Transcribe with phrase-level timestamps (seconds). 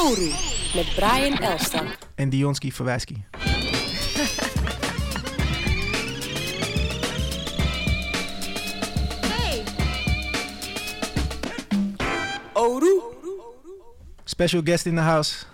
[0.00, 0.30] Oru
[0.74, 1.98] met Brian Elstak.
[2.14, 3.24] En Dionski Verwijski.
[12.54, 13.00] Oru.
[14.24, 15.44] Special guest in the house.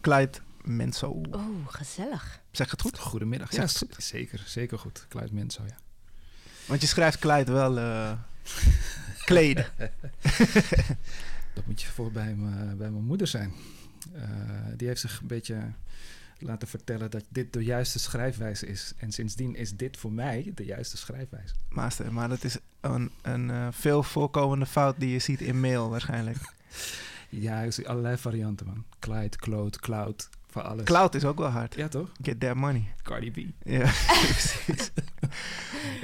[0.00, 1.20] Clyde Menso.
[1.30, 2.40] Oh, gezellig.
[2.50, 2.98] Zeg het goed?
[2.98, 3.48] Goedemiddag.
[3.52, 4.04] Zeg Ja, het goed.
[4.04, 5.06] zeker, zeker goed.
[5.08, 5.76] Kluit Menso, ja.
[6.66, 8.12] Want je schrijft Clyde wel eh
[9.24, 9.56] Kleed.
[11.54, 13.52] Dat moet je voor bij, me, bij mijn moeder zijn.
[14.12, 14.22] Eh,
[14.76, 15.72] die heeft zich een beetje
[16.38, 18.92] laten vertellen dat dit de juiste schrijfwijze is.
[18.96, 21.54] En sindsdien is dit voor mij de juiste schrijfwijze.
[21.68, 25.90] Master, maar dat is een, een eh, veel voorkomende fout die je ziet in mail
[25.90, 26.36] waarschijnlijk.
[27.28, 28.84] Ja, ik zie allerlei varianten, man.
[28.98, 30.84] Clyde, Cloud, Cloud, voor alles.
[30.84, 31.74] Cloud is ook wel hard.
[31.74, 32.12] Ja, toch?
[32.22, 32.94] Get that money.
[33.02, 33.36] Cardi B.
[33.68, 33.78] Ja,
[34.22, 34.90] precies.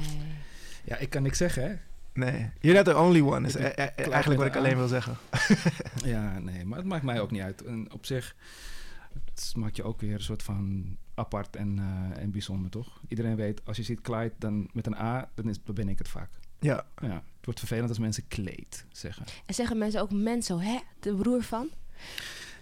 [0.85, 1.75] Ja, ik kan niks zeggen, hè?
[2.13, 3.47] Nee, you're not the only one.
[3.47, 5.17] Is e- e- eigenlijk wat ik alleen wil zeggen.
[6.05, 7.65] Ja, nee, maar het maakt mij ook niet uit.
[7.65, 8.37] En op zich
[9.25, 13.01] het maakt je ook weer een soort van apart en, eh, en bijzonder, toch?
[13.09, 15.99] Iedereen weet, als je ziet Clyde dan met een A, dan, is, dan ben ik
[15.99, 16.31] het vaak.
[16.61, 19.27] Ja, Ja, het wordt vervelend als mensen kleed zeggen.
[19.47, 20.79] En zeggen mensen ook Menso, hè?
[21.01, 21.69] De broer van?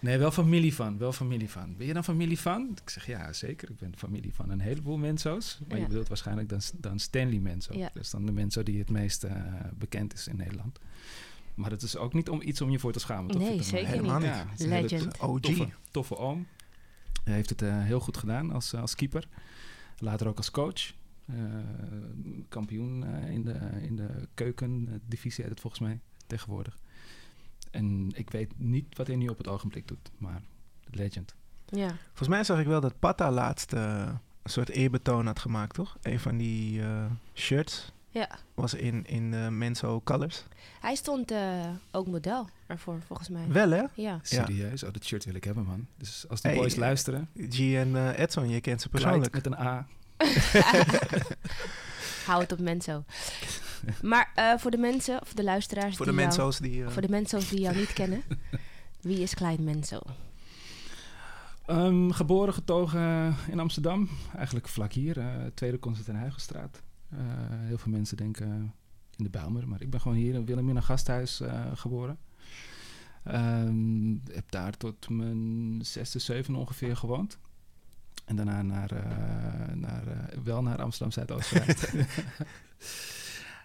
[0.03, 1.77] Nee, wel familie van, wel familie van.
[1.77, 2.69] Ben je dan familie van?
[2.83, 3.71] Ik zeg ja, zeker.
[3.71, 5.59] Ik ben familie van een heleboel Menso's.
[5.69, 5.83] Maar Ja.
[5.83, 7.75] je bedoelt waarschijnlijk dan, dan Stanley Menso.
[7.77, 7.91] Ja.
[7.95, 9.37] Dat is dan de Menso die het meest eh,
[9.79, 10.79] bekend is in Nederland.
[11.55, 13.31] Maar dat is ook niet om iets om je voor te schamen.
[13.31, 13.43] toch?
[13.43, 14.29] Nee, zeker helemaal niet.
[14.29, 15.19] Ja, het is een hele Legend.
[15.21, 15.41] OG.
[15.41, 16.47] Toffe, toffe oom.
[17.25, 19.29] Hij heeft het eh, heel goed gedaan als, als keeper.
[19.99, 20.93] Later ook als coach.
[21.27, 21.35] Eh,
[22.49, 26.79] kampioen eh, in, de, in de keukendivisie heet het volgens mij tegenwoordig.
[27.73, 30.43] En ik weet niet wat hij nu op het ogenblik doet, maar
[30.91, 31.35] legend.
[31.67, 31.89] Ja.
[32.07, 34.09] volgens mij zag ik wel dat Pata laatst eh,
[34.43, 35.97] een soort eerbetoon had gemaakt, toch?
[36.03, 38.29] Een van die eh, shirts ja.
[38.55, 40.45] was in, in eh, Menso Colors.
[40.81, 43.49] Hij stond eh, ook model ervoor, volgens mij.
[43.49, 43.83] Wel, hè?
[43.95, 44.19] Ja.
[44.23, 44.83] Serieus?
[44.83, 45.87] Oh, dat shirt wil ik hebben, man.
[45.97, 49.35] Dus als de Hey, boys luisteren, G en Edson, je kent ze Clyde persoonlijk.
[49.35, 49.87] met een A.
[52.27, 53.05] Hou het op Menso.
[54.03, 56.85] Maar eh, voor de mensen, of de luisteraars Voor de die jou- Menso's die...
[56.85, 58.23] eh, voor de Menso's die jou niet kennen.
[59.01, 60.01] Wie is Clyde Menso?
[61.67, 64.09] Ehm, geboren, getogen in Amsterdam.
[64.37, 66.83] Eigenlijk vlak hier, eh, Tweede Constantijn Huygenstraat.
[67.11, 68.75] Eh, heel veel mensen denken
[69.17, 72.19] in de Bijlmer, maar ik ben gewoon hier in Wilhelmina Gasthuis eh, geboren.
[73.25, 77.39] Ehm, heb daar tot mijn zesde, zevende ongeveer gewoond.
[78.25, 81.53] En daarna naar, eh, naar, eh, wel naar Amsterdam Zuidoost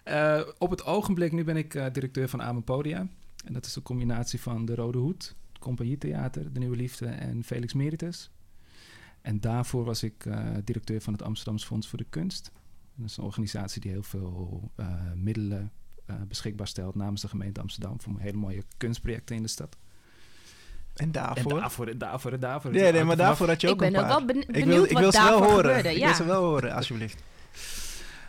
[0.08, 3.06] Eh, op het ogenblik, nu ben ik eh, directeur van Amen Podia.
[3.44, 7.44] En dat is een combinatie van de Rode Hoed, het Compagnietheater, De Nieuwe Liefde en
[7.44, 8.30] Felix Meritus.
[9.20, 12.50] En daarvoor was ik eh, directeur van het Amsterdams Fonds voor de Kunst.
[12.94, 15.72] Dat is een organisatie die heel veel eh, middelen
[16.06, 19.76] eh, beschikbaar stelt namens de gemeente Amsterdam voor hele mooie kunstprojecten in de stad.
[20.94, 21.52] en daarvoor?
[21.52, 22.70] En daarvoor, en daarvoor, en daarvoor.
[22.70, 24.16] Nee, nee, maar daarvoor had je Ik ook ben een ook paar.
[24.16, 25.64] wel beni- ik benieuwd wil, ik wat wil ze wel daarvoor horen.
[25.64, 25.90] gebeurde.
[25.90, 26.06] Ik Ja.
[26.06, 27.22] wil ze wel horen, alsjeblieft.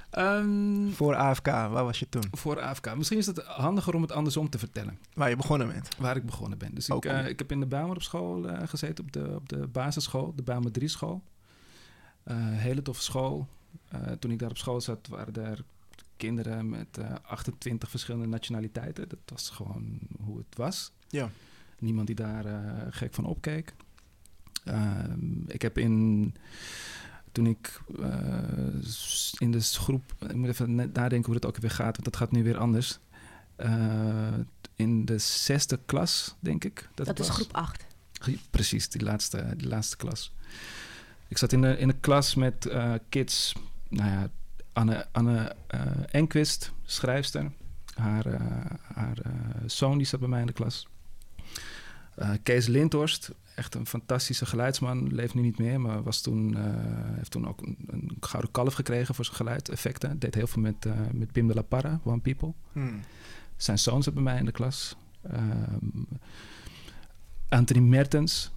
[0.09, 2.23] Ehm, Voor AFK, waar was je toen?
[2.31, 2.95] voor AFK.
[2.95, 4.99] Misschien is het handiger om het andersom te vertellen.
[5.13, 5.89] Waar je begonnen bent.
[5.97, 6.75] Waar ik begonnen ben.
[6.75, 9.49] Dus ik, eh, ik heb in de Bijlmer op school eh, gezeten, op de, op
[9.49, 11.23] de basisschool, de Bijlmer 3 school.
[12.23, 13.47] Eh, hele toffe school.
[14.19, 15.63] Toen ik daar op school zat, waren er
[16.17, 19.09] kinderen met eh, 28 verschillende nationaliteiten.
[19.09, 20.91] Dat was gewoon hoe het was.
[21.07, 21.29] Ja.
[21.79, 22.45] Niemand die daar
[22.89, 23.73] gek van opkeek.
[24.63, 26.33] Ehm, ik heb in...
[27.39, 28.09] Toen ik eh,
[29.37, 30.13] in de groep...
[30.19, 32.99] Ik moet even nadenken hoe het ook weer gaat, want dat gaat nu weer anders.
[33.55, 34.33] Eh,
[34.75, 36.89] in de zesde klas, denk ik.
[36.95, 37.35] Dat, Dat is was.
[37.35, 37.85] groep 8.
[38.49, 40.33] Precies, die laatste, die laatste klas.
[41.27, 43.53] Ik zat in de, in een klas met eh, kids,
[43.89, 44.29] nou ja,
[44.73, 45.55] Anne, Anne
[46.11, 47.51] Enquist, schrijfster.
[47.93, 48.41] Haar,
[48.93, 49.17] haar
[49.65, 50.87] zoon die zat bij mij in de klas.
[52.43, 56.63] Kees Lindhorst, echt een fantastische geluidsman, leeft nu niet meer, maar was toen, eh,
[57.15, 60.19] heeft toen ook een, een gouden kalf gekregen voor zijn geluideffecten.
[60.19, 62.53] Deed heel veel met, eh, met Pim de la Parra, One People.
[62.71, 62.99] Hmm.
[63.57, 64.95] Zijn zoon zat bij mij in de klas.
[65.21, 66.03] Ehm,
[67.49, 68.51] Anthony Mertens,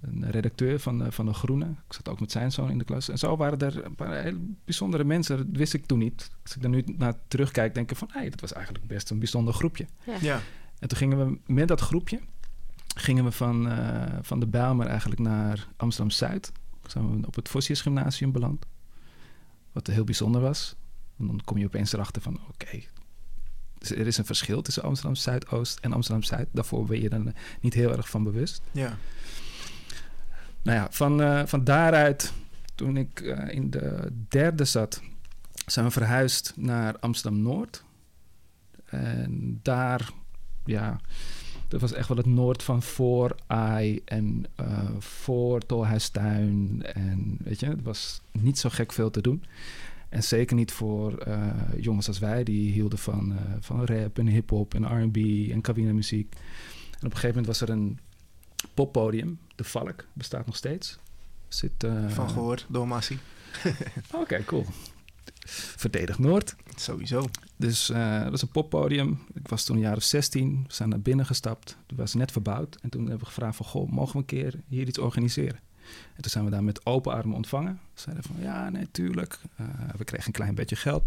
[0.00, 1.64] een redacteur van, de- van De Groene.
[1.64, 3.08] Ik zat ook met zijn zoon in de klas.
[3.08, 5.36] En zo waren er een paar hele bijzondere mensen.
[5.36, 6.30] Dat wist ik toen niet.
[6.42, 8.08] Als ik daar nu naar terugkijk, denk ik van...
[8.12, 9.86] Hey, dat was eigenlijk best een bijzonder groepje.
[10.20, 10.40] Ja.
[10.78, 12.20] En toen gingen we met dat groepje...
[12.94, 16.52] gingen we van, eh, van de Bijlmer eigenlijk naar Amsterdam-Zuid.
[16.86, 18.66] Zijn we op het Vossius Gymnasium beland.
[19.72, 20.76] Wat heel bijzonder was.
[21.18, 22.40] En dan kom je opeens erachter van...
[22.48, 22.82] oké,
[23.88, 26.48] dus er is een verschil tussen Amsterdam Zuidoost en Amsterdam Zuid.
[26.52, 28.62] Daarvoor ben je er niet heel erg van bewust.
[28.72, 28.96] Ja.
[30.62, 32.32] Nou ja, van, eh, van daaruit,
[32.74, 35.02] toen ik eh, in de derde zat,
[35.66, 37.84] zijn we verhuisd naar Amsterdam-Noord.
[38.84, 40.10] En daar,
[40.64, 41.00] ja,
[41.68, 46.82] dat was echt wel het noord van voor Ai en eh, voor Tolhuistuin.
[46.82, 49.44] En weet je, het was niet zo gek veel te doen.
[50.08, 51.50] En zeker niet voor eh,
[51.80, 55.16] jongens als wij, die hielden van, eh, van rap en hip-hop en RB
[55.50, 56.34] en cabinemuziek.
[56.90, 57.98] En op een gegeven moment was er een
[58.74, 60.98] poppodium, De Valk, bestaat nog steeds.
[61.48, 63.18] Zit, Van gehoord door Massie.
[64.22, 64.64] Oké, cool.
[65.76, 66.54] Verdedig Noord.
[66.76, 67.28] Sowieso.
[67.56, 69.18] Dus eh dat was een poppodium.
[69.34, 70.64] Ik was toen een jaar of 16.
[70.66, 71.76] We zijn naar binnen gestapt.
[71.86, 72.78] Het was net verbouwd.
[72.82, 73.66] En toen hebben we gevraagd van...
[73.66, 75.60] Goh, mogen we een keer hier iets organiseren?
[76.14, 77.80] En toen zijn we daar met open armen ontvangen.
[77.94, 79.38] Ze zeiden van, ja, nee, tuurlijk.
[79.56, 81.04] Eh, we kregen een klein beetje geld.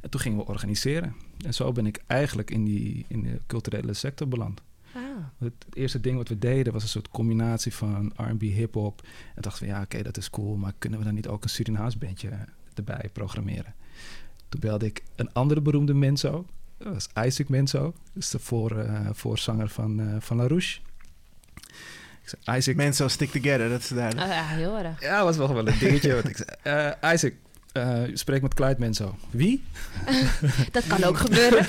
[0.00, 1.14] En toen gingen we organiseren.
[1.44, 4.60] En zo ben ik eigenlijk in, die, in de culturele sector beland.
[4.92, 5.02] Ah.
[5.38, 9.02] Het eerste ding wat we deden was een soort combinatie van R&B, hip-hop.
[9.34, 11.50] En dachten we, ja, oké, dat is cool, maar kunnen we dan niet ook een
[11.50, 12.30] Surinaams bandje
[12.76, 13.74] erbij programmeren?
[14.48, 16.46] Toen belde ik een andere beroemde Menzo.
[16.78, 17.82] Dat was Isaac Menzo.
[17.82, 20.78] Dat is de voor, eh, voorzanger van, eh van La Rouche.
[22.22, 22.76] Ik zei, Isaac...
[22.76, 24.26] Mensen stick together, dat is duidelijk.
[24.26, 25.00] Ah, ja, heel erg.
[25.00, 26.14] Ja, was wel wel een dingetje.
[26.14, 27.32] wat ik zei, eh, Isaac,
[27.72, 29.16] eh, spreek met Clyde Menzo.
[29.30, 29.64] Wie?
[30.72, 31.66] Dat kan ook gebeuren.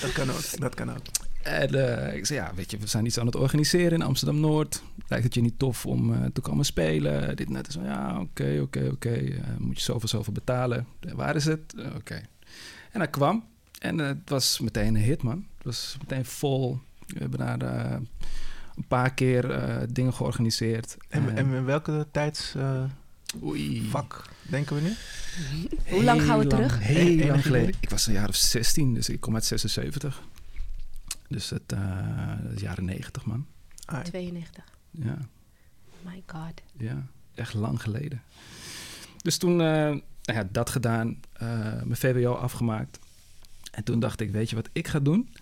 [0.00, 0.60] Dat kan ook.
[0.60, 1.02] Dat kan ook.
[1.44, 1.74] En
[2.08, 4.82] eh, ik zei, ja, weet je, we zijn iets aan het organiseren in Amsterdam-Noord.
[5.08, 7.36] Lijkt het je niet tof om eh, te komen spelen?
[7.36, 7.72] Dit net.
[7.72, 9.14] Zo, ja, oké, oké, oké.
[9.14, 10.86] Eh, moet je zoveel, zoveel betalen.
[11.14, 11.74] Waar is het?
[11.96, 12.22] Oké.
[12.92, 13.44] En hij kwam.
[13.78, 15.46] En het was meteen een hit, man.
[15.56, 16.78] Het was meteen vol.
[17.06, 17.96] We hebben daar eh,
[18.76, 20.96] een paar keer eh, dingen georganiseerd.
[21.08, 22.88] En, en in welke tijdsvak
[23.42, 23.90] oei.
[24.42, 24.92] denken we nu?
[25.94, 26.78] Hoe lang gaan we terug?
[26.78, 27.74] Heel lang geleden.
[27.80, 30.22] Ik was een jaar of 16, dus ik kom uit 76.
[31.34, 31.78] Dus het uh,
[32.56, 33.46] jaren 90, man.
[33.84, 34.64] Ah, 92.
[34.90, 35.18] Ja,
[35.88, 36.62] Oh my god.
[36.78, 38.22] ja, echt lang geleden.
[39.22, 42.98] Dus toen, eh, nou ja, dat gedaan, eh, mijn VWO afgemaakt.
[43.70, 45.34] En toen dacht ik, weet je wat ik ga doen?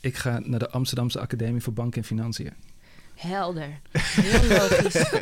[0.00, 2.52] Ik ga naar de Amsterdamse Academie voor Bank en Financiën.
[3.14, 3.80] Helder.
[3.98, 5.04] Heel logisch.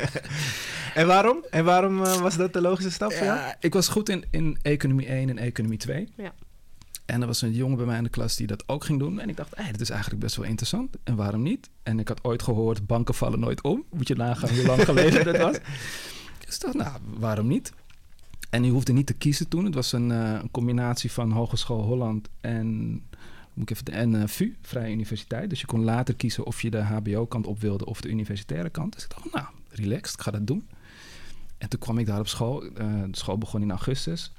[0.95, 1.45] En waarom?
[1.51, 3.39] En waarom eh, was dat de logische stap voor jou?
[3.39, 6.09] Ja, ik was goed in, in economie 1 en economie 2.
[6.17, 6.33] Ja.
[7.05, 9.21] En er was een jongen bij mij in de klas die dat ook ging doen.
[9.21, 10.97] En ik dacht, hey, dit is eigenlijk best wel interessant.
[11.05, 11.69] En waarom niet?
[11.83, 13.85] En ik had ooit gehoord, banken vallen nooit om.
[13.91, 15.57] Moet je nagaan hoe lang geleden dat was.
[16.47, 17.73] Dus ik dacht, nou, waarom niet?
[18.51, 19.65] En je hoefde niet te kiezen toen.
[19.65, 22.91] Het was een, eh, een combinatie van Hogeschool Holland en,
[23.55, 25.51] moet ik even, de- en eh, VU, Vrije Universiteit.
[25.51, 28.93] Dus je kon later kiezen of je de HBO-kant op wilde of de universitaire kant.
[28.95, 30.69] Dus ik dacht, nou, relaxed, ik ga dat doen.
[31.59, 32.63] En toen kwam ik daar op school.
[32.65, 34.33] Eh, de school begon in augustus.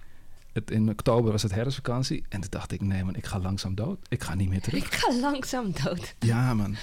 [0.53, 2.23] Het, in oktober was het herfstvakantie.
[2.29, 3.97] En toen dacht ik, nee man, ik ga langzaam dood.
[4.09, 4.85] Ik ga niet meer terug.
[4.85, 6.15] Ik ga langzaam dood.
[6.19, 6.75] Ja man,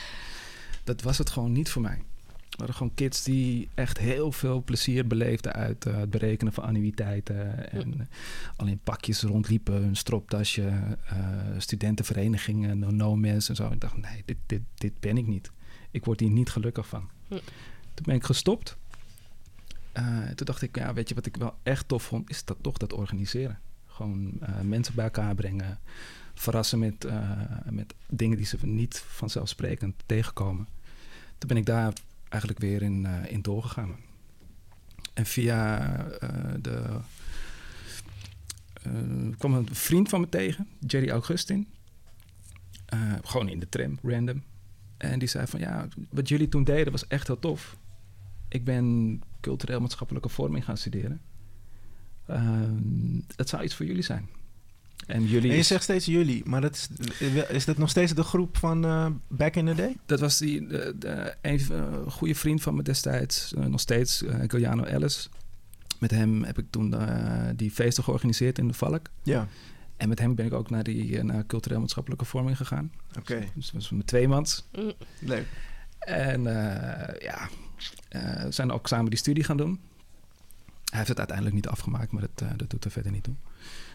[0.85, 2.03] dat was het gewoon niet voor mij.
[2.51, 6.65] We waren gewoon kids die echt heel veel plezier beleefden uit eh, het berekenen van
[6.65, 7.71] annuïteiten.
[7.73, 8.09] En
[8.57, 10.73] alleen pakjes rondliepen, een stroptasje,
[11.07, 11.17] eh,
[11.59, 13.71] studentenverenigingen, no, no mens en zo.
[13.71, 15.51] Ik dacht, nee, dit, dit, dit ben ik niet.
[15.91, 17.09] Ik word hier niet gelukkig van.
[17.29, 17.35] Hm.
[17.95, 18.77] Toen ben ik gestopt.
[19.93, 22.57] Eh, toen dacht ik, ja, weet je wat ik wel echt tof vond, is dat
[22.61, 23.59] toch dat organiseren.
[23.87, 25.79] Gewoon eh, mensen bij elkaar brengen,
[26.35, 27.31] verrassen met, eh,
[27.71, 30.67] met dingen die ze niet vanzelfsprekend tegenkomen.
[31.39, 31.93] Toen ben ik daar
[32.29, 33.97] eigenlijk weer in, in doorgegaan.
[35.15, 35.79] En via
[36.61, 37.00] de.
[39.38, 41.69] kwam een vriend van me tegen, Jerry Augustin.
[43.23, 44.43] Gewoon in de tram, random.
[44.97, 47.76] En die zei van ja, wat jullie toen deden was echt heel tof.
[48.49, 51.20] Ik ben cultureel maatschappelijke vorming gaan studeren.
[52.26, 54.28] Ehm, het zou iets voor jullie zijn.
[55.06, 55.49] En jullie.
[55.49, 58.56] En je is- zegt steeds jullie, maar dat is, is dat nog steeds de groep
[58.56, 59.97] van eh, back in the day?
[60.06, 64.23] Dat was die, de, de, een eh, goede vriend van me destijds, eh, nog steeds,
[64.47, 65.28] Giuliano Ellis.
[65.99, 66.94] Met hem heb ik toen
[67.56, 69.06] die feesten georganiseerd in de Valk.
[69.23, 69.49] Ja,
[69.97, 72.92] En met hem ben ik ook naar die naar cultureel maatschappelijke vorming gegaan.
[73.18, 73.38] oké.
[73.54, 74.68] Dus dat was met tweemans.
[74.73, 74.92] Mm.
[75.18, 75.47] Leuk.
[75.99, 77.49] En eh, ja,
[78.09, 79.81] eh, we zijn ook samen die studie gaan doen.
[80.85, 83.35] Hij heeft het uiteindelijk niet afgemaakt, maar dat, eh, dat doet er verder niet toe.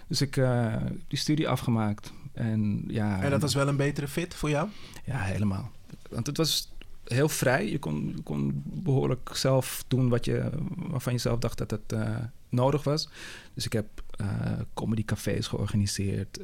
[0.08, 0.76] Dus ik uh,
[1.08, 2.14] die studie afgemaakt.
[2.34, 4.70] En, ja, En dat was wel een betere fit voor jou?
[5.06, 5.72] Ja, helemaal.
[6.10, 6.72] Want het was
[7.04, 7.70] heel vrij.
[7.70, 11.94] Je kon, je kon behoorlijk zelf doen wat je, waarvan je zelf dacht dat het
[11.94, 12.18] uh,
[12.50, 13.10] nodig was.
[13.54, 13.88] Dus ik heb
[14.22, 14.28] uh,
[14.74, 16.40] comedycafés georganiseerd.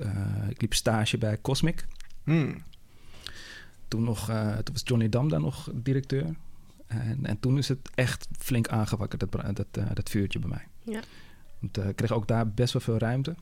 [0.49, 1.85] Ik liep stage bij Cosmic.
[2.23, 2.63] Hmm.
[3.87, 4.25] Toen, nog,
[4.63, 6.35] toen was Johnny Dam daar nog directeur.
[6.99, 10.67] En, en toen is het echt flink aangewakkerd, dat, dat, uh, dat vuurtje bij mij.
[10.93, 11.01] Ja.
[11.59, 13.35] Want uh, ik kreeg ook daar best wel veel ruimte.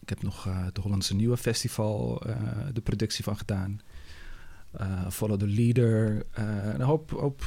[0.00, 2.36] Ik heb nog uh, het Hollandse Nieuwe Festival uh,
[2.72, 3.80] de productie van gedaan.
[4.80, 6.26] Uh, Follow the Leader.
[6.38, 7.44] Uh, een hoop, hoop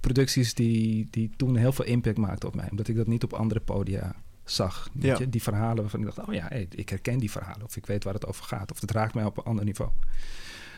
[0.00, 2.70] producties die, die toen heel veel impact maakten op mij.
[2.70, 4.88] Omdat ik dat niet op andere podia zag.
[4.92, 5.18] Weet Ja.
[5.18, 5.28] je?
[5.28, 7.64] Die verhalen waarvan ik dacht, oh ja, hey, ik herken die verhalen.
[7.64, 8.70] Of ik weet waar het over gaat.
[8.70, 9.90] Of het raakt mij op een ander niveau.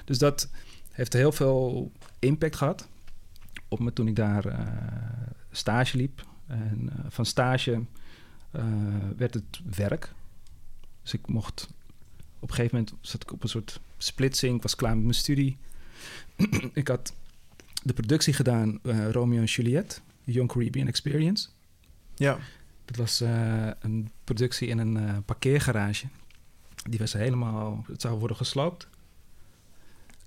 [0.04, 0.48] Dus dat
[0.90, 2.88] heeft heel veel impact gehad
[3.68, 4.66] op me toen ik daar eh,
[5.50, 6.26] stage liep.
[6.46, 7.84] En eh, van stage
[8.50, 8.64] eh,
[9.16, 10.12] werd het werk.
[11.02, 11.68] Dus ik mocht...
[12.38, 14.56] Op een gegeven moment zat ik op een soort splitsing.
[14.56, 15.56] Ik was klaar met mijn studie.
[16.72, 17.14] ik had
[17.82, 18.80] de productie gedaan,
[19.10, 20.02] Romeo en Juliet.
[20.24, 21.48] Young Caribbean Experience.
[22.14, 22.38] Ja.
[22.84, 23.20] Dat was
[23.80, 26.06] een productie in een parkeergarage.
[26.88, 27.84] Die was helemaal...
[27.86, 28.88] Het zou worden gesloopt.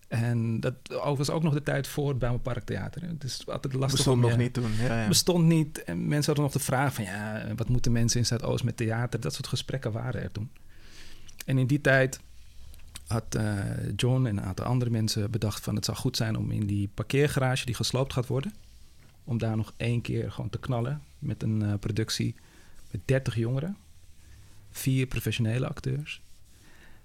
[0.07, 0.73] En dat
[1.17, 3.01] was ook nog de tijd voor het Bijlmer Parktheater.
[3.01, 4.71] Het is altijd lastig Bestond om nog niet toen.
[4.81, 5.07] Ja, ja.
[5.07, 5.83] bestond niet.
[5.83, 9.19] En mensen hadden nog de vraag van ja, wat moeten mensen in Zuidoost met theater?
[9.19, 10.49] Dat soort gesprekken waren er toen.
[11.45, 12.19] En in die tijd
[13.07, 13.55] had eh,
[13.95, 16.89] John en een aantal andere mensen bedacht van het zou goed zijn om in die
[16.93, 18.53] parkeergarage die gesloopt gaat worden,
[19.23, 22.35] om daar nog één keer gewoon te knallen met een eh, productie
[22.91, 23.77] met 30 jongeren,
[24.71, 26.21] vier professionele acteurs.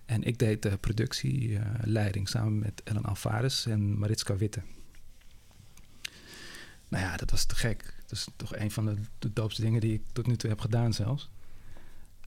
[0.05, 4.63] En ik deed de productieleiding samen met Ellen Alvarez en Maritska Witte.
[6.89, 7.95] Nou ja, dat was te gek.
[8.07, 10.61] Dat is toch een van de, de doopste dingen die ik tot nu toe heb
[10.61, 11.31] gedaan zelfs.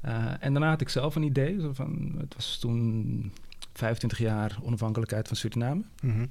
[0.01, 1.59] Eh, en daarna had ik zelf een idee.
[1.59, 3.31] zo Van, het was toen
[3.73, 5.83] 25 jaar onafhankelijkheid van Suriname.
[6.01, 6.25] Mhm.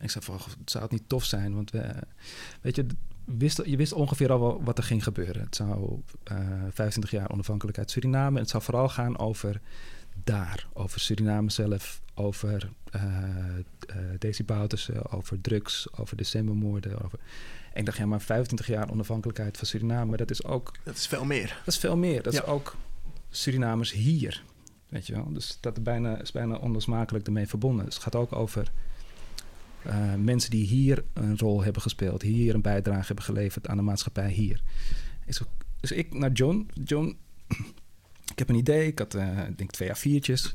[0.00, 1.54] Ik zei van, "Goh, zou het niet tof zijn?
[1.54, 1.94] Want we,
[2.60, 2.86] weet je,
[3.24, 5.42] wist, je wist ongeveer al wel wat er ging gebeuren.
[5.42, 6.36] Het zou eh
[6.70, 8.36] 25 jaar onafhankelijkheid Suriname.
[8.36, 9.60] En het zou vooral gaan over
[10.24, 10.66] daar.
[10.72, 12.00] Over Suriname zelf.
[12.14, 13.02] Over eh
[13.58, 15.10] eh Desi Bouterse.
[15.10, 15.86] Over drugs.
[15.96, 17.04] Over decembermoorden.
[17.04, 17.18] Over...
[17.72, 20.16] En ik dacht, ja, maar 25 jaar onafhankelijkheid van Suriname.
[20.16, 21.48] Dat is ook Dat is veel meer.
[21.64, 22.22] dat is veel meer.
[22.22, 22.42] Dat Ja.
[22.42, 22.76] is ook
[23.30, 24.42] Surinamers hier.
[24.88, 25.32] Weet je wel?
[25.32, 27.84] Dus dat is bijna, is bijna onlosmakelijk ermee verbonden.
[27.84, 28.72] Dus het gaat ook over
[29.82, 32.22] eh, mensen die hier een rol hebben gespeeld.
[32.22, 34.62] Hier een bijdrage hebben geleverd aan de maatschappij hier.
[35.80, 36.70] Dus ik naar John.
[36.84, 37.16] John,
[38.30, 38.86] ik heb een idee.
[38.86, 40.54] Ik had, eh, denk twee A4'tjes.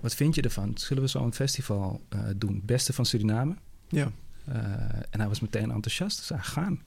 [0.00, 0.72] Wat vind je ervan?
[0.76, 2.62] Zullen we zo'n festival eh, doen?
[2.64, 3.56] Beste van Suriname?
[3.88, 4.12] Ja.
[4.44, 4.54] Eh,
[5.10, 6.18] en hij was meteen enthousiast.
[6.18, 6.82] Dus hij gaan.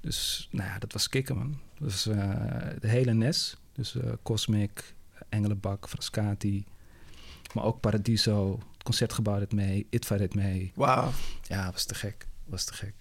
[0.00, 1.58] Dus nou ja, dat was kicken, man.
[1.78, 2.16] Dat was eh,
[2.80, 3.56] de hele NES.
[3.72, 4.94] Dus Cosmic,
[5.28, 6.64] Engelenbak, Frascati.
[7.54, 8.58] Maar ook Paradiso.
[8.72, 9.86] Het concertgebouw deed mee.
[9.90, 10.72] Itva deed mee.
[10.74, 11.12] Wauw.
[11.42, 12.26] Ja, was te gek.
[12.44, 12.94] Was te gek.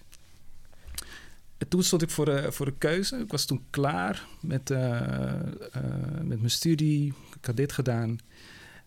[1.61, 3.17] En toen stond ik voor de, voor de keuze.
[3.17, 5.83] Ik was toen klaar met, eh, eh,
[6.21, 7.13] met mijn studie.
[7.37, 8.17] Ik had dit gedaan.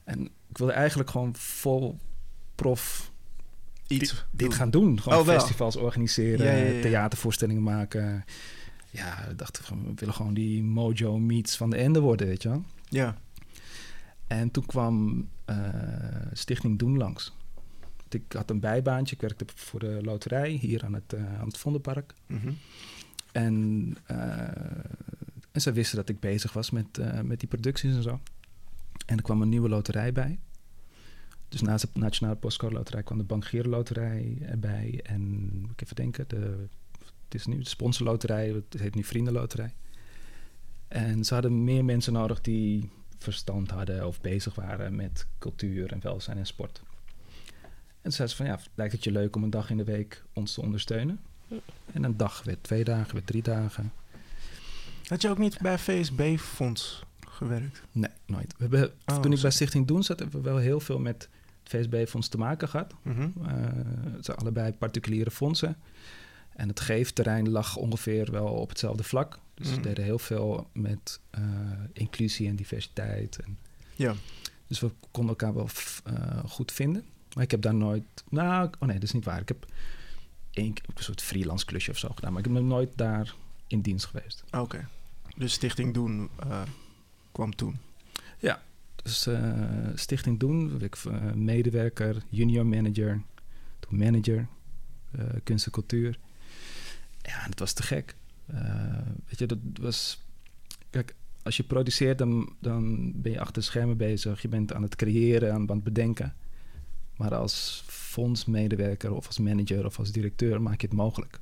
[0.04, 1.99] En ik wilde eigenlijk gewoon vol
[2.54, 3.12] prof
[3.87, 4.25] Iets.
[4.31, 5.00] dit, gaan doen.
[5.00, 6.83] Gewoon Oh, festivals organiseren, Ja, ja, ja.
[6.83, 8.25] theatervoorstellingen maken.
[8.90, 12.43] Ja, we dachten van, we willen gewoon die Mojo Meets van de Ende worden, weet
[12.43, 12.64] je wel.
[12.88, 13.19] Ja.
[14.26, 15.57] En toen kwam eh,
[16.33, 17.33] Stichting Doen langs.
[18.14, 21.59] Ik had een bijbaantje, ik werkte voor de loterij hier aan het, eh, aan het
[21.59, 22.14] Vondelpark.
[22.26, 22.52] Mhm.
[23.33, 24.18] En, eh,
[25.52, 28.21] en ze wisten dat ik bezig was met, eh, met die producties en zo.
[29.06, 30.38] En er kwam een nieuwe loterij bij.
[31.49, 35.00] Dus naast de Nationale Postcode Loterij kwam de Bank Giro Loterij erbij.
[35.02, 36.66] En moet ik even denken, de,
[37.25, 39.75] het is nu de sponsorloterij, het heet nu Vriendenloterij.
[40.88, 46.00] En ze hadden meer mensen nodig die verstand hadden of bezig waren met cultuur en
[46.02, 46.83] welzijn en sport.
[48.04, 49.84] En toen zei ze van ja, lijkt het je leuk om een dag in de
[49.84, 51.20] week ons te ondersteunen?
[51.92, 53.92] En een dag werd twee dagen, werd drie dagen.
[55.06, 57.82] Had je ook niet bij VSB-fonds gewerkt?
[57.92, 58.54] Nee, nooit.
[58.56, 59.50] We hebben, Oh, toen ik bij.
[59.50, 61.28] Stichting Doen zat, hebben we wel heel veel met
[61.62, 62.94] het VSB-fonds te maken gehad.
[63.02, 63.20] Mhm.
[63.23, 63.52] Eh,
[64.14, 65.76] het zijn allebei particuliere fondsen.
[66.56, 69.38] En het geefterrein lag ongeveer wel op hetzelfde vlak.
[69.54, 69.76] Dus Mhm.
[69.76, 71.42] we deden heel veel met eh,
[71.92, 73.38] inclusie en diversiteit.
[73.44, 73.58] En,
[73.96, 74.14] Ja.
[74.66, 75.68] dus we konden elkaar wel
[76.04, 77.04] eh, goed vinden.
[77.35, 78.05] Maar ik heb daar nooit...
[78.29, 79.41] Nou, oh nee, dat is niet waar.
[79.41, 79.67] Ik heb
[80.50, 82.33] één een soort freelance klusje of zo gedaan.
[82.33, 83.35] Maar ik ben nooit daar
[83.67, 84.45] in dienst geweest.
[84.50, 84.88] Oké.
[85.37, 86.62] Dus Stichting Doen eh,
[87.33, 87.79] kwam toen.
[89.03, 89.53] Dus eh,
[89.95, 93.23] Stichting Doen, ik eh, medewerker, junior manager,
[93.79, 94.47] toen manager,
[95.43, 96.19] kunst en cultuur.
[97.23, 98.14] Ja, dat was te gek.
[99.26, 100.23] Weet je, dat was...
[100.91, 104.43] Kijk, als je produceert, dan, dan ben je achter de schermen bezig.
[104.43, 106.35] Je bent aan het creëren, aan het bedenken.
[107.16, 111.38] Maar als fondsmedewerker of als manager of als directeur maak je het mogelijk.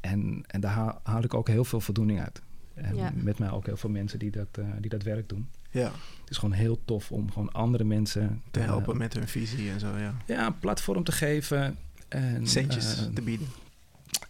[0.00, 2.42] En, en daar haal, haal ik ook heel veel voldoening uit.
[2.74, 3.12] En Ja.
[3.14, 5.48] met mij ook heel veel mensen die dat, eh, die dat werk doen.
[5.70, 5.84] Ja.
[6.20, 9.70] Het is gewoon heel tof om gewoon andere mensen Te eh, helpen met hun visie
[9.70, 10.14] en zo, ja.
[10.26, 11.76] ja, een platform te geven.
[12.08, 13.46] En, Centjes eh, te bieden.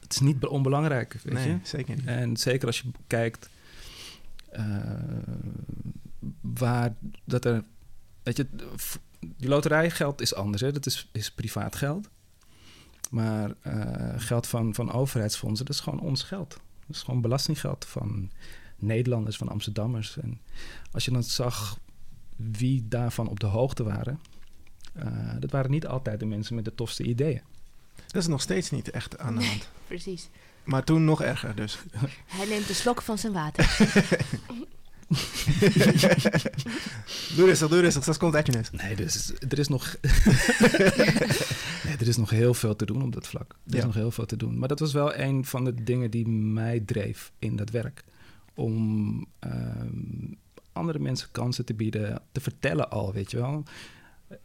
[0.00, 1.58] het is niet be- onbelangrijk, weet nee, je.
[1.62, 2.04] zeker niet.
[2.06, 3.48] En zeker als je kijkt
[4.50, 4.64] eh,
[6.40, 7.64] waar dat er,
[8.22, 8.46] weet je,
[9.20, 10.72] die loterijgeld is anders, hè?
[10.72, 12.08] Dat is, is privaat geld.
[13.10, 16.50] Maar eh, geld van, van overheidsfondsen, dat is gewoon ons geld.
[16.86, 18.30] Dat is gewoon belastinggeld van
[18.76, 20.18] Nederlanders, van Amsterdammers.
[20.18, 20.40] En
[20.92, 21.78] als je dan zag
[22.36, 24.20] wie daarvan op de hoogte waren,
[24.94, 25.06] eh,
[25.38, 27.42] dat waren niet altijd de mensen met de tofste ideeën.
[28.06, 29.48] Dat is nog steeds niet echt aan de Nee.
[29.48, 29.68] hand.
[29.86, 30.28] Precies.
[30.64, 31.78] Maar toen nog erger dus.
[32.26, 33.76] Hij neemt een slok van zijn water.
[37.36, 39.96] doe rustig, doe rustig, straks komt Edwin Nee, dus er is nog.
[41.84, 43.50] nee, er is nog heel veel te doen op dat vlak.
[43.66, 43.84] Er is Ja.
[43.86, 44.58] nog heel veel te doen.
[44.58, 48.04] Maar dat was wel een van de dingen die mij dreef in dat werk.
[48.54, 50.32] Om ehm,
[50.72, 53.62] andere mensen kansen te bieden, te vertellen al, weet je wel.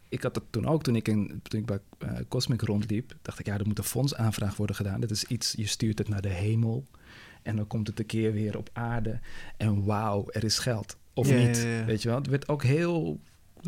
[0.10, 3.40] Ik had dat toen ook, toen ik, in, toen ik bij eh, Cosmic rondliep, dacht
[3.40, 5.00] ik, ja, er moet een fondsaanvraag worden gedaan.
[5.02, 6.86] Dat is iets, je stuurt het naar de hemel
[7.44, 9.20] en dan komt het een keer weer op aarde.
[9.58, 10.98] En wauw, er is geld.
[11.14, 11.86] Of Ja, niet, ja, ja.
[11.86, 12.18] weet je wel.
[12.18, 13.20] Het werd ook heel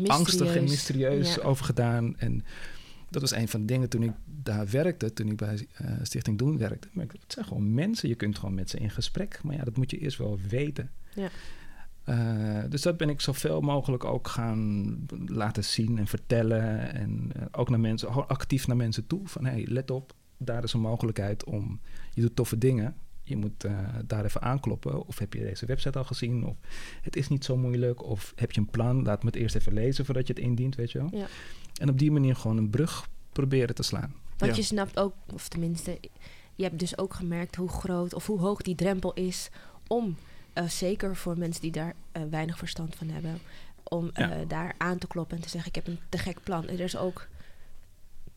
[0.06, 1.42] angstig en mysterieus Ja.
[1.42, 2.16] over gedaan.
[2.18, 2.44] En
[3.10, 6.38] dat was een van de dingen toen ik daar werkte, toen ik bij eh, Stichting
[6.38, 6.88] Doen werkte.
[6.92, 9.40] Maar ik- het zijn gewoon mensen, je kunt gewoon met ze in gesprek.
[9.42, 10.90] Maar ja, dat moet je eerst wel weten.
[11.14, 11.28] Ja.
[12.04, 16.94] Eh, dus dat ben ik zoveel mogelijk ook gaan laten zien en vertellen.
[16.94, 19.20] En eh, ook naar mensen, gewoon actief naar mensen toe.
[19.28, 21.80] Van hey, let op, daar is een mogelijkheid om.
[22.14, 22.96] Je doet toffe dingen.
[23.28, 25.06] Je moet eh, daar even aankloppen.
[25.06, 26.44] Of heb je deze website al gezien?
[26.46, 26.56] Of
[27.02, 28.02] het is niet zo moeilijk.
[28.04, 29.02] Of heb je een plan?
[29.02, 31.08] Laat me het eerst even lezen voordat je het indient, weet je wel.
[31.12, 31.26] Ja.
[31.80, 34.14] En op die manier gewoon een brug proberen te slaan.
[34.38, 34.56] Want Ja.
[34.56, 35.98] je snapt ook, of tenminste,
[36.54, 39.48] je hebt dus ook gemerkt hoe groot of hoe hoog die drempel is
[39.86, 40.16] om,
[40.52, 43.38] eh, zeker voor mensen die daar eh, weinig verstand van hebben,
[43.82, 44.44] om eh, Ja.
[44.44, 46.68] daar aan te kloppen en te zeggen: Ik heb een te gek plan.
[46.68, 47.26] Er is ook,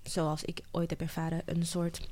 [0.04, 2.08] zoals ik ooit heb ervaren, een soort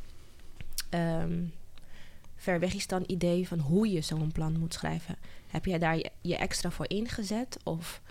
[2.37, 5.15] ehm verwegistan idee van hoe je zo'n plan moet schrijven.
[5.47, 7.57] Heb jij daar je, je extra voor ingezet?
[7.63, 8.01] Of,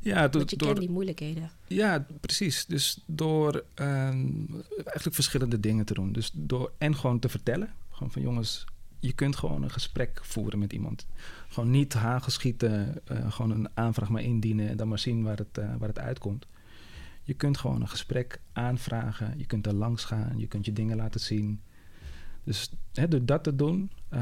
[0.00, 1.50] Ja, want je kent die moeilijkheden.
[1.66, 2.66] Ja, precies.
[2.66, 4.28] Dus door ehm,
[4.76, 6.12] eigenlijk verschillende dingen te doen.
[6.12, 7.74] Dus door en gewoon te vertellen.
[7.90, 8.64] Gewoon van jongens,
[9.00, 11.06] je kunt gewoon een gesprek voeren met iemand.
[11.48, 15.58] Gewoon niet hagelschieten, eh gewoon een aanvraag maar indienen en dan maar zien waar het,
[15.58, 16.46] eh, waar het uitkomt.
[17.22, 19.34] Je kunt gewoon een gesprek aanvragen.
[19.36, 20.38] Je kunt er langs gaan.
[20.38, 21.60] Je kunt je dingen laten zien.
[22.44, 24.20] Dus hè, door dat te doen, eh,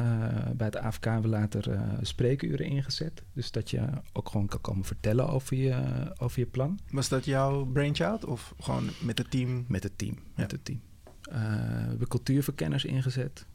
[0.56, 3.22] bij het AFK hebben we later eh, spreekuren ingezet.
[3.32, 5.74] Dus dat je ook gewoon kan komen vertellen over je,
[6.18, 6.78] over je plan.
[6.90, 9.64] Was dat jouw brainchild of gewoon met het team?
[9.68, 10.18] Met het team.
[10.34, 10.80] Met het team.
[11.22, 13.46] Eh, we hebben cultuurverkenners ingezet.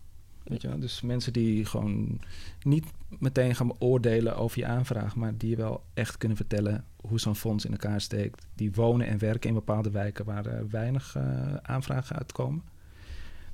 [0.44, 0.80] Weet je wel?
[0.80, 2.20] Dus mensen die gewoon
[2.62, 2.86] niet
[3.20, 7.66] meteen gaan oordelen over je aanvraag, maar die wel echt kunnen vertellen hoe zo'n fonds
[7.66, 8.48] in elkaar steekt.
[8.56, 11.18] Die wonen en werken in bepaalde wijken waar er weinig
[11.62, 12.64] aanvragen uitkomen.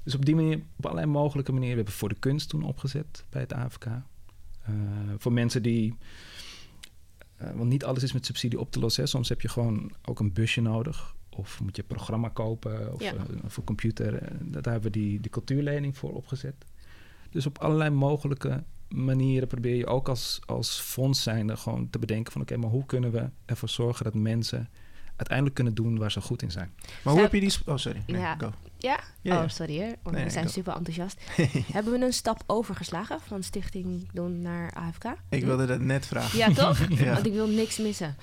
[0.04, 1.76] Dus op die manier, op allerlei mogelijke manieren.
[1.78, 3.86] We hebben voor de kunst toen opgezet bij het AFK.
[3.86, 4.74] Eh,
[5.18, 5.96] voor mensen die.
[7.36, 9.04] eh, want niet alles is met subsidie op te lossen.
[9.04, 9.10] Hè.
[9.10, 11.16] Soms heb je gewoon ook een busje nodig.
[11.30, 12.94] Of moet je een programma kopen.
[12.94, 13.14] Of Ja.
[13.14, 14.12] eh, voor computer.
[14.42, 16.56] Daar hebben we die, die cultuurlening voor opgezet.
[17.30, 22.32] Dus op allerlei mogelijke manieren probeer je ook als, als fonds zijnde gewoon te bedenken
[22.32, 24.70] van oké, maar hoe kunnen we ervoor zorgen dat mensen
[25.16, 26.72] uiteindelijk kunnen doen waar ze goed in zijn.
[27.04, 27.54] Maar hoe heb je die...
[27.66, 28.04] Oh, sorry.
[28.08, 28.36] Nee, Ja.
[28.38, 28.52] go.
[28.84, 29.00] Ja?
[29.22, 29.44] Ja, ja.
[29.44, 31.20] Oh, sorry want Nee, we zijn super enthousiast.
[31.74, 35.04] Hebben we een stap overgeslagen van Stichting Doen naar AFK?
[35.30, 36.38] Ik wilde dat net vragen.
[36.38, 36.80] Ja, toch?
[37.04, 37.14] Ja.
[37.14, 38.16] Want ik wil niks missen.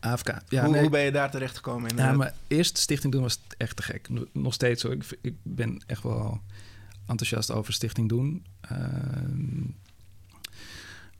[0.00, 0.28] AFK.
[0.48, 1.96] Ja, hoe, nee, hoe ben je daar terecht gekomen?
[1.96, 4.08] ja, maar eerst Stichting Doen was echt te gek.
[4.32, 4.96] Nog- steeds hoor.
[5.20, 6.40] Ik, ben echt wel
[7.06, 8.46] enthousiast over Stichting Doen.
[8.60, 9.64] Ehm,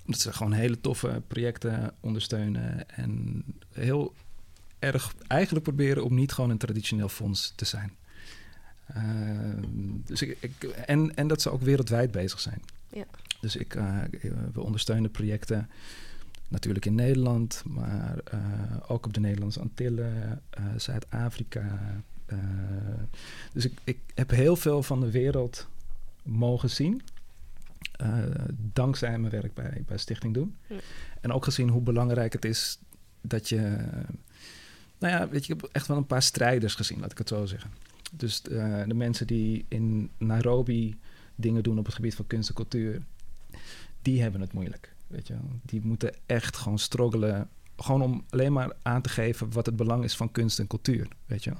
[0.04, 2.90] omdat ze gewoon hele toffe projecten ondersteunen.
[2.90, 4.14] En heel
[4.78, 7.96] erg eigenlijk proberen om niet gewoon een traditioneel fonds te zijn.
[8.94, 9.62] Ehm,
[10.04, 12.62] dus ik, ik, en, en dat ze ook wereldwijd bezig zijn.
[12.92, 13.04] Ja.
[13.40, 13.96] Dus ik, eh,
[14.52, 15.68] we ondersteunen projecten
[16.48, 18.40] natuurlijk in Nederland, maar eh,
[18.86, 21.78] ook op de Nederlandse Antillen, eh, Zuid-Afrika.
[22.26, 22.38] eh.
[23.52, 25.68] dus ik, ik heb heel veel van de wereld
[26.22, 27.02] mogen zien.
[27.92, 28.18] eh,
[28.72, 30.56] dankzij mijn werk bij, bij Stichting Doen.
[30.66, 30.76] Ja.
[31.20, 32.78] En ook gezien hoe belangrijk het is
[33.20, 33.76] dat je.
[34.98, 37.28] Nou ja, weet je, ik heb echt wel een paar strijders gezien, laat ik het
[37.28, 37.70] zo zeggen.
[38.12, 40.98] Dus eh, de mensen die in Nairobi
[41.34, 43.02] dingen doen op het gebied van kunst en cultuur,
[44.02, 44.94] die hebben het moeilijk.
[45.06, 45.34] Weet je.
[45.62, 47.48] Die moeten echt gewoon struggelen.
[47.76, 51.08] Gewoon om alleen maar aan te geven wat het belang is van kunst en cultuur.
[51.26, 51.52] Weet je.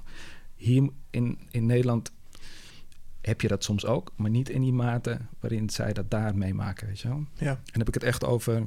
[0.55, 2.13] Hier in, in Nederland
[3.21, 6.87] heb je dat soms ook, maar niet in die mate waarin zij dat daar meemaken.
[6.87, 7.25] Weet je wel.
[7.35, 7.51] Ja.
[7.51, 8.67] En dan heb ik het echt over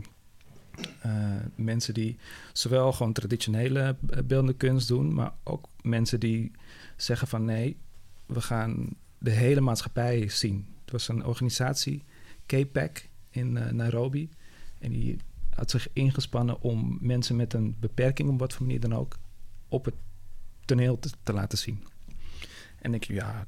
[1.01, 2.17] eh, mensen die
[2.53, 6.51] zowel gewoon traditionele eh, beeldende kunst doen, maar ook mensen die
[6.95, 7.77] zeggen van nee,
[8.25, 10.67] we gaan de hele maatschappij zien.
[10.81, 12.03] Het was een organisatie,
[12.45, 14.29] KPAC in eh, Nairobi.
[14.79, 15.17] En die
[15.49, 19.17] had zich ingespannen om mensen met een beperking, op wat voor manier dan ook,
[19.67, 19.95] op het
[20.65, 21.83] toneel te, te laten zien.
[22.81, 23.45] En je, ja,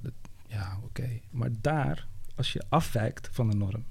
[0.47, 1.19] ja oké.
[1.29, 3.85] Maar daar, als je afwijkt van de norm,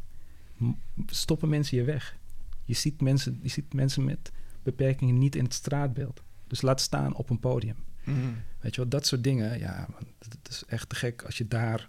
[1.06, 2.16] stoppen mensen je weg.
[2.64, 4.30] Je ziet mensen, je ziet mensen met
[4.62, 6.22] beperkingen niet in het straatbeeld.
[6.46, 7.76] Dus laat staan op een podium.
[8.04, 8.18] Mhm.
[8.60, 11.88] Weet je wel, dat soort dingen, ja, dat is echt te gek als je daar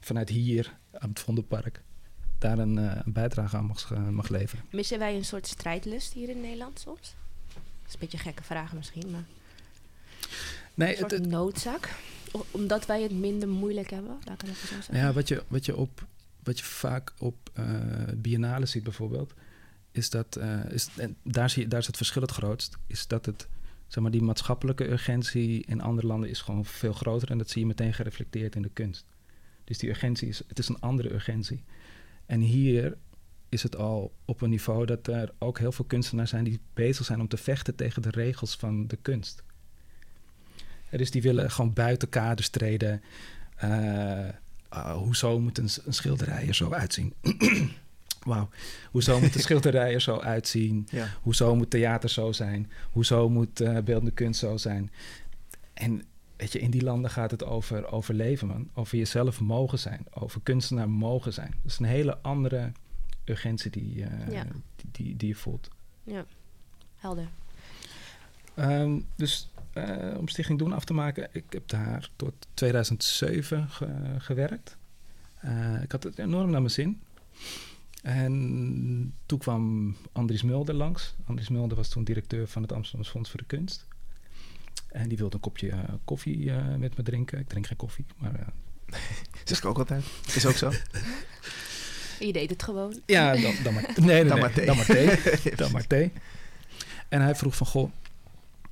[0.00, 1.82] vanuit hier aan het Vondelpark
[2.38, 4.64] daar een, eh, een bijdrage aan mag, eh, mag leveren.
[4.70, 7.14] Missen wij een soort strijdlust hier in Nederland soms?
[7.54, 9.24] Dat is een beetje een gekke vraag misschien, maar
[10.74, 11.94] Nee, een soort het, het- noodzaak.
[12.32, 14.96] O- omdat wij het minder moeilijk hebben, laat ik het even zo zeggen.
[14.96, 16.06] Ja, wat je, wat je, op,
[16.42, 17.64] wat je vaak op eh
[18.16, 19.34] biennale ziet bijvoorbeeld,
[19.92, 20.88] is dat, eh, is,
[21.22, 23.48] daar, zie daar is het verschil het grootst, is dat het,
[23.86, 27.60] zeg maar, die maatschappelijke urgentie in andere landen is gewoon veel groter en dat zie
[27.60, 29.04] je meteen gereflecteerd in de kunst.
[29.64, 31.64] Dus die urgentie is, het is een andere urgentie.
[32.26, 32.96] En hier
[33.48, 37.06] is het al op een niveau dat er ook heel veel kunstenaars zijn die bezig
[37.06, 39.42] zijn om te vechten tegen de regels van de kunst.
[40.90, 43.02] Dus die willen gewoon buiten kaders treden.
[43.56, 44.28] Eh,
[44.68, 47.14] ah, hoezo moet een, een schilderij er zo uitzien?
[48.24, 48.48] Wauw.
[48.90, 50.86] Hoezo moet een schilderij er zo uitzien?
[50.90, 51.06] Ja.
[51.22, 52.70] Hoezo moet theater zo zijn?
[52.90, 54.90] Hoezo moet eh, beeldende kunst zo zijn?
[55.74, 56.02] En
[56.36, 58.68] weet je, in die landen gaat het over overleven, man.
[58.74, 60.06] Over jezelf mogen zijn.
[60.12, 61.54] Over kunstenaar mogen zijn.
[61.62, 62.72] Dat is een hele andere
[63.24, 64.44] urgentie die, eh, Ja.
[64.76, 65.68] die, die, die je voelt.
[66.04, 66.24] Ja,
[66.96, 67.28] helder.
[68.54, 74.14] Ehm, dus eh, om Stichting Doen af te maken, ik heb daar tot 2007 ge-
[74.18, 74.76] gewerkt.
[75.40, 77.00] Eh, ik had het enorm naar mijn zin.
[78.02, 81.14] En toen kwam Andries Mulder langs.
[81.24, 83.86] Andries Mulder was toen directeur van het Amsterdamse Fonds voor de Kunst.
[84.88, 87.38] En die wilde een kopje eh, koffie eh, met me drinken.
[87.38, 88.46] Ik drink geen koffie, maar eh,
[89.44, 90.04] Zeg ik ook altijd.
[90.34, 90.70] Is ook zo.
[92.18, 93.00] Je deed het gewoon.
[93.06, 94.66] Ja, dan, dan maar, nee, nee, Dan nee, maar thee.
[94.66, 95.56] Dan maar thee.
[95.56, 96.12] dan maar thee.
[97.08, 97.90] En hij vroeg van, goh,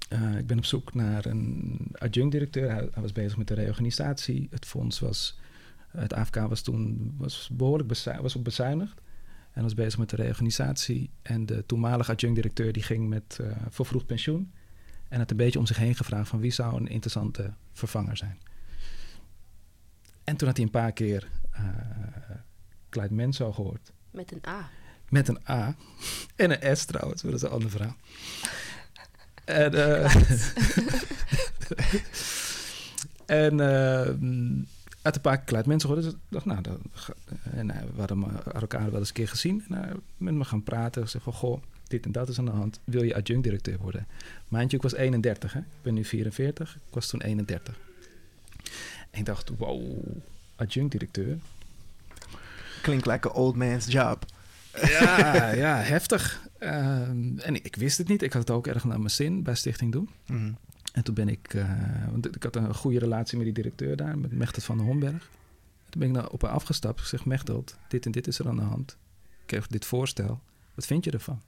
[0.08, 2.70] eh, ik ben op zoek naar een adjunct-directeur.
[2.70, 4.48] Hij, hij was bezig met de reorganisatie.
[4.50, 5.38] Het fonds was,
[5.88, 7.88] het AFK was toen was behoorlijk
[8.20, 9.00] was op bezuinigd.
[9.52, 11.10] En was bezig met de reorganisatie.
[11.22, 14.52] En de toenmalige adjunct-directeur die ging met eh vervroegd pensioen.
[15.08, 18.38] En had een beetje om zich heen gevraagd van wie zou een interessante vervanger zijn.
[20.24, 21.62] En toen had hij een paar keer eh
[22.90, 23.92] Clyde Menso gehoord.
[24.10, 24.68] Met een A.
[25.08, 25.74] Met een A.
[26.36, 27.96] En een S trouwens, maar dat is een ander verhaal.
[29.44, 30.14] En, eh
[33.46, 34.66] en eh, mm,
[35.02, 35.94] uit een paar Clyde mensen.
[35.94, 36.78] Dus ik dacht, nou, dat,
[37.52, 39.64] en eh, we hadden me- elkaar wel eens een keer gezien.
[39.68, 41.08] En eh, met me gaan praten.
[41.08, 42.80] Zeg van, goh, dit en dat is aan de hand.
[42.84, 44.06] Wil je adjunct-directeur worden?
[44.48, 45.58] Mijntje, ik was 31, hè.
[45.58, 46.74] Ik ben nu 44.
[46.74, 47.78] Ik was toen 31.
[49.10, 49.98] En ik dacht, wow,
[50.56, 51.38] adjunct-directeur.
[52.82, 54.24] Klinkt like a old man's job.
[54.82, 56.48] Ja, ja, heftig.
[56.58, 58.22] Ehm, en ik, ik wist het niet.
[58.22, 60.08] Ik had het ook erg naar mijn zin bij Stichting Doen.
[60.26, 60.52] Mhm.
[61.00, 61.54] En toen ben ik...
[61.54, 61.64] eh,
[62.10, 65.30] want ik had een goede relatie met die directeur daar, met Mechtelt van der Homberg.
[65.88, 67.00] Toen ben ik nou op haar afgestapt.
[67.00, 68.96] Ik zeg, Mechtelt, dit en dit is er aan de hand.
[69.30, 70.40] Ik kreeg dit voorstel.
[70.74, 71.40] Wat vind je ervan?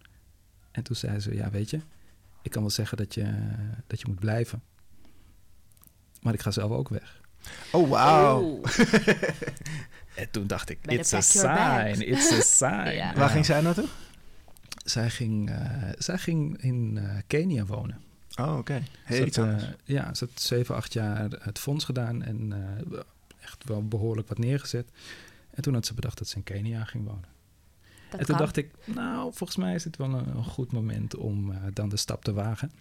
[0.71, 1.81] En toen zei ze, ja, weet je...
[2.43, 3.35] Ik kan wel zeggen dat je,
[3.87, 4.63] dat je moet blijven.
[6.23, 7.21] Maar ik ga zelf ook weg.
[7.73, 8.43] Oh, wauw.
[8.43, 8.65] Oeh.
[10.15, 12.95] En toen dacht ik, Better it's a sign, it's a sign.
[12.95, 13.15] Ja.
[13.15, 13.89] Waar ging zij naartoe?
[14.85, 18.01] Zij ging, eh, zij ging in eh, Kenia wonen.
[18.41, 18.83] Oh, oké.
[19.05, 19.63] Heel anders.
[19.65, 22.99] eh, ja, ze had zeven, acht jaar het fonds gedaan en eh,
[23.41, 24.89] echt wel behoorlijk wat neergezet.
[25.51, 27.31] En toen had ze bedacht dat ze in Kenia ging wonen.
[28.11, 28.45] Dat en toen kan.
[28.45, 31.89] dacht ik, nou, volgens mij is dit wel een, een goed moment om eh, dan
[31.89, 32.73] de stap te wagen.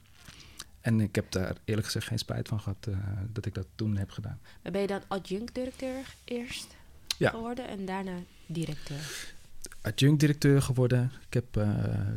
[0.81, 2.97] En ik heb daar eerlijk gezegd geen spijt van gehad eh,
[3.31, 4.39] dat ik dat toen heb gedaan.
[4.63, 6.75] Maar Ben je dan adjunct-directeur eerst
[7.17, 7.29] Ja.
[7.29, 9.33] geworden en daarna directeur?
[9.81, 11.11] Adjunct-directeur geworden.
[11.27, 11.69] Ik heb eh,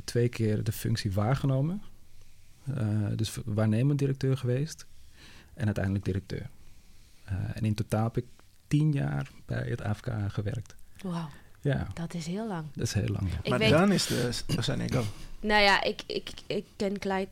[0.05, 1.83] twee keer de functie waargenomen.
[2.77, 4.87] Eh, dus waarnemend directeur geweest.
[5.55, 6.50] En uiteindelijk directeur.
[7.24, 8.24] Eh, en in totaal heb ik
[8.68, 10.74] tien jaar bij het AFK gewerkt.
[11.03, 11.29] Wauw,
[11.61, 12.66] Ja, dat is heel lang.
[12.72, 13.31] dat is heel lang.
[13.31, 13.38] ja.
[13.42, 14.31] Ik maar weet, dan is de...
[14.57, 15.05] Oh, zijn ik ook.
[15.40, 17.29] nou ja, ik, ik, ik ken Clyde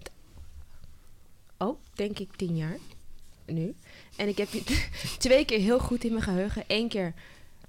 [1.58, 2.76] ook, denk ik, tien jaar
[3.46, 3.74] nu.
[4.16, 6.64] En ik heb je twee keer heel goed in mijn geheugen.
[6.66, 7.14] Eén keer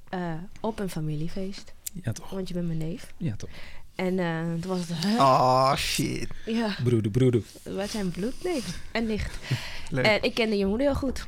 [0.10, 1.74] eh, op een familiefeest,
[2.04, 2.30] Ja, toch?
[2.30, 3.14] want je bent mijn neef.
[3.18, 3.50] Ja, toch.
[3.96, 5.20] En eh, toen was het, huh?
[5.20, 6.28] Oh, shit.
[6.46, 7.44] ja, Broeder, broeder.
[7.64, 9.38] wij zijn bloedneef en nicht.
[9.90, 10.06] Leuk.
[10.06, 11.28] En ik kende je moeder heel goed.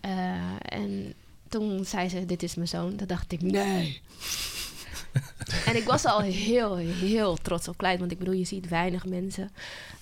[0.00, 0.12] Eh,
[0.60, 1.14] en
[1.48, 2.96] toen zei ze, dit is mijn zoon.
[2.96, 4.00] Toen dacht ik, nee.
[5.66, 7.98] en ik was al heel, heel trots op Klein.
[7.98, 9.50] Want ik bedoel, je ziet weinig mensen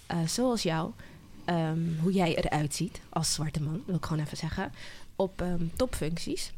[0.07, 0.91] eh, zoals jou.
[1.45, 4.73] ehm, hoe jij eruit ziet als zwarte man, wil ik gewoon even zeggen.
[5.17, 6.53] Op ehm, topfuncties.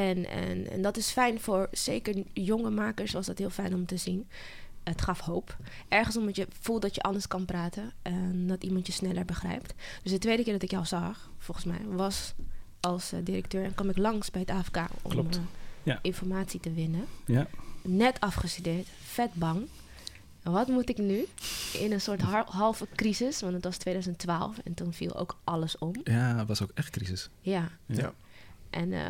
[0.00, 3.86] En, en, en dat is fijn voor zeker jonge makers, was dat heel fijn om
[3.86, 4.28] te zien.
[4.84, 5.56] Het gaf hoop.
[5.88, 9.74] Ergens omdat je voelt dat je anders kan praten en dat iemand je sneller begrijpt.
[10.02, 12.34] Dus de tweede keer dat ik jou zag, volgens mij, was
[12.80, 15.36] als eh, directeur en kwam ik langs bij het AFK om Klopt.
[15.36, 15.42] eh,
[15.82, 15.98] Ja.
[16.02, 17.04] informatie te winnen.
[17.26, 17.46] Ja.
[17.82, 19.66] Net afgestudeerd, vet bang.
[20.42, 21.26] Wat moet ik nu?
[21.72, 25.92] In een soort halve crisis, want het was 2012 en toen viel ook alles om.
[26.04, 27.28] Ja, het was ook echt crisis.
[27.40, 27.68] Ja.
[27.86, 28.12] Ja.
[28.76, 29.00] En, eh,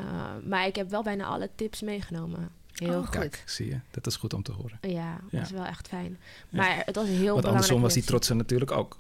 [0.49, 2.49] maar ik heb wel bijna alle tips meegenomen.
[2.73, 3.09] Heel Oh, goed.
[3.11, 3.79] Kijk, zie je.
[3.91, 4.79] Dat is goed om te horen.
[4.81, 5.19] Ja, Ja.
[5.31, 6.19] dat is wel echt fijn.
[6.49, 6.59] Ja.
[6.59, 8.99] Maar het was heel Want belangrijk andersom was die trots er natuurlijk ook.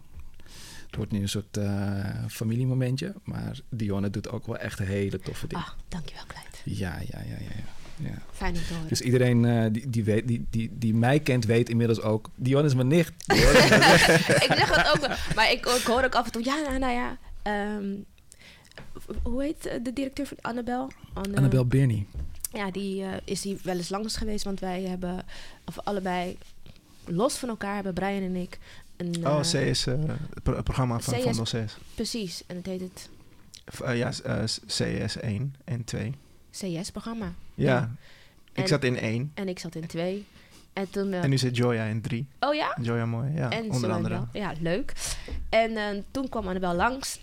[0.87, 3.15] Het wordt nu een soort eh, familiemomentje.
[3.25, 5.65] Maar Dionne doet ook wel echt hele toffe dingen.
[5.65, 6.63] Ah, dankjewel, Kleid.
[6.79, 7.39] Ja, ja, ja, ja.
[7.41, 8.09] ja.
[8.09, 8.19] ja.
[8.33, 8.89] Fijn om te horen.
[8.89, 12.31] Dus iedereen eh, die, die, weet, die, die, die mij kent, weet inmiddels ook...
[12.35, 13.13] Dionne is mijn nicht.
[13.27, 14.09] Dionne is mijn nicht.
[14.29, 15.17] ik zeg dat ook wel.
[15.35, 16.45] Maar ik, ik hoor ook af en toe...
[16.45, 17.19] Ja, nou, nou ja...
[17.43, 17.95] ehm,
[19.23, 20.91] hoe heet eh, de directeur van Annabel?
[21.13, 22.07] Anne- Annabel Birney.
[22.53, 24.45] Ja, die eh, is hier wel eens langs geweest.
[24.45, 25.25] Want wij hebben...
[25.65, 26.39] Of allebei...
[27.09, 28.59] Los van elkaar hebben Brian en ik...
[28.97, 31.23] Een, Oh, C is eh, het, pro- het programma van CS.
[31.23, 31.77] Vondel 6.
[31.95, 32.43] Precies.
[32.47, 33.09] En het heet het
[33.95, 34.11] ja,
[34.67, 36.13] CS 1 en 2.
[36.51, 37.33] CS-programma.
[37.55, 37.91] Ja, Ja.
[38.53, 40.25] ik zat in 1 En ik zat in twee.
[40.73, 41.13] En toen...
[41.13, 42.27] en nu zit Joya in 3.
[42.41, 42.77] oh ja?
[42.83, 44.27] Joya mooi, ja, en onder zo andere.
[44.33, 44.93] Ja, leuk.
[45.49, 47.21] En eh, toen kwam Annabel langs.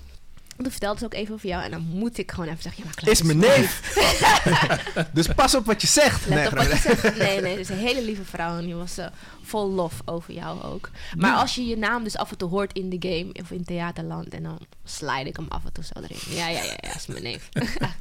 [0.58, 1.64] Toen vertelde ze ook even over jou.
[1.64, 2.84] En dan moet ik gewoon even zeggen...
[2.84, 3.96] Ja, maar Klaas, Is mijn neef!
[5.14, 6.26] dus pas op wat je zegt.
[6.28, 7.18] Let Nee, op wat je zegt.
[7.18, 9.08] Nee, nee, is een hele lieve vrouw en die was eh,
[9.44, 10.90] vol lof over jou ook.
[11.18, 13.64] Maar als je je naam dus af en toe hoort in de game of in
[13.64, 16.36] theaterland en dan slide ik hem af en toe zo erin.
[16.36, 17.50] Ja, ja, ja, ja, is mijn neef.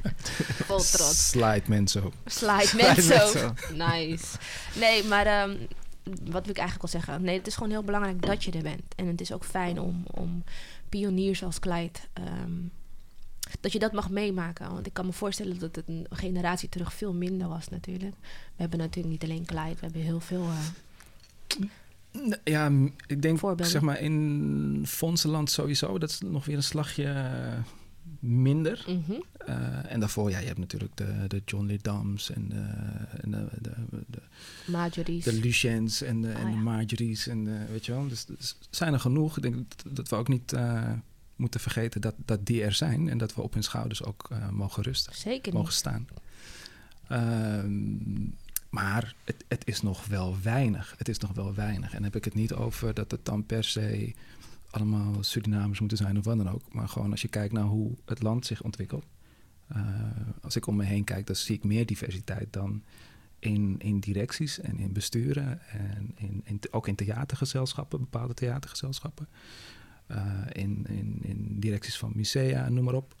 [0.67, 1.29] vol trots.
[1.29, 2.13] Slide mensen ook.
[2.25, 3.31] Slide ook.
[3.31, 3.53] zo.
[3.73, 4.25] Nice.
[4.73, 5.55] Nee, maar ehm,
[6.03, 7.21] wat wil ik eigenlijk wel zeggen?
[7.23, 8.95] Nee, het is gewoon heel belangrijk dat je er bent.
[8.95, 10.43] En het is ook fijn om, om
[10.99, 11.99] pioniers als Clyde...
[12.13, 12.51] ehm,
[13.59, 14.71] dat je dat mag meemaken.
[14.73, 18.15] Want ik kan me voorstellen dat het een generatie terug veel minder was natuurlijk.
[18.21, 19.73] We hebben natuurlijk niet alleen Clyde.
[19.73, 20.47] We hebben heel veel...
[20.49, 22.71] eh, Ja,
[23.07, 25.97] ik denk zeg maar in Fondsenland sowieso.
[25.97, 27.13] Dat is nog weer een slagje
[28.19, 28.85] minder.
[28.87, 29.11] mhm.
[29.37, 32.61] Eh, en daarvoor, ja, je hebt natuurlijk de, de John Lidams en de,
[33.21, 33.71] en de, de,
[34.07, 34.21] de,
[34.71, 35.23] Marjorie's.
[35.23, 36.57] de Luciens en de, en Ah, de.
[36.57, 37.27] Marjorie's.
[37.27, 38.35] En de, weet je wel, dus er
[38.69, 39.37] zijn er genoeg.
[39.37, 40.91] Ik denk dat, dat we ook niet eh,
[41.35, 43.09] moeten vergeten dat, dat die er zijn.
[43.09, 45.53] En dat we op hun schouders ook eh, mogen rusten, Zeker niet.
[45.53, 46.07] mogen staan.
[47.07, 48.23] Ehm,
[48.69, 50.93] maar het, het is nog wel weinig.
[50.97, 51.87] Het is nog wel weinig.
[51.89, 54.13] En dan heb ik het niet over dat het dan per se
[54.73, 56.73] allemaal Surinamers moeten zijn of wat dan ook.
[56.73, 59.05] Maar gewoon als je kijkt naar hoe het land zich ontwikkelt.
[59.67, 59.81] Eh,
[60.41, 62.83] als ik om me heen kijk, dan zie ik meer diversiteit dan
[63.39, 65.61] in, in directies en in besturen.
[65.69, 69.27] En in, in, ook in theatergezelschappen, bepaalde theatergezelschappen.
[70.07, 73.15] Eh, in, in, in directies van musea, noem maar op.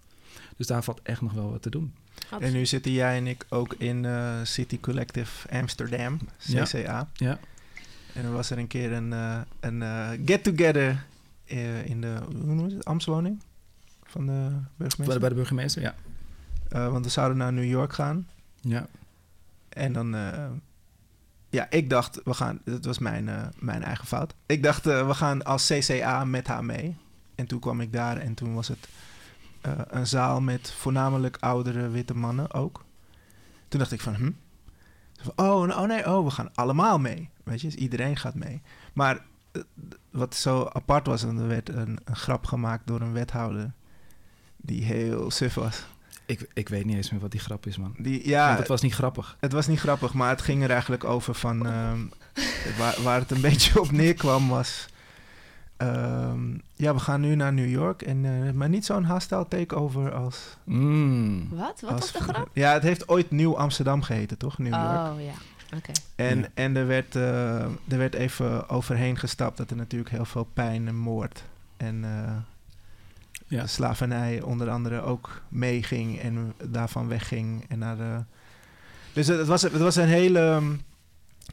[0.57, 1.93] Dus daar valt echt nog wel wat te doen.
[2.15, 2.43] Absoluut.
[2.43, 6.63] En nu zitten jij en ik ook in eh, City Collective Amsterdam, Ja.
[6.63, 7.09] CCA.
[7.13, 7.39] Ja,
[8.13, 9.81] En er was er een keer een, eh, een
[10.25, 11.05] get-together
[11.53, 13.43] eh, in de hoe noemen we het, ambtswoning
[14.03, 15.19] van de burgemeester.
[15.19, 15.95] bij de burgemeester, ja.
[16.69, 18.27] Eh, want we zouden naar New York gaan.
[18.61, 18.87] ja.
[19.69, 20.49] En dan, eh,
[21.49, 24.35] ja, ik dacht, we gaan, dat was mijn, mijn eigen fout.
[24.45, 26.95] Ik dacht, we gaan als CCA met haar mee.
[27.35, 28.87] En toen kwam ik daar en toen was het
[29.87, 32.85] een zaal met voornamelijk oudere witte mannen ook.
[33.67, 34.31] Toen dacht ik van, hm?
[35.35, 37.29] Oh, oh nee, oh, we gaan allemaal mee.
[37.43, 38.61] Weet je, dus iedereen gaat mee.
[38.93, 39.25] Maar
[40.13, 43.71] wat zo apart was, en er werd een, een grap gemaakt door een wethouder
[44.57, 45.85] die heel suf was.
[46.25, 47.95] Ik, ik weet niet eens meer wat die grap is, man.
[47.97, 49.37] Die, ja, Want het was niet grappig.
[49.39, 51.65] het was niet grappig, maar het ging er eigenlijk over van...
[51.65, 51.99] ehm,
[52.77, 54.85] waar, waar het een beetje op neerkwam was...
[55.77, 60.13] ehm, ja, we gaan nu naar New York, en, eh, maar niet zo'n hostile takeover
[60.13, 60.57] als...
[60.63, 61.47] Mm.
[61.49, 61.81] Wat?
[61.81, 62.49] Wat als was de grap?
[62.53, 64.57] Ja, het heeft ooit Nieuw Amsterdam geheten, toch?
[64.57, 65.11] New York.
[65.11, 65.33] Oh, ja.
[65.75, 65.91] Oké.
[66.15, 66.47] En, Ja.
[66.53, 70.87] en er, werd, eh, er werd even overheen gestapt dat er natuurlijk heel veel pijn
[70.87, 71.43] en moord...
[71.77, 72.35] en eh,
[73.47, 73.67] Ja.
[73.67, 77.65] slavernij onder andere ook meeging en daarvan wegging.
[77.69, 78.23] En naar de...
[79.13, 80.81] Dus het, het was, het was een hele um,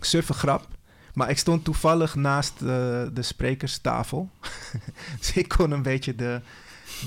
[0.00, 0.68] suffe grap.
[1.14, 4.30] Maar ik stond toevallig naast de, de sprekerstafel.
[5.18, 6.40] dus ik kon een beetje de,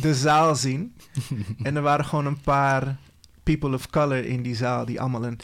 [0.01, 0.95] de zaal zien.
[1.63, 2.95] en er waren gewoon een paar
[3.43, 4.85] people of color in die zaal...
[4.85, 5.39] die allemaal een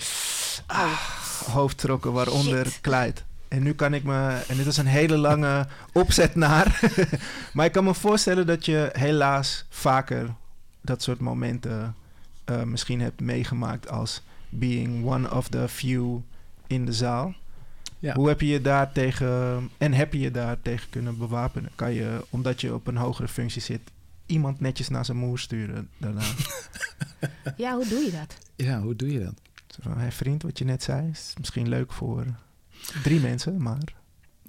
[0.68, 1.00] ah,
[1.46, 2.82] hoofd trokken, waaronder Shit.
[2.82, 3.22] Clyde.
[3.48, 4.44] En nu kan ik me...
[4.48, 6.80] En dit was een hele lange opzet naar...
[7.54, 10.36] maar ik kan me voorstellen dat je helaas vaker
[10.82, 11.96] dat soort momenten
[12.46, 16.18] eh, misschien hebt meegemaakt als being one of the few
[16.68, 17.34] in de zaal.
[18.00, 18.14] Ja.
[18.14, 21.72] Hoe heb je je daar tegen en heb je je daar tegen kunnen bewapenen?
[21.76, 23.82] Kan je, omdat je op een hogere functie zit,
[24.26, 26.22] iemand netjes naar zijn moer sturen daarna?
[27.58, 28.38] Ja, hoe doe je dat?
[28.56, 29.34] Ja, hoe doe je dat?
[29.82, 32.26] Van, hey vriend, wat je net zei, is misschien leuk voor
[33.04, 33.96] drie mensen, maar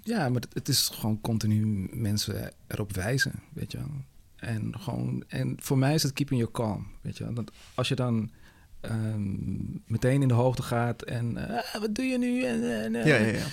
[0.03, 3.91] Ja, maar het, is gewoon continu mensen erop wijzen, weet je wel.
[4.35, 6.87] En gewoon, en voor mij is het keeping your calm.
[7.01, 7.33] Weet je, wel.
[7.33, 8.31] dat als je dan
[8.79, 9.35] ehm,
[9.85, 12.43] meteen in de hoogte gaat en eh, wat doe je nu?
[12.43, 13.45] En, en, eh, Ja, ja, ja.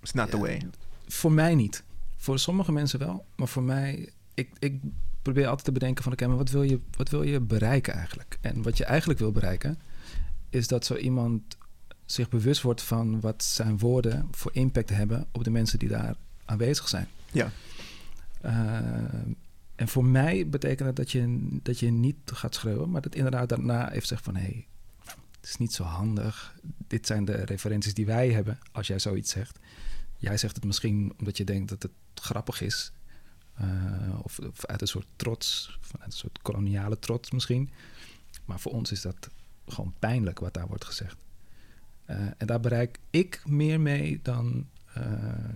[0.00, 0.42] It's not the Ja.
[0.42, 0.66] way.
[1.06, 1.82] Voor mij niet.
[2.16, 4.80] Voor sommige mensen wel, maar voor mij, ik, ik
[5.22, 8.38] probeer altijd te bedenken van oké, maar wat wil, je, wat wil je bereiken eigenlijk?
[8.40, 9.78] En wat je eigenlijk wil bereiken,
[10.50, 11.56] is dat zo iemand
[12.04, 16.14] zich bewust wordt van wat zijn woorden voor impact hebben op de mensen die daar
[16.44, 17.08] aanwezig zijn.
[17.32, 17.50] Ja.
[18.40, 18.78] Eh,
[19.74, 23.48] en voor mij betekent het dat je, dat je niet gaat schreeuwen, maar dat inderdaad
[23.48, 24.66] daarna even zegt van hé, hey,
[25.40, 26.54] het is niet zo handig.
[26.86, 29.58] Dit zijn de referenties die wij hebben als jij zoiets zegt.
[30.16, 32.92] Jij zegt het misschien omdat je denkt dat het grappig is.
[33.54, 37.70] eh, of, of uit een soort trots, vanuit een soort koloniale trots misschien.
[38.44, 39.30] Maar voor ons is dat
[39.66, 41.16] gewoon pijnlijk wat daar wordt gezegd.
[42.04, 45.02] Eh, en daar bereik ik meer mee dan, eh,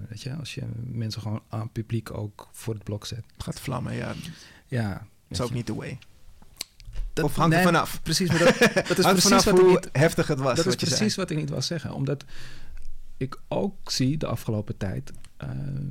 [0.09, 3.25] weet je, als je mensen gewoon aan publiek ook voor het blok zet.
[3.33, 4.15] Het gaat vlammen, ja.
[4.67, 5.55] Ja, is ook je.
[5.55, 5.99] niet the way.
[7.13, 8.03] Dat- of hangt er nee, vanaf.
[8.03, 10.57] Precies, maar dat, dat is precies wat ik hoe niet, heftig het was.
[10.57, 10.91] dat is zei.
[10.91, 11.95] precies wat ik niet wil zeggen.
[11.95, 12.25] Omdat
[13.17, 15.83] ik ook zie de afgelopen tijd ehm,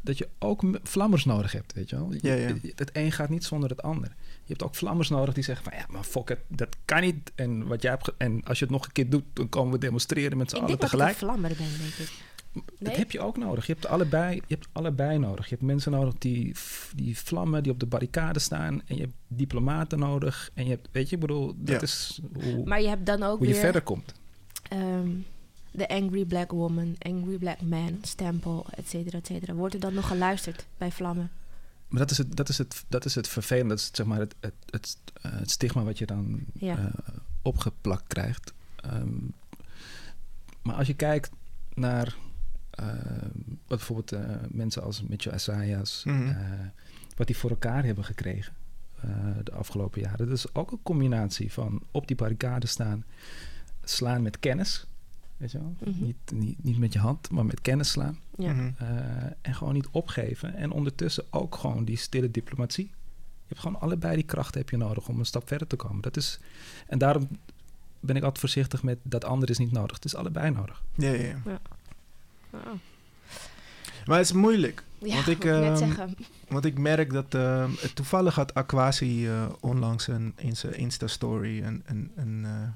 [0.00, 2.12] dat je ook vlammers nodig hebt, weet je wel.
[2.20, 2.46] Ja, ja.
[2.46, 4.14] Het, het een gaat niet zonder het ander.
[4.44, 7.32] Je hebt ook vlammers nodig die zeggen van ja, maar fuck it, dat kan niet.
[7.34, 9.78] En, wat jij hebt en als je het nog een keer doet, dan komen we
[9.78, 11.32] demonstreren met z'n Ik allen denk dat ik een tegelijk.
[11.32, 12.30] vlammer ben, denk ik.
[12.78, 13.66] Dat heb je ook nodig.
[13.66, 15.44] Je hebt allebei, je hebt allebei nodig.
[15.48, 16.54] Je hebt mensen nodig die,
[16.96, 18.82] die vlammen, die op de barricade staan.
[18.86, 20.50] En je hebt diplomaten nodig.
[20.54, 21.80] En je hebt, weet je, ik bedoel, dat Ja.
[21.80, 24.14] is hoe, Maar je hebt dan ook hoe je weer verder komt.
[24.62, 25.08] ehm,
[25.70, 29.52] de angry black woman, angry black man, stempel, et cetera, et cetera.
[29.54, 31.30] Wordt er dan nog geluisterd bij vlammen?
[31.92, 33.68] Maar dat is het, dat is het, dat is het vervelende.
[33.68, 36.76] Dat is zeg maar het, het, het, eh, het stigma wat je dan Ja.
[36.78, 38.52] eh, opgeplakt krijgt.
[38.76, 39.14] Ehm,
[40.62, 41.30] maar als je kijkt
[41.74, 42.16] naar
[42.70, 43.30] ehm,
[43.66, 46.28] wat bijvoorbeeld eh, mensen als Mitchell Assayas, Mhm.
[46.28, 46.36] eh,
[47.16, 48.52] wat die voor elkaar hebben gekregen
[49.00, 49.10] eh,
[49.44, 50.18] de afgelopen jaren.
[50.28, 53.04] Dat is ook een combinatie van op die barricade staan,
[53.84, 54.86] slaan met kennis.
[55.42, 55.74] Weet je wel?
[55.84, 56.04] Mhm.
[56.04, 58.18] niet, niet, niet met je hand, maar met kennis slaan.
[58.38, 58.52] Ja.
[58.52, 58.70] Mhm.
[58.78, 58.86] Eh,
[59.40, 60.54] en gewoon niet opgeven.
[60.54, 62.84] En ondertussen ook gewoon die stille diplomatie.
[62.84, 66.02] Je hebt gewoon allebei die krachten heb je nodig om een stap verder te komen.
[66.02, 66.40] Dat is,
[66.86, 67.28] en daarom
[68.00, 69.96] ben ik altijd voorzichtig met dat andere is niet nodig.
[69.96, 70.82] Het is allebei nodig.
[70.94, 71.60] Ja, ja, ja.
[72.50, 72.60] Oh.
[74.06, 74.82] Maar het is moeilijk.
[74.98, 76.16] Ja, Want ik, ehm, zeggen.
[76.48, 77.34] Want ik merk dat...
[77.34, 81.62] ehm, toevallig had Aquasi eh, onlangs een, in zijn Insta-story...
[81.62, 82.74] Een, een, een, eh, een-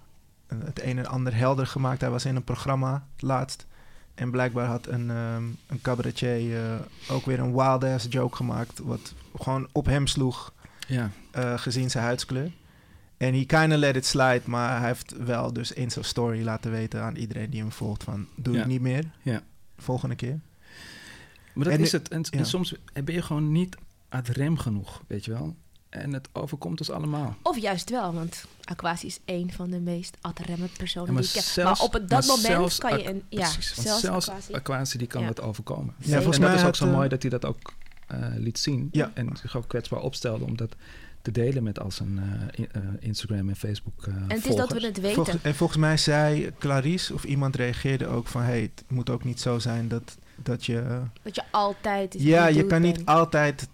[0.64, 2.00] het een en ander helder gemaakt.
[2.00, 3.66] Hij was in een programma laatst.
[4.14, 6.74] En blijkbaar had een, ehm, een cabaretier eh,
[7.11, 8.78] ook weer een wild-ass joke gemaakt...
[8.78, 10.52] wat gewoon op hem sloeg,
[10.88, 11.11] Ja.
[11.30, 12.50] eh, gezien zijn huidskleur.
[13.16, 16.70] En he kinda let it slide, maar hij heeft wel dus in zijn story laten
[16.70, 18.26] weten aan iedereen die hem volgt van...
[18.37, 18.59] Doe Ja.
[18.59, 19.42] het niet meer, Ja.
[19.78, 20.40] volgende keer.
[21.54, 22.09] Maar dat En is het.
[22.09, 23.76] En, en soms ben je gewoon niet
[24.09, 25.56] uit rem genoeg, weet je wel.
[25.88, 27.37] En het overkomt ons allemaal.
[27.42, 31.31] Of juist wel, want Aquasi is een van de meest adremme personen Ja, maar die
[31.31, 31.42] ik ken.
[31.53, 33.22] zelfs- maar op het, maar dat moment kan je een...
[33.29, 34.53] Ja, Precies, zelfs, zelfs Aquasi.
[34.53, 35.27] Aquasi die kan Ja.
[35.27, 35.94] dat overkomen.
[35.99, 37.72] Ja, volgens en mij dat is ook zo eh, mooi dat hij dat ook
[38.07, 38.88] eh, liet zien.
[38.92, 39.11] Ja.
[39.14, 40.77] En zich ook kwetsbaar opstelde om dat
[41.22, 42.20] te delen met al zijn
[42.72, 45.14] eh, Instagram en Facebook eh En het is dat we het weten.
[45.14, 48.42] Volgens, en volgens mij zei Clarice of iemand reageerde ook van...
[48.42, 51.01] hey, het moet ook niet zo zijn dat, dat je...
[51.22, 52.14] Dat je altijd...
[52.14, 53.68] is ja, je kan niet altijd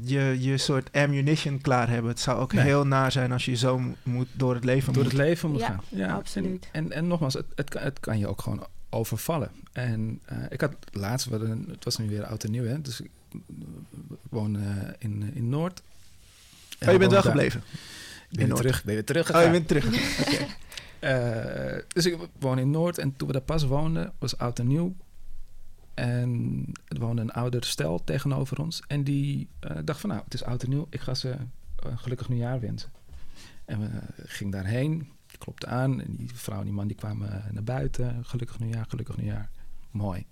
[0.00, 2.10] je, je soort ammunition klaar hebben.
[2.10, 2.64] Het zou ook Nee.
[2.64, 5.12] heel naar zijn als je zo moet, door het leven door moet.
[5.12, 5.80] het leven moet Ja, gaan.
[5.88, 6.68] Ja, absoluut.
[6.72, 9.50] En, en, en nogmaals, het, het, kan, het kan je ook gewoon overvallen.
[9.72, 12.80] En eh, ik had laatst, we hadden- het was nu weer oud en nieuw, hè?
[12.80, 13.10] dus ik
[14.30, 14.62] woon eh,
[14.98, 15.82] in, in Noord.
[16.78, 17.62] En Oh, je bent wel daar- gebleven?
[18.30, 19.84] Ik ben terug, ben weer terug Oh, je bent terug.
[20.98, 24.66] Eh, dus ik woon in Noord en toen we daar pas woonden, was oud en
[24.66, 24.94] nieuw.
[25.98, 28.82] En er woonde een ouder stel tegenover ons.
[28.86, 30.86] En die eh, dacht van nou, het is oud en nieuw.
[30.90, 31.36] Ik ga ze
[31.76, 32.90] een gelukkig nieuwjaar wensen.
[33.64, 33.88] En we
[34.26, 35.08] gingen daarheen.
[35.38, 36.00] Klopte aan.
[36.00, 38.24] En die vrouw en die man die kwamen naar buiten.
[38.24, 39.50] Gelukkig nieuwjaar, gelukkig nieuwjaar.
[39.90, 40.26] Mooi.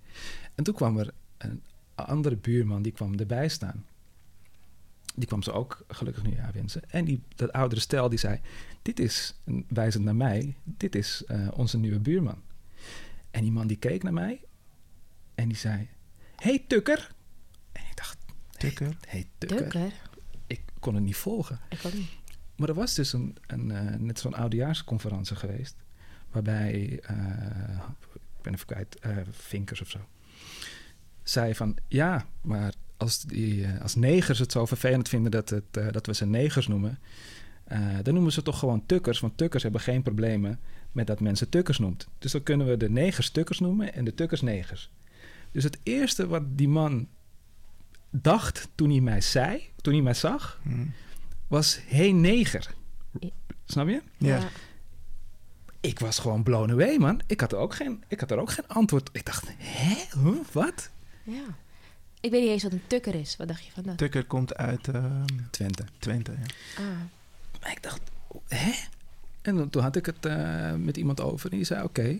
[0.55, 1.62] En toen kwam er een
[1.94, 3.85] andere buurman, die kwam erbij staan.
[5.14, 6.90] Die kwam ze ook gelukkig nieuwjaar wensen.
[6.90, 8.40] En die, dat oudere stel die zei...
[8.83, 9.35] Dit is,
[9.69, 12.42] wijzend naar mij, dit is eh, onze nieuwe buurman.
[13.31, 14.40] En die man die keek naar mij
[15.37, 15.89] en die zei:
[16.37, 17.11] Hey Tukker.
[17.73, 18.19] En ik dacht:
[18.51, 18.97] Tukker?
[19.07, 19.93] Hey Tukker.
[20.47, 21.61] Ik kon het niet volgen.
[21.69, 22.11] Ik ook niet.
[22.57, 25.77] Maar er was dus een, een, eh, net zo'n oudejaarsconferentie geweest.
[26.31, 27.81] Waarbij, eh,
[28.15, 29.99] ik ben even kwijt, eh, Vinkers of zo.
[31.23, 35.87] Zei van, ja, maar als, die, als negers het zo vervelend vinden dat, het, eh,
[35.91, 36.99] dat we ze negers noemen...
[37.65, 39.21] eh, dan noemen ze toch gewoon tukkers.
[39.21, 40.61] Want tukkers hebben geen problemen
[40.93, 42.09] met dat mensen tukkers noemt.
[42.19, 44.91] Dus dan kunnen we de negers tukkers noemen en de tukkers negers.
[45.53, 47.09] Dus het eerste wat die man
[48.11, 50.87] dacht toen hij mij zei, toen hij mij zag, Hm.
[51.49, 52.75] was hey neger.
[53.65, 54.03] Snap je?
[54.17, 54.37] Ja.
[54.38, 54.49] Ja.
[55.81, 57.21] Ik was gewoon blown away, man.
[57.27, 59.09] Ik had er ook geen, ik had er ook geen antwoord.
[59.13, 60.21] Ik dacht, hè?
[60.21, 60.38] Huh?
[60.53, 60.90] Wat?
[61.23, 61.44] ja.
[62.21, 63.37] Ik weet niet eens wat een tukker is.
[63.37, 63.99] Wat dacht je van dat?
[63.99, 65.85] Tukker komt uit ehm, Twente.
[65.99, 66.33] Twente.
[66.33, 66.83] Ja.
[66.83, 67.01] Ah.
[67.61, 68.01] Maar ik dacht,
[68.49, 68.73] hè?
[69.42, 72.19] En dan- toen had ik het eh, met iemand over en die zei, oké,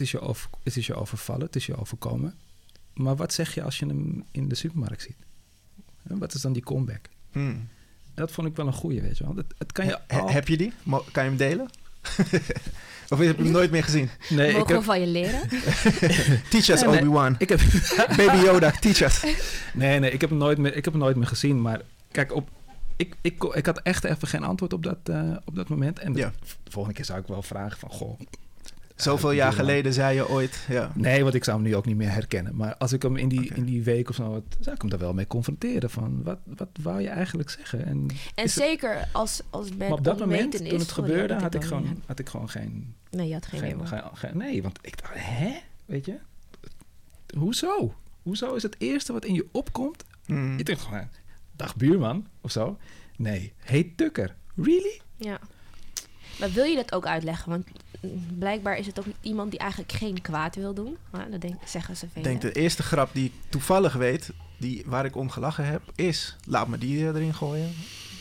[0.00, 2.34] het, is je over, het is je overvallen, het is je overkomen.
[2.94, 5.16] Maar wat zeg je als je hem in de supermarkt ziet?
[6.02, 7.08] En wat is dan die comeback?
[7.32, 7.38] Hm.
[7.38, 7.68] En
[8.14, 9.36] dat vond ik wel een goeie, weet je wel.
[9.36, 10.30] Het, het kan je He- al...
[10.30, 10.72] Heb je die?
[10.82, 11.66] Mo- kan je hem delen?
[13.10, 14.08] of heb je hem nooit meer gezien?
[14.28, 14.84] Nee, ik Mogen heb...
[14.84, 15.48] van je leren?
[16.50, 16.98] Teach us, Nee, nee.
[17.00, 17.34] Obi-Wan.
[17.38, 17.60] Ik heb,
[18.16, 19.22] Baby Yoda, teach us.
[19.74, 21.60] nee, nee, ik heb, hem nooit meer, ik heb hem nooit meer gezien.
[21.62, 21.80] Maar
[22.10, 22.50] kijk, op,
[22.96, 25.98] ik, ik, ik had echt even geen antwoord op dat, eh, op dat moment.
[25.98, 26.32] En Ja.
[26.62, 27.90] de volgende keer zou ik wel vragen van...
[27.90, 28.20] Goh,
[29.02, 30.64] Zoveel jaar geleden zei je ooit...
[30.68, 30.92] Ja.
[30.94, 32.56] Nee, want ik zou hem nu ook niet meer herkennen.
[32.56, 34.30] Maar als ik hem in die, in die week of zo...
[34.30, 35.90] wat- zou ik hem daar wel mee confronteren.
[35.90, 37.86] Van, wat, wat wou je eigenlijk zeggen?
[37.86, 41.34] En, En Is het- zeker als, als men maar op dat moment, toen het gebeurde...
[41.34, 42.94] Had ik, gewoon, had ik gewoon geen...
[43.10, 43.86] Nee, je had geen, geen, idee.
[43.86, 45.12] geen- geen- Nee, want ik dacht...
[45.16, 45.52] Hè?
[45.86, 46.16] Weet je?
[47.38, 47.94] Hoezo?
[48.22, 50.04] Hoezo is het eerste wat in je opkomt...
[50.26, 50.58] Hm.
[50.58, 51.08] Ik denk gewoon...
[51.56, 52.78] Dag buurman, of zo.
[53.16, 54.34] Nee, heet Tukker.
[54.56, 55.00] Really?
[55.16, 55.38] Ja.
[56.38, 57.50] Maar wil je dat ook uitleggen?
[57.50, 57.74] Want mm,
[58.38, 60.96] blijkbaar is het ook iemand die eigenlijk geen kwaad wil doen.
[61.10, 62.22] Maar dat denk, zeggen ze veel.
[62.22, 65.82] Ik denk de eerste grap die ik toevallig weet, die, waar ik om gelachen heb,
[65.94, 66.36] is...
[66.44, 67.72] Laat me die erin gooien.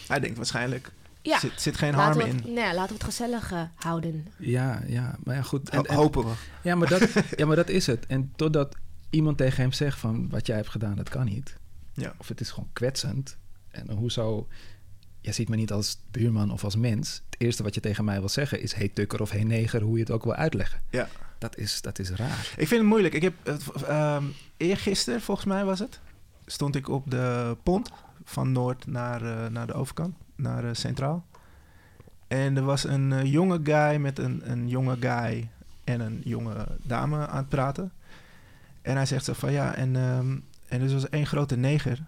[0.08, 1.40] Hij denkt waarschijnlijk, ja.
[1.40, 2.54] zit, zit geen laten harm het, in.
[2.54, 4.28] Nee, laten we het gezellig eh, houden.
[4.38, 5.16] Ja, ja.
[5.24, 5.70] Maar ja, goed.
[5.70, 6.32] Ho- hopen we.
[6.62, 8.06] Ja maar, dat, ja, maar dat is het.
[8.06, 8.76] En totdat
[9.10, 10.30] iemand tegen hem zegt van...
[10.30, 11.56] wat jij hebt gedaan, dat kan niet.
[11.94, 12.14] Ja.
[12.18, 13.38] Of het is gewoon kwetsend.
[13.70, 14.48] En hoezo...
[15.22, 17.22] Jij ziet me niet als buurman of als mens.
[17.30, 18.74] Het eerste wat je tegen mij wil zeggen is...
[18.74, 20.82] hey tukker of hey neger, hoe je het ook wil uitleggen.
[20.90, 21.08] Ja.
[21.38, 22.54] Dat is, dat is raar.
[22.58, 23.14] Ik vind het moeilijk.
[23.14, 23.34] Ik heb,
[23.88, 24.24] ehm,
[24.58, 26.00] eergisteren, volgens mij was het,
[26.46, 27.92] stond ik op de pont
[28.24, 31.26] van Noord naar, eh, naar de overkant, naar eh, Centraal.
[32.28, 35.50] En er was een eh, jonge guy met een, een jonge guy
[35.84, 37.92] en een jonge dame aan het praten.
[38.82, 42.04] En hij zegt zo van ja, en, ehm, en er was één grote neger.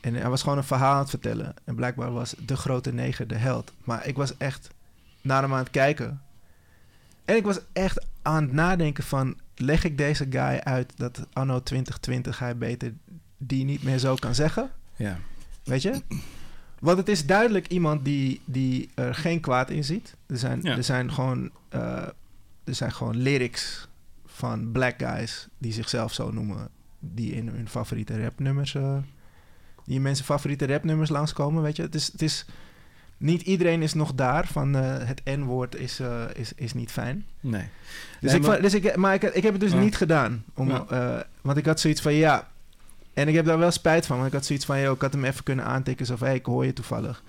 [0.00, 1.54] En hij was gewoon een verhaal aan het vertellen.
[1.64, 3.72] En blijkbaar was de grote neger de held.
[3.84, 4.70] Maar ik was echt
[5.22, 6.20] naar hem aan het kijken.
[7.24, 9.36] En ik was echt aan het nadenken van...
[9.54, 12.92] leg ik deze guy uit dat anno 2020 hij beter
[13.38, 14.70] die niet meer zo kan zeggen?
[14.96, 15.18] Ja.
[15.64, 16.02] Weet je?
[16.80, 20.16] Want het is duidelijk iemand die, die er geen kwaad in ziet.
[20.26, 20.76] Er zijn, Ja.
[20.76, 21.80] er zijn, gewoon, eh,
[22.64, 23.88] er zijn gewoon lyrics
[24.26, 26.68] van black guys die zichzelf zo noemen...
[26.98, 28.74] die in hun favoriete rapnummers...
[28.74, 28.96] eh,
[29.84, 31.82] die mensen favoriete rapnummers langskomen, weet je?
[31.82, 32.12] Het is...
[32.12, 32.44] Het is
[33.16, 37.24] niet iedereen is nog daar van eh, het N-woord is, eh, is, is niet fijn.
[37.40, 37.64] Nee.
[38.20, 39.78] Dus Nee, ik, maar- dus ik, maar ik, ik heb het dus Ja.
[39.78, 40.44] niet gedaan.
[40.54, 40.84] Om, Ja.
[40.88, 42.48] eh, want ik had zoiets van ja.
[43.14, 44.16] En ik heb daar wel spijt van.
[44.16, 46.06] Want ik had zoiets van yo, ik had hem even kunnen aantikken.
[46.06, 47.22] Zo van hey, ik hoor je toevallig.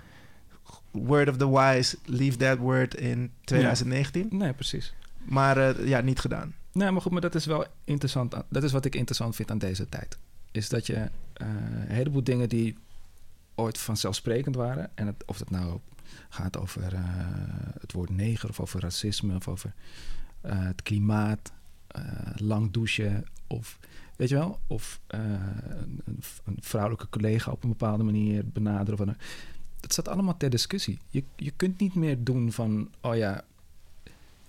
[0.90, 4.26] Word of the wise, leave that word in 2019.
[4.30, 4.94] Nee, precies.
[5.24, 6.54] Maar eh, ja, niet gedaan.
[6.72, 8.34] Nee, maar goed, maar dat is wel interessant.
[8.48, 10.18] Dat is wat ik interessant vind aan deze tijd.
[10.52, 12.76] Is dat je een heleboel dingen die
[13.54, 14.90] ooit vanzelfsprekend waren.
[14.94, 15.78] En het, of het nou
[16.28, 17.00] gaat over eh,
[17.80, 19.72] het woord neger of over racisme of over
[20.40, 21.52] eh, het klimaat,
[21.86, 22.02] eh,
[22.36, 23.78] lang douchen of
[24.16, 29.00] weet je wel, of eh, een, een vrouwelijke collega op een bepaalde manier benaderen.
[29.00, 29.16] Of een,
[29.80, 30.98] dat staat allemaal ter discussie.
[31.10, 33.44] Je, je kunt niet meer doen van, oh ja,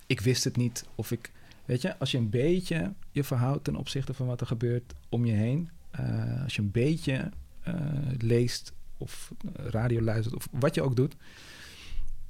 [0.06, 1.32] ik wist het niet of ik
[1.64, 5.24] Weet je, als je een beetje je verhoudt ten opzichte van wat er gebeurt om
[5.24, 5.70] je heen.
[5.96, 7.30] Eh, als je een beetje
[7.60, 7.74] eh,
[8.18, 11.16] leest of radio luistert of wat je ook doet.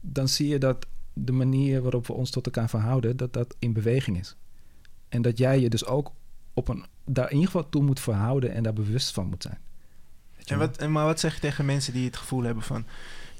[0.00, 3.72] Dan zie je dat de manier waarop we ons tot elkaar verhouden, dat dat in
[3.72, 4.36] beweging is.
[5.08, 6.12] En dat jij je dus ook
[6.52, 9.58] op een, daar in ieder geval toe moet verhouden en daar bewust van moet zijn.
[10.44, 12.86] En wat, en maar wat zeg je tegen mensen die het gevoel hebben van...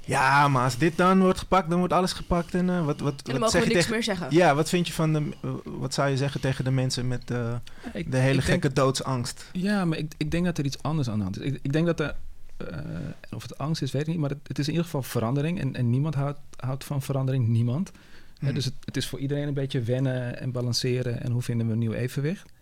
[0.06, 2.54] Ja, maar als dit dan wordt gepakt, dan wordt alles gepakt.
[2.54, 3.90] En eh, wat, wat, En dan wat mogen zeg we je niks tegen...
[3.92, 4.36] meer zeggen.
[4.36, 5.28] Ja, wat vind je van de...
[5.42, 7.54] eh, wat zou je zeggen tegen de mensen met eh,
[7.92, 9.48] Ik- de hele denk- gekke doodsangst?
[9.52, 11.46] Ja, maar ik, ik denk dat er iets anders aan de hand is.
[11.46, 12.14] Ik, ik denk dat er,
[12.56, 12.78] eh,
[13.30, 15.60] of het angst is, weet ik niet, maar het, het is in ieder geval verandering.
[15.60, 17.90] En, en niemand houdt, houdt van verandering, niemand.
[18.38, 18.54] Hè, Hmm.
[18.54, 21.72] dus het, het is voor iedereen een beetje wennen en balanceren en hoe vinden we
[21.72, 22.52] een nieuw evenwicht.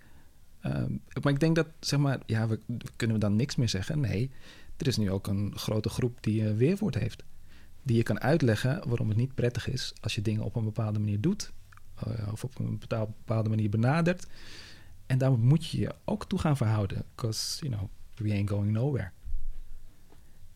[0.60, 0.90] Ehm,
[1.22, 2.58] maar ik denk dat, zeg maar, ja, we,
[2.96, 4.00] kunnen we dan niks meer zeggen?
[4.00, 4.30] Nee,
[4.76, 7.22] er is nu ook een grote groep die weerwoord heeft.
[7.82, 10.98] Die je kan uitleggen waarom het niet prettig is als je dingen op een bepaalde
[10.98, 11.52] manier doet.
[12.06, 14.26] eh, of op een bepaal- bepaalde manier benadert.
[15.06, 17.04] En daar moet je je ook toe gaan verhouden.
[17.14, 19.10] Because, you know, we ain't going nowhere.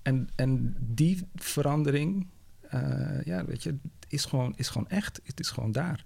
[0.02, 2.26] En, en die verandering,
[2.60, 3.76] eh, ja, weet je,
[4.08, 5.20] is gewoon, is gewoon echt.
[5.24, 6.04] Het is gewoon daar.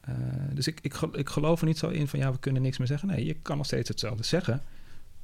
[0.00, 0.14] Eh,
[0.54, 2.86] dus ik, ik, ik geloof er niet zo in van, ja, we kunnen niks meer
[2.86, 3.08] zeggen.
[3.08, 4.62] Nee, je kan nog steeds hetzelfde zeggen.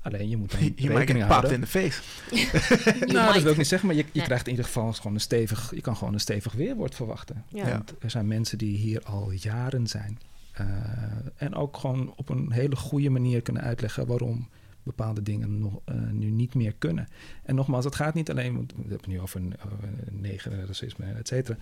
[0.05, 1.53] Alleen je moet dan Je, rekening houden.
[1.53, 2.03] in de face.
[3.13, 4.25] Nou, dat wil ik niet zeggen, maar je, je Nee.
[4.25, 7.45] krijgt in ieder geval gewoon een stevig, je kan gewoon een stevig weerwoord verwachten.
[7.49, 7.69] Ja.
[7.69, 10.19] Want er zijn mensen die hier al jaren zijn.
[10.53, 10.67] eh,
[11.37, 14.49] en ook gewoon op een hele goede manier kunnen uitleggen waarom
[14.83, 17.09] bepaalde dingen nog, eh, nu niet meer kunnen.
[17.43, 19.41] En nogmaals, het gaat niet alleen, want we hebben het nu over
[20.11, 21.57] negen, racisme, et cetera.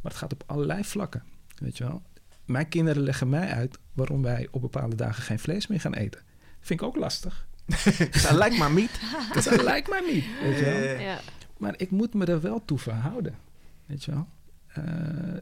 [0.00, 1.22] Maar het gaat op allerlei vlakken.
[1.54, 2.02] Weet je wel?
[2.44, 6.20] Mijn kinderen leggen mij uit waarom wij op bepaalde dagen geen vlees meer gaan eten.
[6.60, 7.46] Vind ik ook lastig.
[8.22, 9.00] Dat lijkt maar niet.
[9.32, 10.24] Dat lijkt mij niet.
[10.42, 10.74] Weet je wel?
[10.74, 11.20] Eh, Ja.
[11.58, 13.34] Maar ik moet me er wel toe verhouden.
[13.86, 14.26] Weet je wel?
[14.66, 14.84] Eh,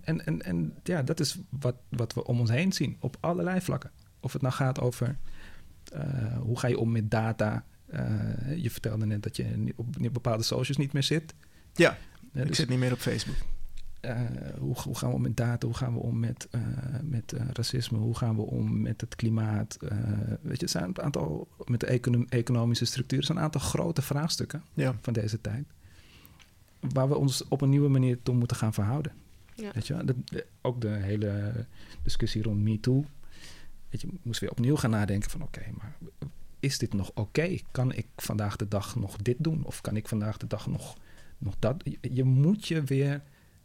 [0.02, 2.96] en, en, en ja, dat is wat, wat we om ons heen zien.
[3.00, 3.90] Op allerlei vlakken.
[4.20, 5.16] Of het nou gaat over
[5.92, 7.64] eh, hoe ga je om met data.
[7.86, 11.34] Eh, je vertelde net dat je op bepaalde socials niet meer zit.
[11.74, 11.96] Ja,
[12.32, 13.36] ik dus, zit niet meer op Facebook.
[14.02, 14.20] Eh,
[14.58, 15.66] hoe, hoe gaan we om met data?
[15.66, 16.60] Hoe gaan we om met, eh,
[17.02, 17.98] met eh, racisme?
[17.98, 19.76] Hoe gaan we om met het klimaat?
[19.80, 19.98] Eh,
[20.42, 24.02] weet je, het zijn een aantal, met de econom- economische structuur, zijn een aantal grote
[24.02, 24.94] vraagstukken Ja.
[25.00, 25.64] van deze tijd.
[26.80, 29.12] Waar we ons op een nieuwe manier toe moeten gaan verhouden.
[29.54, 29.70] Ja.
[29.74, 30.06] Weet je, wel?
[30.06, 31.52] de, de- ook de hele
[32.02, 33.04] discussie rond MeToo.
[33.90, 35.96] Weet je, moest weer opnieuw gaan nadenken van oké, maar
[36.60, 37.56] is dit nog oké?
[37.70, 39.64] Kan ik vandaag de dag nog dit doen?
[39.64, 40.96] Of kan ik vandaag de dag nog,
[41.38, 41.82] nog dat?
[41.84, 43.22] Je, je moet je weer,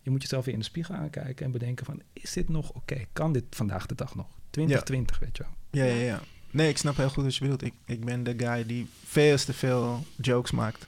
[0.08, 3.06] je moet jezelf weer in de spiegel aankijken en bedenken van is dit nog oké?
[3.14, 4.28] Kan dit vandaag de dag nog?
[4.50, 5.84] 2020, weet je wel.
[5.84, 6.22] Ja, ja, ja.
[6.52, 7.62] Nee, ik snap heel goed wat je bedoelt.
[7.62, 10.88] Ik, ik ben de guy die veel te veel jokes maakt.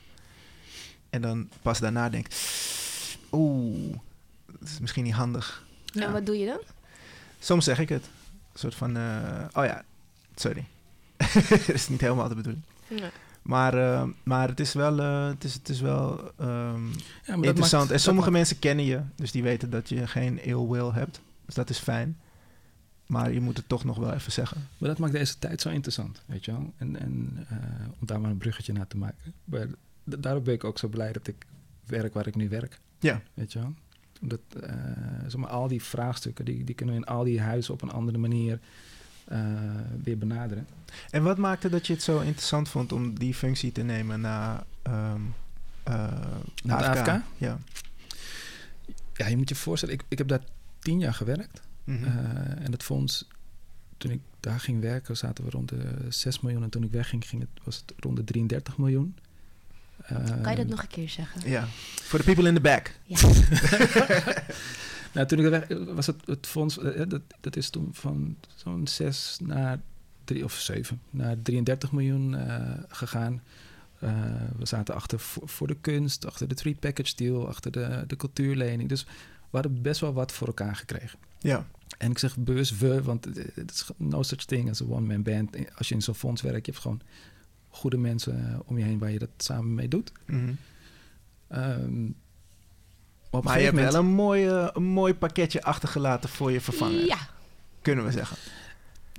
[1.09, 2.35] En dan pas daarna denkt...
[3.31, 3.97] Oeh,
[4.45, 5.65] dat is misschien niet handig.
[5.93, 6.61] En wat doe je dan?
[7.39, 8.03] Soms zeg ik het.
[8.53, 8.97] Een soort van...
[8.97, 9.83] eh, oh ja,
[10.35, 10.65] sorry.
[11.49, 12.63] dat is niet helemaal de bedoeling.
[12.87, 13.09] Ja.
[13.41, 16.87] Maar, eh, maar het is wel, eh, het is, het is wel ehm,
[17.25, 17.81] Ja, interessant.
[17.83, 19.01] maakt- en sommige maakt- mensen kennen je.
[19.15, 21.21] Dus die weten dat je geen ill will hebt.
[21.45, 22.17] Dus dat is fijn.
[23.05, 24.67] Maar je moet het toch nog wel even zeggen.
[24.77, 26.73] Maar dat maakt deze tijd zo interessant, weet je wel.
[26.77, 27.57] En, en eh,
[27.99, 29.33] om daar maar een bruggetje naar te maken.
[29.45, 29.67] Maar
[30.03, 31.45] daarom ben ik ook zo blij dat ik
[31.85, 33.73] werk waar ik nu werk, Ja, weet je wel.
[34.21, 34.39] Omdat,
[35.27, 37.91] zeg maar, al die vraagstukken, die, die kunnen we in al die huizen op een
[37.91, 38.59] andere manier
[40.03, 40.67] weer benaderen.
[41.09, 44.63] En wat maakte dat je het zo interessant vond om die functie te nemen na
[44.81, 45.21] ehm
[45.83, 45.93] eh,
[46.63, 47.23] Na de AFK?
[47.37, 47.57] Ja.
[49.13, 50.39] Ja, je moet je voorstellen, ik, ik heb daar
[50.79, 51.61] tien jaar gewerkt.
[51.83, 52.03] Mhm.
[52.03, 52.11] Eh,
[52.65, 53.27] en het fonds,
[53.97, 56.63] toen ik daar ging werken, zaten we rond de 6 miljoen.
[56.63, 59.15] En toen ik wegging, ging het, was het rond de 33 miljoen.
[60.07, 61.49] Kan je dat Eh, nog een keer zeggen?
[61.49, 61.67] ja.
[62.01, 62.91] Voor de people in the back.
[63.03, 63.17] Ja.
[65.13, 68.87] Nou, toen ik weg was het, het fonds, eh, dat, dat is toen van zo'n
[68.87, 69.79] 6 naar
[70.23, 73.41] 3 of 7 naar 33 miljoen eh, gegaan.
[73.99, 74.11] Eh,
[74.57, 78.15] we zaten achter voor, voor de kunst, achter de three package deal, achter de, de
[78.15, 78.89] cultuurlening.
[78.89, 81.19] Dus we hadden best wel wat voor elkaar gekregen.
[81.39, 81.67] Ja.
[81.97, 85.55] En ik zeg bewust we, want het is no such thing as a one-man band.
[85.77, 87.01] Als je in zo'n fonds werkt, je hebt gewoon
[87.69, 90.11] goede mensen eh, om je heen waar je dat samen mee doet.
[91.47, 91.79] Maar
[93.29, 96.29] op een Maar je hebt gegeven wel moment- een mooi, eh, een mooi pakketje achtergelaten
[96.29, 97.05] voor je vervanger.
[97.05, 97.17] Ja.
[97.81, 98.37] Kunnen we zeggen.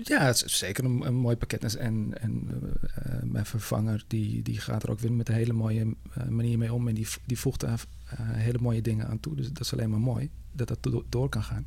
[0.02, 1.74] Ja, het is zeker een, een mooi pakket.
[1.76, 2.48] En, en
[2.94, 6.58] eh, mijn vervanger die, die gaat er ook weer met een hele mooie eh, manier
[6.58, 6.88] mee om.
[6.88, 9.34] En die, die voegt daar eh, hele mooie dingen aan toe.
[9.36, 11.66] Dus dat is alleen maar mooi dat dat do- door kan gaan.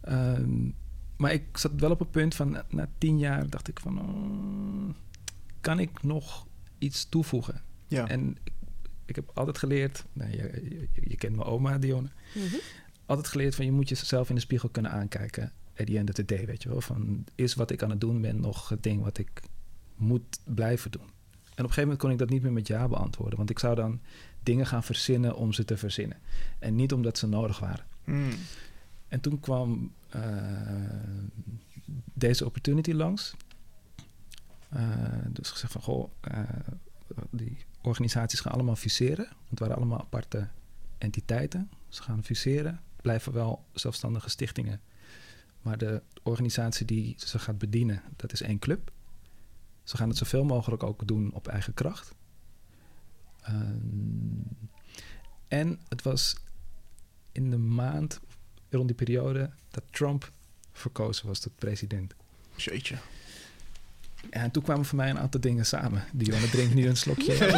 [0.00, 0.68] Ehm,
[1.16, 4.00] maar ik zat wel op een punt van na, na tien jaar dacht ik van...
[4.00, 4.94] oh,
[5.60, 6.46] kan ik nog
[6.78, 7.62] iets toevoegen?
[7.88, 8.08] Ja.
[8.08, 8.52] En ik,
[9.06, 10.04] ik heb altijd geleerd...
[10.12, 10.36] Nou, je,
[10.92, 12.56] je, je kent mijn oma, Dionne Mhm.
[13.06, 15.52] altijd geleerd van je moet jezelf in de spiegel kunnen aankijken.
[15.76, 16.80] At the end of the day, weet je wel.
[16.80, 19.42] Van is wat ik aan het doen ben nog het ding wat ik
[19.96, 21.02] moet blijven doen.
[21.02, 21.08] En
[21.64, 23.36] op een gegeven moment kon ik dat niet meer met ja beantwoorden.
[23.36, 24.00] Want ik zou dan
[24.42, 26.18] dingen gaan verzinnen om ze te verzinnen.
[26.58, 27.84] En niet omdat ze nodig waren.
[28.04, 28.30] Mm.
[29.08, 30.22] En toen kwam eh,
[32.14, 33.34] deze opportunity langs.
[34.68, 34.82] Eh,
[35.28, 36.40] dus gezegd van, goh, eh,
[37.30, 39.24] die organisaties gaan allemaal fuseren.
[39.24, 40.48] Want het waren allemaal aparte
[40.98, 41.70] entiteiten.
[41.88, 44.80] Ze gaan fuseren, blijven wel zelfstandige stichtingen.
[45.62, 48.92] Maar de organisatie die ze gaat bedienen, dat is één club.
[49.84, 52.14] Ze gaan het zoveel mogelijk ook doen op eigen kracht.
[53.42, 53.64] Ehm,
[55.48, 56.36] en het was
[57.32, 58.20] in de maand
[58.70, 60.32] rond die periode dat Trump
[60.72, 62.14] verkozen was tot president.
[62.56, 62.96] Jeetje.
[64.30, 66.04] En toen kwamen voor mij een aantal dingen samen.
[66.12, 67.36] Dionne drinkt nu een slokje.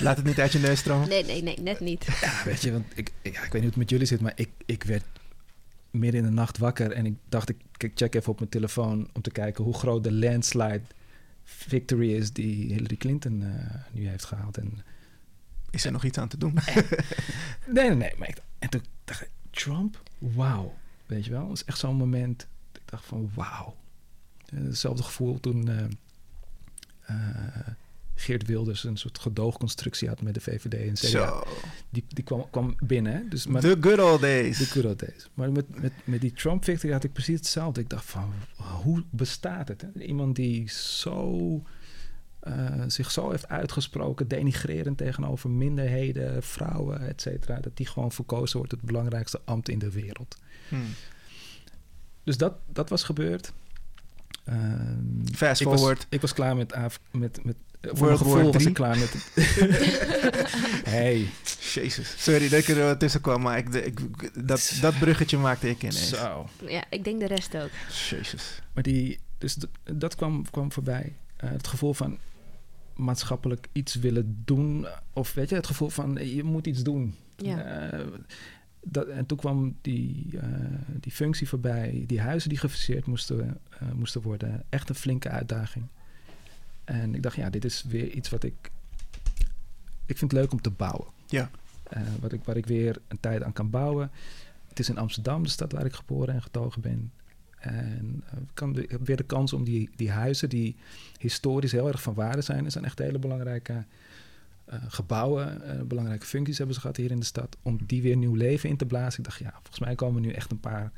[0.00, 1.08] Laat het niet uit je neus stromen.
[1.08, 2.06] Nee, nee, nee, net niet.
[2.20, 4.32] Ja, weet je, want ik, ja, ik weet niet hoe het met jullie zit, maar
[4.34, 5.04] ik, ik werd
[5.90, 9.08] midden in de nacht wakker en ik dacht, ik, ik check even op mijn telefoon
[9.12, 10.82] om te kijken hoe groot de landslide
[11.44, 14.58] victory is die Hillary Clinton eh, nu heeft gehaald.
[14.58, 14.78] En,
[15.70, 16.58] Is er nog iets aan te doen?
[17.66, 18.12] nee, nee, nee.
[18.18, 20.02] Maar ik, en toen dacht ik, Trump?
[20.18, 20.74] Wauw.
[21.06, 22.46] Weet je wel, dat is echt zo'n moment.
[22.90, 23.76] Dacht van, wauw.
[24.46, 25.84] Eh, hetzelfde gevoel toen eh,
[27.00, 27.66] eh,
[28.14, 31.08] Geert Wilders een soort gedoogconstructie had met de VVD en CDA.
[31.08, 31.44] Zo.
[31.90, 33.28] Die, die kwam, kwam binnen.
[33.28, 34.58] Dus, maar, The good old days.
[34.58, 35.28] de good old days.
[35.34, 37.80] Maar met, met, met die Trump victory had ik precies hetzelfde.
[37.80, 39.86] Ik dacht van, hoe bestaat het?
[39.94, 41.62] Iemand die zo,
[42.86, 47.60] zich zo heeft uitgesproken, denigrerend tegenover minderheden, vrouwen, et cetera.
[47.60, 50.36] Dat die gewoon verkozen wordt het belangrijkste ambt in de wereld.
[50.68, 50.94] Hmm.
[52.24, 53.52] Dus dat, dat was gebeurd.
[54.44, 56.06] Ehm, Fast ik was, forward.
[56.08, 56.72] ik was klaar met...
[56.72, 59.12] Af, met, met voor World mijn gevoel was ik klaar met...
[60.96, 61.26] hey,
[61.74, 62.14] Jezus.
[62.18, 64.00] Sorry dat ik er wel tussen kwam, maar ik, ik,
[64.46, 66.08] dat, dat bruggetje maakte ik ineens.
[66.08, 66.48] zo.
[66.66, 67.70] Ja, ik denk de rest ook.
[68.10, 68.62] Jezus.
[68.72, 71.16] Maar die, dus dat kwam, kwam voorbij.
[71.36, 72.18] Eh, het gevoel van
[72.94, 74.86] maatschappelijk iets willen doen.
[75.12, 77.14] Of weet je, het gevoel van eh, je moet iets doen.
[77.36, 77.90] Ja.
[77.90, 78.06] Eh,
[78.80, 80.48] dat, en toen kwam die, eh,
[81.00, 82.04] die functie voorbij.
[82.06, 84.64] Die huizen die gefaseerd moesten, eh, moesten worden.
[84.68, 85.86] Echt een flinke uitdaging.
[86.84, 88.70] En ik dacht, ja, dit is weer iets wat ik...
[90.06, 91.06] Ik vind het leuk om te bouwen.
[91.26, 91.50] Ja.
[91.82, 94.10] Eh, wat ik, waar ik weer een tijd aan kan bouwen.
[94.68, 97.12] Het is in Amsterdam, de stad waar ik geboren en getogen ben.
[97.58, 100.76] En ik kan ik heb weer de kans om die, die huizen, die
[101.18, 102.70] historisch heel erg van waarde zijn.
[102.70, 103.84] Zijn echt hele belangrijke
[104.88, 107.56] gebouwen, eh, belangrijke functies hebben ze gehad hier in de stad.
[107.62, 109.18] Om die weer nieuw leven in te blazen.
[109.18, 110.92] Ik dacht, ja, volgens mij komen nu echt een paar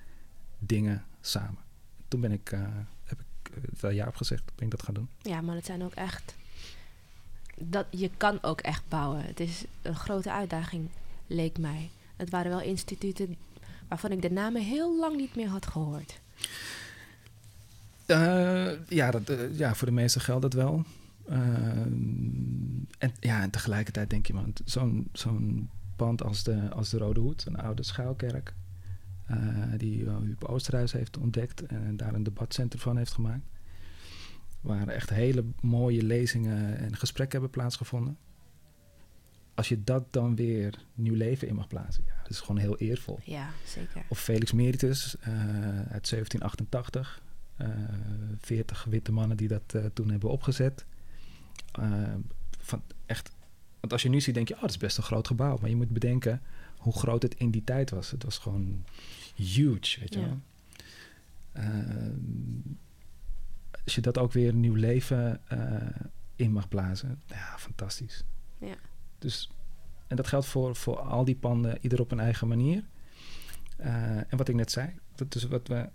[0.58, 1.58] dingen samen.
[2.08, 2.60] Toen ben ik, eh,
[3.04, 5.08] heb ik daar ja op gezegd, ben ik dat gaan doen.
[5.22, 6.34] Ja, maar het zijn ook echt.
[7.56, 9.24] Dat, je kan ook echt bouwen.
[9.24, 10.88] Het is een grote uitdaging,
[11.26, 11.90] leek mij.
[12.16, 13.36] Het waren wel instituten
[13.88, 16.20] waarvan ik de namen heel lang niet meer had gehoord.
[18.06, 20.84] Eh, ja, dat, eh, ja, voor de meesten geldt dat wel.
[21.28, 21.38] Eh,
[23.02, 27.20] en, ja, en tegelijkertijd denk je, man, zo'n zo'n pand als de, als de Rode
[27.20, 28.54] Hoed, een oude schuilkerk,
[29.26, 29.38] eh,
[29.76, 33.46] die uh, Huub Oosterhuis heeft ontdekt en daar een debatcentrum van heeft gemaakt.
[34.60, 38.16] Waar echt hele mooie lezingen en gesprekken hebben plaatsgevonden.
[39.54, 42.78] Als je dat dan weer nieuw leven in mag blazen, ja, dat is gewoon heel
[42.78, 43.18] eervol.
[43.24, 44.02] Ja, zeker.
[44.08, 45.32] Of Felix Meritus eh,
[45.76, 47.22] uit 1788.
[47.56, 47.68] Eh
[48.38, 50.84] 40 witte mannen die dat toen hebben opgezet.
[52.62, 53.30] Van echt,
[53.80, 55.58] want als je nu ziet, denk je, oh, dat is best een groot gebouw.
[55.60, 56.42] Maar je moet bedenken
[56.78, 58.10] hoe groot het in die tijd was.
[58.10, 58.84] Het was gewoon
[59.34, 60.26] huge, weet je Ja.
[60.26, 60.40] wel.
[61.52, 62.12] Eh,
[63.84, 66.06] als je dat ook weer een nieuw leven eh,
[66.36, 68.24] in mag blazen, ja, fantastisch.
[68.58, 68.74] Ja.
[69.18, 69.50] Dus,
[70.06, 72.84] en dat geldt voor, voor al die panden, ieder op een eigen manier.
[73.76, 75.88] Eh, en wat ik net zei, dat is wat we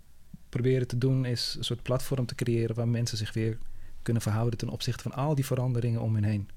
[0.49, 3.57] proberen te doen, is een soort platform te creëren waar mensen zich weer
[4.01, 6.49] kunnen verhouden ten opzichte van al die veranderingen om hen heen.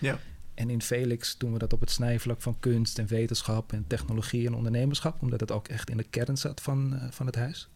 [0.00, 0.18] Ja.
[0.54, 4.46] En in Felix doen we dat op het snijvlak van kunst en wetenschap en technologie
[4.46, 7.68] en ondernemerschap, omdat het ook echt in de kern zat van, eh, van het huis.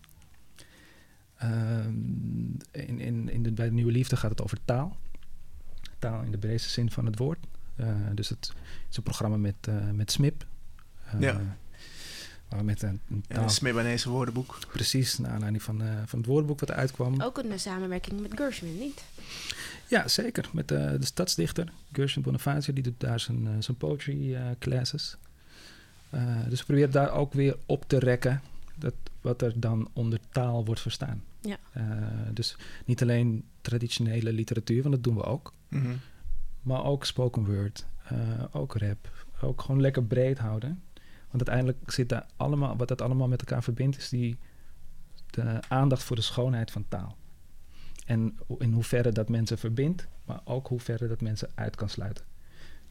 [1.37, 1.95] Ehm,
[2.71, 4.97] in, in, in de, bij de Nieuwe Liefde gaat het over taal.
[5.99, 7.47] Taal in de breedste zin van het woord.
[7.77, 8.53] Eh, dus het
[8.91, 10.47] is een programma met, eh, met SMIP.
[11.19, 11.57] Ja.
[12.57, 13.49] We met een, een taal...
[13.49, 14.59] Smebanese woordenboek.
[14.73, 17.21] Precies, naar aanleiding van, eh, van het woordenboek wat uitkwam.
[17.23, 19.05] Ook een samenwerking met Gershwin, niet?
[19.89, 20.49] Ja, zeker.
[20.53, 25.17] Met eh, de stadsdichter, Gershwin Bonifacio, die doet daar zijn, eh, zijn poetry eh, classes.
[26.11, 28.41] Eh, dus we proberen daar ook weer op te rekken
[28.75, 31.23] dat wat er dan onder taal wordt verstaan.
[31.41, 31.57] Ja.
[31.73, 31.83] Eh,
[32.33, 35.53] dus niet alleen traditionele literatuur, want dat doen we ook.
[35.69, 35.95] Mhm.
[36.63, 38.19] Maar ook spoken word, eh,
[38.53, 39.11] ook rap.
[39.41, 40.83] Ook gewoon lekker breed houden.
[41.35, 44.39] Want uiteindelijk zit daar allemaal, wat dat allemaal met elkaar verbindt, is die
[45.27, 47.17] de aandacht voor de schoonheid van taal.
[48.07, 52.25] En in hoeverre dat mensen verbindt, maar ook hoeverre dat mensen uit kan sluiten.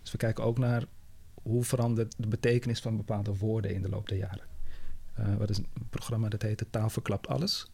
[0.02, 0.84] Dus we kijken ook naar
[1.34, 4.48] hoe verandert de betekenis van bepaalde woorden in de loop der jaren.
[5.14, 7.72] Eh wat is een programma dat heet Taal Verklapt Alles.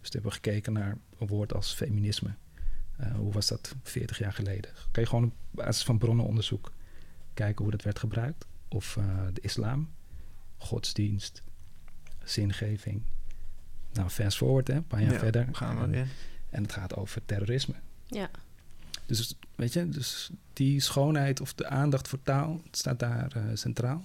[0.00, 2.34] Dus toen hebben we gekeken naar een woord als feminisme.
[2.96, 4.70] Eh, hoe was dat 40 jaar geleden?
[4.92, 6.72] Je gewoon op basis van bronnenonderzoek
[7.34, 8.50] kijken hoe dat werd gebruikt?
[8.74, 9.90] Of eh, de islam,
[10.56, 11.42] godsdienst,
[12.24, 13.02] zingeving.
[13.92, 15.48] Nou, fast forward, hè, een paar jaar Ja, verder.
[15.52, 16.06] Gaan we En- weer.
[16.50, 17.74] En het gaat over terrorisme.
[18.06, 18.30] Ja.
[19.06, 24.04] Dus weet je, dus die schoonheid of de aandacht voor taal staat daar eh, centraal.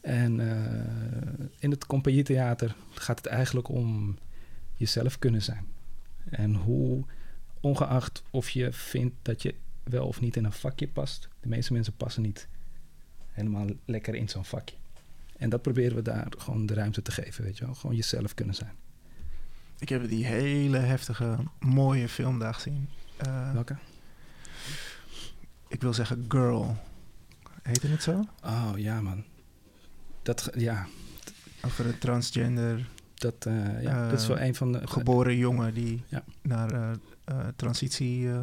[0.00, 4.18] En eh, in het compagnietheater gaat het eigenlijk om
[4.74, 5.66] jezelf kunnen zijn.
[6.30, 7.04] En hoe,
[7.60, 11.72] ongeacht of je vindt dat je wel of niet in een vakje past, de meeste
[11.72, 12.48] mensen passen niet
[13.38, 14.76] helemaal lekker in zo'n vakje.
[15.36, 17.74] En dat proberen we daar gewoon de ruimte te geven, weet je wel.
[17.74, 18.72] Gewoon jezelf kunnen zijn.
[19.78, 22.88] Ik heb die hele heftige, mooie film daar gezien.
[23.16, 23.76] Eh, Welke?
[25.68, 26.76] ik wil zeggen Girl.
[27.62, 28.24] Heette het zo?
[28.44, 29.24] Oh ja, man.
[30.22, 30.86] Dat, ja,
[31.64, 34.86] Over een transgender Dat, eh, ja, dat is wel Eh, een van de...
[34.86, 36.24] Geboren jongen die Ja.
[36.42, 36.90] naar eh,
[37.24, 38.28] eh, transitie...
[38.30, 38.40] eh,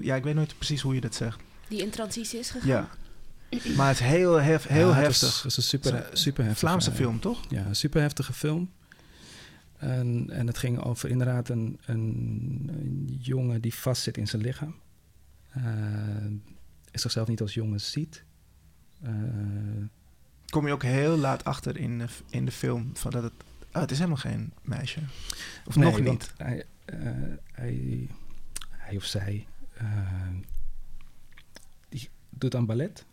[0.00, 1.40] ja, ik weet nooit precies hoe je dat zegt.
[1.68, 2.68] Die in transitie is gegaan.
[2.68, 2.88] Ja.
[3.76, 5.34] Maar het is heel, hef, heel Ja, heftig.
[5.34, 7.40] Het was een super, Het is een super heftige, Vlaamse film, toch?
[7.48, 8.70] Ja, een super heftige film.
[9.76, 14.74] En, en het ging over inderdaad een, een, een jongen die vastzit in zijn lichaam.
[15.50, 15.62] Eh
[16.92, 18.24] zichzelf niet als jongen ziet.
[19.02, 19.12] Eh,
[20.46, 23.32] Kom je ook heel laat achter in de, in de film van dat het...
[23.72, 25.00] Oh, het is helemaal geen meisje.
[25.66, 26.32] Of nee, nog niet.
[26.36, 26.98] Hij, eh,
[27.52, 28.08] hij,
[28.70, 29.46] hij of zij
[31.88, 33.04] die doet aan ballet.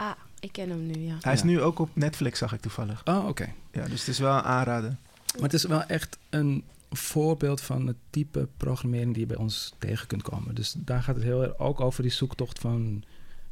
[0.00, 1.16] Ah, ik ken hem nu, ja.
[1.20, 1.46] Hij is Ja.
[1.46, 3.02] nu ook op Netflix, zag ik toevallig.
[3.06, 3.52] Oh, oké.
[3.72, 4.96] Ja, dus het is wel een aanrader.
[5.34, 9.74] Maar het is wel echt een voorbeeld van het type programmering die je bij ons
[9.78, 10.54] tegen kunt komen.
[10.54, 13.02] Dus daar gaat het heel erg ook over die zoektocht van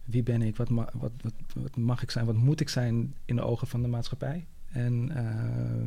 [0.04, 3.14] wie ben ik, wat, ma- wat, wat, wat mag ik zijn, wat moet ik zijn
[3.24, 4.46] in de ogen van de maatschappij.
[4.72, 5.86] En eh,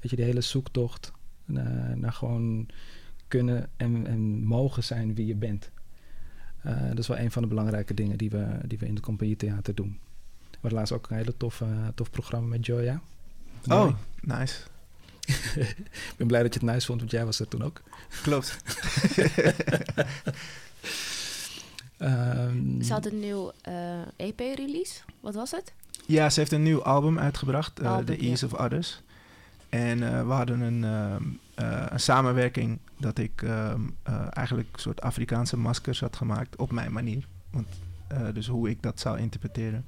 [0.00, 1.12] weet je, die hele zoektocht
[1.44, 2.66] naar, naar gewoon
[3.28, 5.70] kunnen en, en mogen zijn wie je bent.
[6.62, 9.02] Eh, dat is wel een van de belangrijke dingen die we, die we in het
[9.02, 9.98] compagnietheater doen.
[10.50, 11.62] We hadden laatst ook een hele tof,
[11.94, 13.00] tof programma met Joya.
[13.68, 14.60] Oh, nice.
[16.12, 17.80] Ik ben blij dat je het nice vond, want jij was er toen ook.
[18.22, 18.56] Klopt.
[22.02, 25.00] Ehm, Ze had een nieuw eh, EP-release.
[25.20, 25.72] Wat was het?
[26.06, 29.00] Ja, ze heeft een nieuw album uitgebracht, eh, The Ease of Others.
[29.72, 31.22] En eh, we hadden een, ehm,
[31.54, 36.72] eh, een samenwerking dat ik ehm, eh, eigenlijk een soort Afrikaanse maskers had gemaakt op
[36.72, 37.26] mijn manier.
[38.32, 39.84] Dus hoe ik dat zou interpreteren.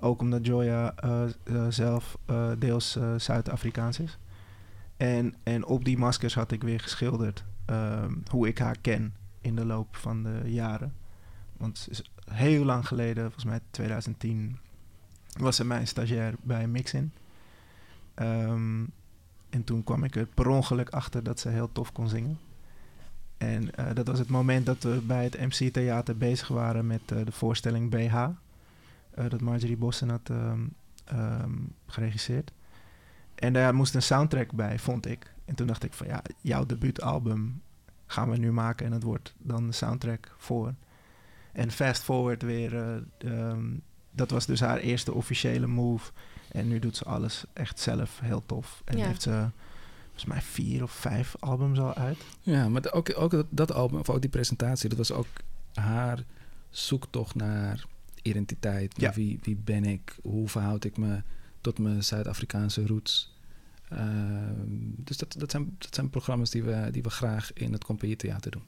[0.00, 0.94] Ook omdat Joya
[1.68, 2.18] zelf
[2.58, 4.18] deels Zuid-Afrikaans is.
[4.96, 9.56] En, en op die maskers had ik weer geschilderd ehm, hoe ik haar ken in
[9.56, 10.94] de loop van de jaren.
[11.56, 11.88] Want
[12.30, 14.58] heel lang geleden, volgens mij 2010,
[15.38, 17.12] was ze mijn stagiair bij Mixin.
[18.20, 18.84] Ehm,
[19.50, 22.38] en toen kwam ik er per ongeluk achter dat ze heel tof kon zingen.
[23.38, 27.00] En eh, dat was het moment dat we bij het MC Theater bezig waren met
[27.12, 28.14] eh, de voorstelling BH.
[28.14, 30.60] eh, dat Marjorie Bossen had ehm,
[31.04, 31.52] ehm,
[31.86, 32.52] geregisseerd.
[33.34, 35.34] En daar moest een soundtrack bij, vond ik.
[35.44, 37.62] En toen dacht ik van ja, jouw debuutalbum
[38.06, 40.74] gaan we nu maken en het wordt dan de soundtrack voor.
[41.52, 43.02] En fast forward weer,
[44.10, 46.10] dat was dus haar eerste officiële move.
[46.48, 48.82] En nu doet ze alles echt zelf heel tof.
[48.84, 49.06] En Ja.
[49.06, 49.48] heeft ze
[50.04, 52.18] volgens mij vier of vijf albums al uit.
[52.40, 55.26] Ja, maar ook, ook dat, dat album, of ook die presentatie, dat was ook
[55.74, 56.24] haar
[56.70, 57.84] zoektocht naar
[58.22, 59.00] identiteit.
[59.00, 59.12] Ja.
[59.12, 60.16] wie, wie ben ik?
[60.22, 61.22] Hoe verhoud ik me
[61.60, 63.34] tot mijn Zuid-Afrikaanse roots?
[63.88, 67.84] Ehm, dus dat, dat, zijn, dat zijn programma's die we, die we graag in het
[67.84, 68.66] compagnietheater doen.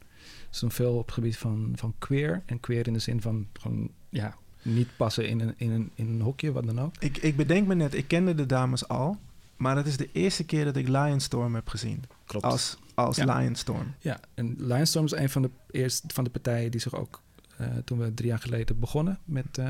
[0.51, 2.43] Dus doen veel op het gebied van, van queer.
[2.47, 6.09] En queer in de zin van gewoon, ja, niet passen in een, in een, in
[6.09, 6.95] een hokje, wat dan ook.
[6.99, 9.19] Ik, ik bedenk me net, ik kende de dames al.
[9.57, 12.03] Maar het is de eerste keer dat ik Lionstorm heb gezien.
[12.25, 12.45] Klopt.
[12.45, 13.39] Als, als Ja.
[13.39, 13.95] Lionstorm.
[13.99, 17.23] Ja, en Lionstorm is een van de eerste van de partijen die zich ook,
[17.57, 19.69] eh, toen we drie jaar geleden begonnen met eh,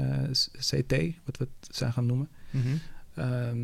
[0.59, 0.93] CT,
[1.25, 2.29] wat we het zijn gaan noemen.
[2.51, 2.67] Mhm.
[3.15, 3.59] Ehm,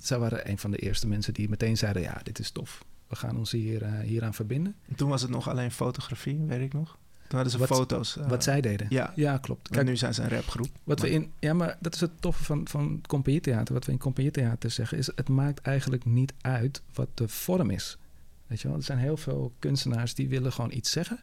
[0.00, 2.84] zij waren een van de eerste mensen die meteen zeiden, ja, dit is tof.
[3.08, 4.74] We gaan ons hier, eh, hieraan verbinden.
[4.88, 6.98] En toen was het nog alleen fotografie, weet ik nog.
[7.32, 8.16] Toen hadden ze Wat- foto's.
[8.16, 8.86] eh, wat zij deden.
[8.90, 9.68] Ja, Ja, klopt.
[9.68, 10.66] Kijk, nu zijn ze een rapgroep.
[10.84, 13.74] Wat we in, ja, maar dat is het toffe van, van compagnietheater.
[13.74, 15.06] Wat we in compagnietheater zeggen is...
[15.14, 17.98] het maakt eigenlijk niet uit wat de vorm is.
[18.46, 18.76] Weet je wel?
[18.76, 21.20] Er zijn heel veel kunstenaars die willen gewoon iets zeggen...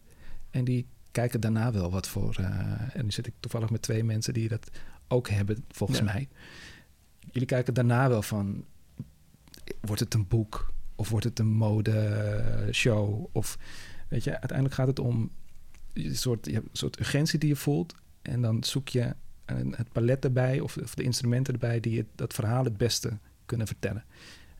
[0.49, 2.35] en die kijken daarna wel wat voor...
[2.39, 2.45] eh,
[2.95, 4.69] en nu zit ik toevallig met twee mensen die dat
[5.07, 6.05] ook hebben, volgens Ja.
[6.05, 6.27] mij.
[7.31, 8.65] Jullie kijken daarna wel van...
[9.81, 10.73] wordt het een boek?
[10.95, 13.25] Of wordt het een modeshow?
[13.31, 13.57] Of
[14.07, 15.31] weet je, uiteindelijk gaat het om...
[16.07, 17.95] Een soort, je hebt een soort urgentie die je voelt...
[18.21, 19.13] en dan zoek je
[19.45, 23.17] een, het palet erbij of, of de instrumenten erbij die het, dat verhaal het beste
[23.45, 24.03] kunnen vertellen.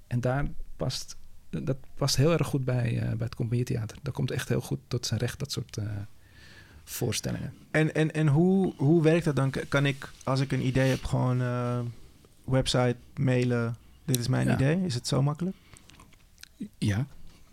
[0.08, 0.46] En daar
[0.78, 1.16] past,
[1.50, 3.98] dat past heel erg goed bij, eh, bij het compagnietheater.
[4.02, 5.86] Dat komt echt heel goed tot zijn recht, dat soort eh,
[6.84, 7.54] voorstellingen.
[7.72, 9.54] En, en, en hoe, hoe werkt dat dan?
[9.68, 11.80] Kan ik, als ik een idee heb, gewoon eh,
[12.44, 13.76] website mailen...
[14.06, 14.54] Dit is mijn Ja.
[14.54, 14.86] idee.
[14.86, 15.56] Is het zo makkelijk?
[16.78, 17.08] Ja,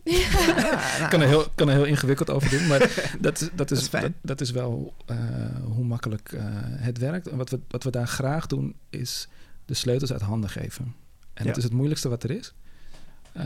[0.07, 2.79] Ik kan er heel, kan er heel ingewikkeld over doen, maar
[3.21, 5.17] dat, is- dat, is, dat, dat is wel eh,
[5.65, 7.29] hoe makkelijk eh, het werkt.
[7.29, 9.29] En wat we, wat we daar graag doen, is
[9.65, 10.95] de sleutels uit handen geven.
[11.35, 12.55] En dat is het moeilijkste wat er is.
[13.33, 13.45] Eh,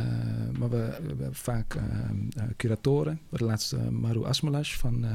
[0.58, 1.82] maar we, we hebben vaak eh,
[2.56, 3.12] curatoren.
[3.14, 5.06] We hadden laatst eh, Maru Asmelash van,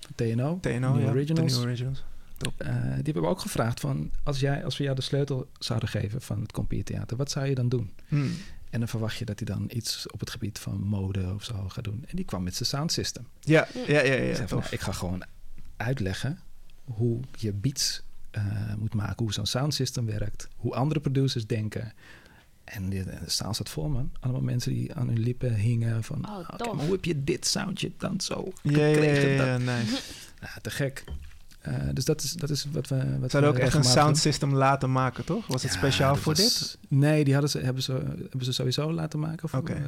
[0.00, 1.10] van TNO, TNO, New ja.
[1.10, 1.52] Originals.
[1.52, 2.04] De New Originals.
[2.56, 4.10] Eh, die hebben we ook gevraagd van...
[4.22, 7.16] Als, jij, als we jou de sleutel zouden geven van het Compiertheater...
[7.16, 7.90] wat zou je dan doen?
[8.08, 8.30] Hmm.
[8.72, 11.68] En dan verwacht je dat hij dan iets op het gebied van mode of zo
[11.68, 12.04] gaat doen.
[12.08, 13.26] En die kwam met zijn sound system.
[13.40, 15.22] Ja, ja, ja, ja, ja, van, nou, ik ga gewoon
[15.76, 16.38] uitleggen
[16.84, 21.92] hoe je beats eh, moet maken, hoe zo'n sound system werkt, hoe andere producers denken.
[22.64, 24.10] En de, zaal zat vol, man.
[24.20, 26.28] Allemaal mensen die aan hun lippen hingen van...
[26.28, 26.74] Oh, "Oké, tof.
[26.74, 29.28] maar hoe heb je dit soundje dan zo Ja, ja, gekregen?
[29.30, 30.00] ja, Dat- ja, nice.
[30.40, 31.04] Ja, te gek.
[31.62, 32.96] Eh, dus dat is, dat is wat we.
[33.18, 35.46] Wat Ze hadden ook echt een sound system laten maken, toch?
[35.46, 36.78] Was het Ja, speciaal voor was- dit?
[36.88, 37.92] Nee, die hadden ze, hebben, ze,
[38.28, 39.48] hebben ze sowieso laten maken.
[39.48, 39.80] Voor, eh,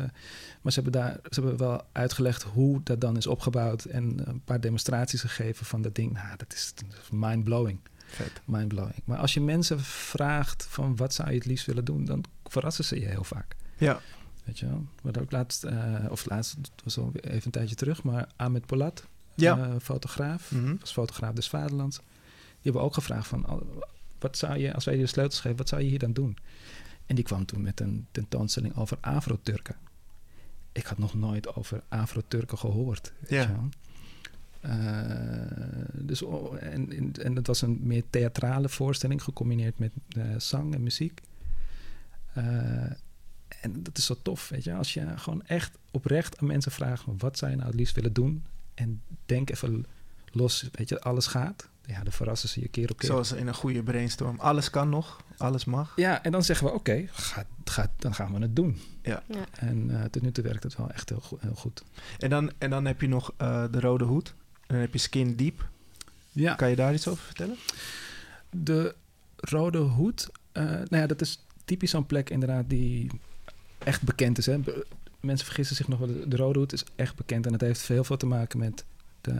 [0.62, 3.84] maar ze hebben, daar, ze hebben wel uitgelegd hoe dat dan is opgebouwd.
[3.84, 6.12] En een paar demonstraties gegeven van dat ding.
[6.12, 6.74] Nou, dat is,
[7.10, 7.78] mind-blowing.
[8.44, 9.02] Mind-blowing.
[9.04, 12.84] Maar als je mensen vraagt van wat zou je het liefst willen doen, dan verrassen
[12.84, 13.56] ze je heel vaak.
[13.76, 14.00] Ja.
[14.44, 14.78] Weet je wel?
[14.96, 18.26] We hadden ook laatst, eh, of laatst, het was al even een tijdje terug, maar
[18.36, 19.04] Ahmed Polat,
[19.34, 19.58] Ja.
[19.58, 20.76] eh, fotograaf, Mhm.
[20.80, 21.96] was fotograaf des Vaderlands.
[21.96, 23.84] Die hebben ook gevraagd van, al-
[24.18, 26.36] wat zou je, als wij je de sleutels geven, wat zou je hier dan doen?
[27.06, 29.76] En die kwam toen met een tentoonstelling over Afro-Turken.
[30.72, 33.12] Ik had nog nooit over Afro-Turken gehoord.
[33.28, 33.60] Ja.
[34.60, 34.74] Eh,
[35.92, 40.82] dus, oh, en, en, het was een meer theatrale voorstelling, gecombineerd met eh, zang en
[40.82, 41.20] muziek.
[43.60, 44.74] En dat is zo tof, weet je.
[44.74, 47.04] Als je gewoon echt oprecht aan mensen vraagt...
[47.18, 48.44] wat zou je nou het liefst willen doen?
[48.74, 49.86] En denk even
[50.32, 51.68] los, weet je, alles gaat.
[51.86, 53.08] Ja, dan verrassen ze je keer op keer.
[53.08, 54.40] Zoals in een goede brainstorm.
[54.40, 55.92] Alles kan nog, alles mag.
[55.96, 58.80] Ja, en dan zeggen we, oké, ga, ga, dan gaan we het doen.
[59.02, 59.22] Ja.
[59.58, 61.82] En eh tot nu toe werkt het wel echt heel, go- heel goed.
[62.18, 64.28] En dan, en dan heb je nog eh, de rode hoed.
[64.52, 65.68] En dan heb je Skin Deep.
[66.32, 67.56] Ja, Kan je daar iets over vertellen?
[68.50, 68.94] de
[69.36, 73.10] rode hoed, eh, nou ja, dat is typisch zo'n plek inderdaad die
[73.78, 74.46] echt bekend is.
[74.46, 74.58] Hè?
[75.24, 77.46] Mensen vergissen zich nog wel, de- de rode hoed is echt bekend.
[77.46, 78.84] En het heeft heel veel te maken met,
[79.20, 79.34] de,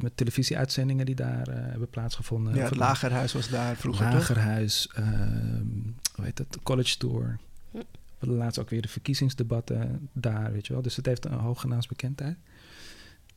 [0.00, 2.54] met televisieuitzendingen die daar eh, hebben plaatsgevonden.
[2.54, 4.14] ja, het het Lagerhuis was daar vroeger, toch?
[4.14, 5.66] Lagerhuis, ehm,
[6.14, 7.38] hoe heet dat, College Tour.
[7.70, 7.76] Hm.
[7.78, 7.84] We
[8.18, 10.82] hadden laatst ook weer de verkiezingsdebatten daar, weet je wel.
[10.82, 12.36] Dus het heeft een hoge naamsbekendheid.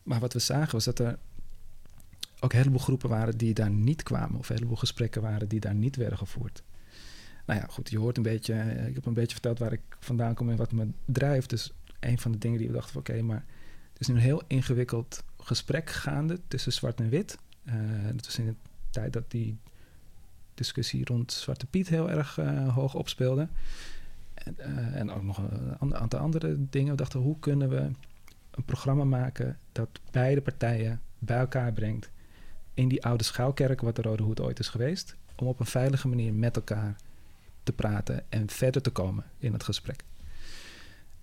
[0.04, 1.18] Maar wat we zagen was dat er
[2.40, 4.40] ook een heleboel groepen waren die daar niet kwamen.
[4.40, 6.64] Of een heleboel gesprekken waren die daar niet werden gevoerd.
[7.50, 8.54] Nou ja, goed, je hoort een beetje...
[8.54, 11.50] eh, Ik heb een beetje verteld waar ik vandaan kom en wat me drijft.
[11.50, 13.00] Dus een van de dingen die we dachten.
[13.00, 13.46] Oké, maar
[13.92, 17.38] het is nu een heel ingewikkeld gesprek gaande tussen zwart en wit.
[17.66, 17.76] Eh
[18.14, 18.54] dat was in de
[18.90, 19.58] tijd dat die
[20.54, 23.48] discussie rond Zwarte Piet heel erg eh, hoog opspeelde.
[24.34, 24.58] En,
[24.94, 25.42] en ook nog
[25.80, 26.92] een aantal andere dingen.
[26.92, 27.90] We dachten, hoe kunnen we
[28.52, 32.10] een programma maken dat beide partijen bij elkaar brengt
[32.74, 36.08] in die oude schuilkerk wat de Rode Hoed ooit is geweest, om op een veilige
[36.08, 36.96] manier met elkaar
[37.64, 40.04] te praten en verder te komen in het gesprek.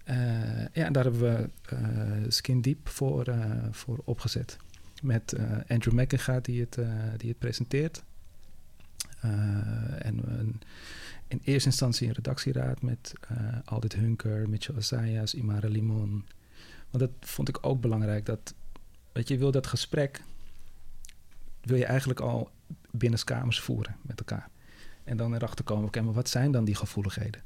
[0.06, 4.56] Eh, ja, daar hebben we eh, Skin Deep voor, eh, voor opgezet.
[5.02, 5.36] Met
[5.68, 6.78] Andrew McInga die het,
[7.16, 8.02] die het presenteert.
[9.98, 10.60] En een,
[11.28, 13.12] in eerste instantie een redactieraad met
[13.64, 16.26] Aldit Hunker, Mitchell Assayas, Imara Limon.
[16.90, 18.26] Want dat vond ik ook belangrijk.
[18.26, 18.54] Dat,
[19.12, 20.22] weet je, je wil dat gesprek...
[21.62, 22.50] wil je eigenlijk al
[22.90, 24.48] binnenskamers voeren met elkaar.
[25.06, 27.42] En dan erachter komen, oké, maar wat zijn dan die gevoeligheden?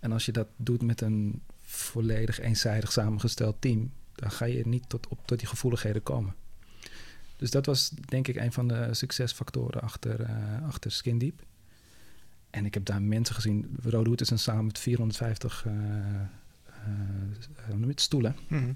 [0.00, 3.92] En als je dat doet met een volledig eenzijdig samengesteld team...
[4.14, 6.34] dan ga je niet tot, op, tot die gevoeligheden komen.
[7.36, 11.42] Dus dat was denk ik een van de succesfactoren achter, eh achter Skin Deep.
[12.50, 13.76] En ik heb daar mensen gezien.
[13.82, 16.26] Rode Hoed is een samen met 450 eh, eh,
[17.66, 18.36] hoe noem je het, stoelen.
[18.48, 18.72] Mhm.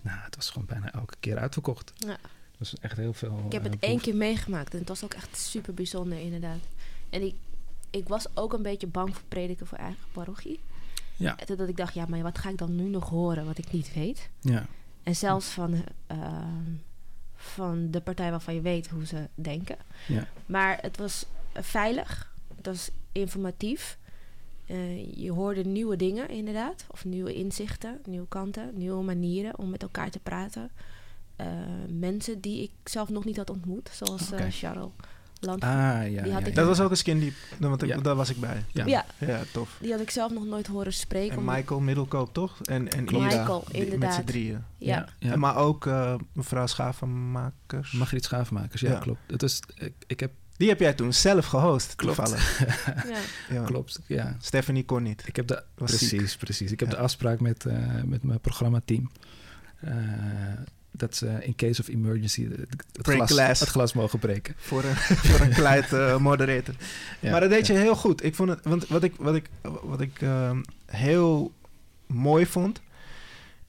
[0.00, 1.92] Nou, het was gewoon bijna elke keer uitverkocht.
[1.94, 2.06] Ja.
[2.06, 3.42] Dat was echt heel veel.
[3.46, 6.60] Ik heb eh, het één keer meegemaakt en het was ook echt super bijzonder, inderdaad.
[7.10, 7.34] En ik,
[7.92, 10.60] ik was ook een beetje bang voor prediken voor eigen parochie.
[11.16, 11.34] Ja.
[11.34, 13.94] Totdat ik dacht, ja, maar wat ga ik dan nu nog horen wat ik niet
[13.94, 14.30] weet?
[14.40, 14.66] Ja,
[15.02, 16.16] En zelfs van, eh,
[17.34, 19.76] van de partij waarvan je weet hoe ze denken.
[20.08, 23.98] ja, Maar het was eh, veilig, het was informatief.
[24.66, 29.82] Eh, je hoorde nieuwe dingen inderdaad, of nieuwe inzichten, nieuwe kanten, nieuwe manieren om met
[29.82, 30.70] elkaar te praten.
[31.36, 31.46] Eh,
[31.88, 34.30] mensen die ik zelf nog niet had ontmoet, zoals.
[34.50, 34.90] Charles
[35.44, 35.62] Land.
[35.62, 36.02] Ah, ja.
[36.04, 36.52] Die had ja, ik- ja.
[36.52, 37.32] Dat was ook een Skin Deep.
[37.58, 37.96] Want ik, Ja.
[37.96, 38.64] Daar was ik bij.
[38.72, 38.86] Ja.
[38.86, 39.76] ja, Ja, tof.
[39.80, 41.36] die had ik zelf nog nooit horen spreken.
[41.36, 42.60] En Michael Middelkoop, toch?
[42.62, 43.08] En, en.
[43.08, 44.26] Ira, Michael, die- met z'n inderdaad.
[44.26, 44.64] drieën.
[44.78, 45.08] ja.
[45.18, 45.32] ja.
[45.32, 47.92] En maar ook eh, mevrouw Schavenmakers.
[47.92, 48.98] Margriet Schaafmakers, ja, Ja.
[48.98, 49.20] klopt.
[49.26, 52.16] Het is, ik, ik heb, Die heb jij toen zelf gehost, Klopt.
[52.16, 52.58] toevallig.
[53.08, 53.16] ja.
[53.54, 53.64] Ja.
[53.64, 54.36] klopt, ja.
[54.40, 55.22] Stephanie kon niet.
[55.26, 56.72] Ik heb de, Was precies, precies.
[56.72, 56.94] Ik heb Ja.
[56.96, 59.10] de afspraak met, eh, met mijn programmateam.
[59.80, 59.90] eh
[60.92, 62.66] dat ze in case of emergency het,
[63.02, 63.60] glas, glass.
[63.60, 64.54] het glas mogen breken.
[64.58, 66.74] Voor een, voor een kleid eh, moderator.
[67.20, 67.74] Ja, maar dat deed ja.
[67.74, 68.24] je heel goed.
[68.24, 69.50] Ik vond het, want wat ik, wat ik,
[69.82, 71.52] wat ik ehm, heel
[72.06, 72.80] mooi vond,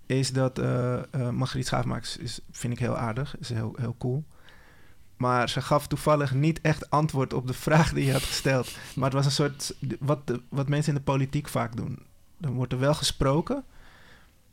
[0.06, 4.24] is dat eh eh Margriet Schaafmakers is, vind ik heel aardig, is heel, heel cool.
[5.18, 8.72] Maar ze gaf toevallig niet echt antwoord op de vraag die je had gesteld.
[8.96, 12.00] Maar het was een soort, wat, de- wat mensen in de politiek vaak doen.
[12.38, 13.64] Dan wordt er wel gesproken.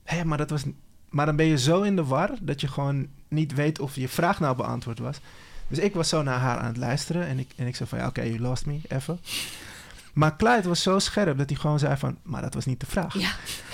[0.05, 0.63] Hé, maar dat was,
[1.11, 4.09] maar dan ben je zo in de war dat je gewoon niet weet of je
[4.09, 5.21] vraag nou beantwoord was.
[5.69, 7.99] Dus ik was zo naar haar aan het luisteren en ik, en ik zei van
[7.99, 9.21] ja, oké, you lost me, even.
[10.13, 12.17] Maar Clyde was zo scherp dat hij gewoon zei van...
[12.23, 13.15] Maar dat was niet de vraag.
[13.15, 13.29] Ja.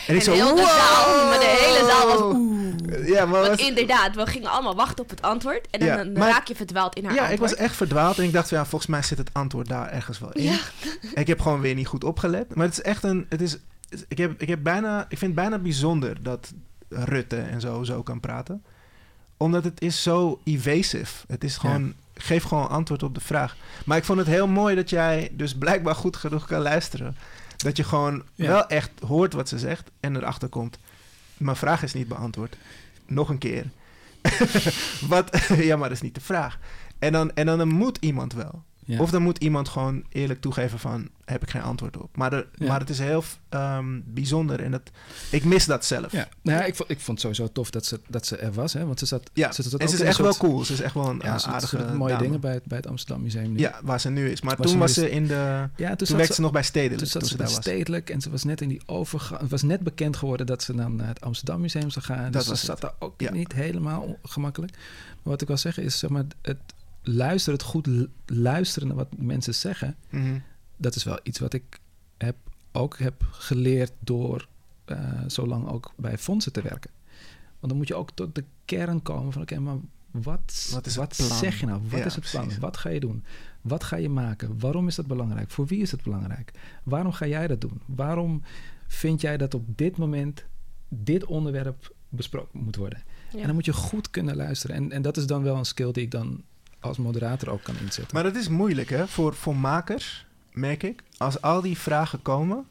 [0.06, 0.32] En ik En zo...
[0.32, 4.26] heel de zaal, maar de hele zaal was "Wow." Ja, maar Want was, inderdaad, we
[4.26, 5.66] gingen allemaal wachten op het antwoord.
[5.70, 8.18] En dan, Ja, dan maar- raak je verdwaald in haar ja, ik was echt verdwaald.
[8.18, 10.42] En ik dacht van, ja, volgens mij zit het antwoord daar ergens wel in.
[10.42, 10.56] Ja.
[11.14, 12.54] Ik heb gewoon weer niet goed opgelet.
[12.54, 13.26] Maar het is echt een...
[13.28, 13.56] Het is,
[14.08, 16.52] ik, heb, ik, heb bijna, ik vind het bijna bijzonder dat
[16.88, 18.64] Rutte en zo zo kan praten.
[19.36, 21.24] Omdat het is zo evasive.
[21.28, 21.94] Het is gewoon...
[22.18, 23.56] Geef gewoon antwoord op de vraag.
[23.84, 27.16] Maar ik vond het heel mooi dat jij dus blijkbaar goed genoeg kan luisteren.
[27.56, 28.46] Dat je gewoon Ja.
[28.46, 30.78] wel echt hoort wat ze zegt en erachter komt.
[31.36, 32.56] Mijn vraag is niet beantwoord.
[33.06, 33.64] Nog een keer.
[35.08, 36.58] wat, ja, maar dat is niet de vraag.
[36.98, 38.62] En dan, en dan moet iemand wel.
[38.88, 39.00] Ja.
[39.00, 41.08] Of dan moet iemand gewoon eerlijk toegeven van...
[41.24, 42.16] heb ik geen antwoord op.
[42.16, 42.44] Maar, Ja.
[42.66, 44.82] maar het is heel ehm, bijzonder en dat,
[45.30, 46.12] ik mis dat zelf.
[46.12, 48.52] Ja, nou ja, ik, vond, ik vond het sowieso tof dat ze, dat ze er
[48.52, 48.86] was, hè?
[48.86, 50.64] Want ze zat, Ja, ze zat en ze is echt wel cool.
[50.64, 52.24] Ze is echt wel een Ja, ze, ze aardige mooie dame.
[52.24, 53.58] dingen bij het, bij het Amsterdam Museum nu.
[53.58, 54.40] Ja, waar ze nu is.
[54.40, 55.68] Maar Waar toen ze was ze in de...
[55.76, 56.98] ja toen, werkte ze, ze nog bij Stedelijk.
[56.98, 57.46] toen zat toen ze bij.
[57.46, 59.40] Stedelijk en ze was net in die overgang.
[59.40, 62.22] Het was net bekend geworden dat ze dan naar het Amsterdam Museum zou gaan.
[62.24, 64.72] Dat dus was ze zat daar ook niet helemaal gemakkelijk.
[64.72, 66.58] Maar wat ik wil zeggen is, zeg maar, het
[67.08, 70.38] luisteren, het goed lu- luisteren naar wat mensen zeggen, Mhm.
[70.76, 71.78] dat is wel iets wat ik
[72.18, 72.36] heb,
[72.72, 74.48] ook heb geleerd door
[74.84, 74.98] eh,
[75.28, 76.90] zo lang ook bij fondsen te werken.
[77.58, 79.76] Want dan moet je ook tot de kern komen van oké, maar
[80.10, 81.80] wat, Wat zeg je nou?
[81.88, 82.42] Wat Ja, is het plan?
[82.42, 82.60] precies.
[82.60, 83.24] Wat ga je doen?
[83.60, 84.58] Wat ga je maken?
[84.58, 85.50] Waarom is dat belangrijk?
[85.50, 86.52] Voor wie is het belangrijk?
[86.82, 87.80] Waarom ga jij dat doen?
[87.86, 88.42] Waarom
[88.86, 90.44] vind jij dat op dit moment
[90.88, 93.02] dit onderwerp besproken moet worden?
[93.32, 93.38] Ja.
[93.40, 94.76] En dan moet je goed kunnen luisteren.
[94.76, 96.42] En, en dat is dan wel een skill die ik dan
[96.80, 98.14] als moderator ook kan inzetten.
[98.14, 99.08] Maar dat is moeilijk, hè?
[99.08, 101.02] Voor, voor makers, merk ik.
[101.16, 102.66] Als al die vragen komen,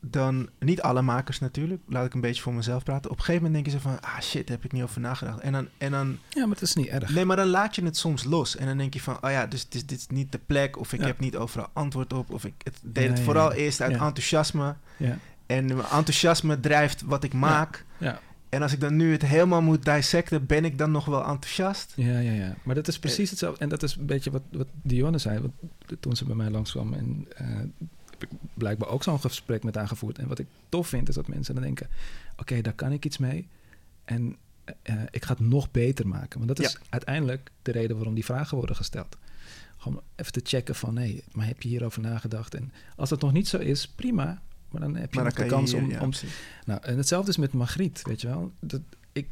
[0.00, 0.48] dan...
[0.58, 1.82] Niet alle makers natuurlijk.
[1.88, 3.10] Laat ik een beetje voor mezelf praten.
[3.10, 4.00] Op een gegeven moment denken ze van...
[4.00, 5.40] Ah, shit, daar heb ik niet over nagedacht.
[5.40, 5.68] En dan...
[5.78, 7.10] En dan ja, maar het is niet erg.
[7.10, 8.56] Nee, maar dan laat je het soms los.
[8.56, 10.78] En dan denk je van, oh ja, dus dit, dit is niet de plek.
[10.78, 11.06] Of ik Ja.
[11.06, 12.32] heb niet overal antwoord op.
[12.32, 13.56] Of ik het deed het vooral ja.
[13.56, 14.74] eerst uit enthousiasme.
[14.96, 15.18] Ja.
[15.46, 17.84] En mijn enthousiasme drijft wat ik maak.
[17.98, 18.20] Ja.
[18.48, 21.92] En als ik dan nu het helemaal moet dissecten, ben ik dan nog wel enthousiast?
[21.96, 22.54] Ja, ja, ja.
[22.64, 22.92] Maar dat Eh.
[22.92, 23.60] is precies hetzelfde.
[23.60, 25.50] En dat is een beetje wat, wat Dionne zei wat,
[26.00, 26.92] toen ze bij mij langskwam.
[26.92, 27.46] En eh,
[28.10, 30.18] heb ik blijkbaar ook zo'n gesprek met haar gevoerd.
[30.18, 31.88] En wat ik tof vind, is dat mensen dan denken...
[32.36, 33.48] oké, daar kan ik iets mee.
[34.04, 34.36] En
[34.82, 36.38] eh, ik ga het nog beter maken.
[36.40, 36.78] Want dat is Ja.
[36.88, 39.16] uiteindelijk de reden waarom die vragen worden gesteld.
[39.76, 40.94] Gewoon even te checken van...
[40.94, 42.54] nee, maar heb je hierover nagedacht?
[42.54, 44.42] En als dat nog niet zo is, prima.
[44.70, 46.10] Maar dan heb je dan de kan kans je hier, om, ja, om
[46.64, 48.52] nou, en hetzelfde is met Margriet, weet je wel.
[48.60, 48.80] Dat,
[49.12, 49.28] ik,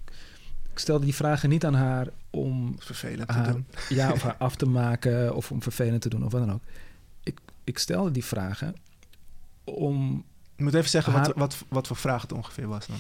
[0.72, 3.66] ik stelde die vragen niet aan haar om vervelend te haar, doen.
[3.89, 6.62] ja, of haar af te maken of om vervelend te doen of wat dan ook.
[7.22, 8.74] Ik, ik stelde die vragen
[9.64, 10.24] om...
[10.57, 12.97] Je moet even zeggen wat, Haar- wat, wat voor vraag het ongeveer was dan.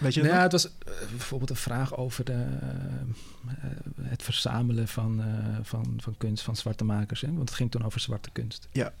[0.00, 2.46] Weet je Nou ja, het was eh, bijvoorbeeld een vraag over de,
[3.46, 3.70] eh,
[4.02, 7.20] het verzamelen van, eh, van, van kunst van zwarte makers.
[7.20, 7.26] Hè?
[7.26, 8.68] Want het ging toen over zwarte kunst.
[8.72, 8.92] Ja.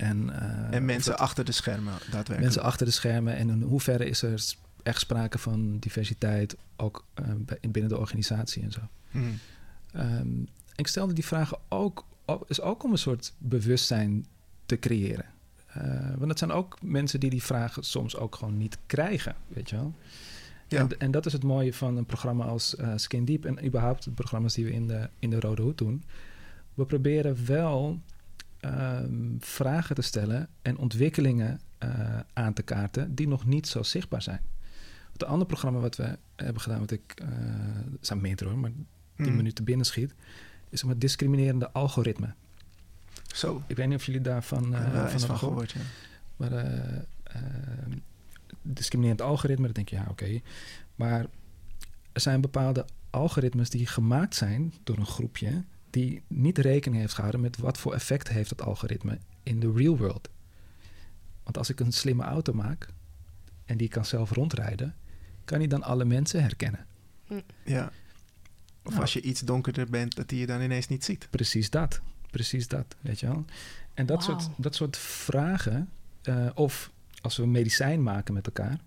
[0.00, 2.40] En, eh, En mensen achter de schermen, daadwerkelijk.
[2.40, 4.42] Mensen achter de schermen en in hoeverre is er
[4.82, 7.24] echt sprake van diversiteit ook eh,
[7.70, 8.80] binnen de organisatie en zo.
[9.10, 9.24] Mhm.
[9.92, 10.28] Ehm,
[10.74, 12.06] ik stelde die vragen ook,
[12.46, 14.26] is ook om een soort bewustzijn
[14.66, 15.26] te creëren.
[15.66, 19.70] Eh, want het zijn ook mensen die die vragen soms ook gewoon niet krijgen, weet
[19.70, 19.94] je wel.
[20.68, 20.78] Ja.
[20.78, 24.04] En, en dat is het mooie van een programma als eh, Skin Deep en überhaupt
[24.04, 26.04] de programma's die we in de, in de Rode Hoed doen.
[26.74, 28.00] We proberen wel
[28.60, 34.22] ehm, vragen te stellen en ontwikkelingen eh, aan te kaarten die nog niet zo zichtbaar
[34.22, 34.40] zijn.
[35.12, 37.14] Het andere programma wat we hebben gedaan, wat ik,
[37.90, 38.70] het zijn meerdere hoor, maar
[39.16, 39.36] 10 Mhm.
[39.36, 40.14] minuten binnenschiet,
[40.68, 42.34] is zeg maar discriminerende algoritme.
[43.34, 45.70] Zo, Ik weet niet of jullie daarvan uh, eh van hebben gehoord.
[45.70, 45.80] ja.
[46.36, 47.42] Maar eh, eh,
[48.62, 50.40] discriminerend algoritme, dan denk je ja, oké.
[50.94, 51.26] Maar
[52.12, 57.40] er zijn bepaalde algoritmes die gemaakt zijn door een groepje die niet rekening heeft gehouden
[57.40, 60.28] met wat voor effect heeft dat algoritme in de real world.
[61.42, 62.88] Want als ik een slimme auto maak
[63.64, 64.94] en die kan zelf rondrijden,
[65.44, 66.86] kan hij dan alle mensen herkennen.
[67.64, 67.92] Ja.
[68.82, 69.00] Of Nou.
[69.00, 71.28] als je iets donkerder bent, dat hij je dan ineens niet ziet.
[71.30, 72.00] Precies dat.
[72.30, 73.44] Precies dat, weet je wel.
[73.94, 75.88] En dat, soort, dat soort vragen,
[76.22, 78.80] eh, of als we medicijn maken met elkaar,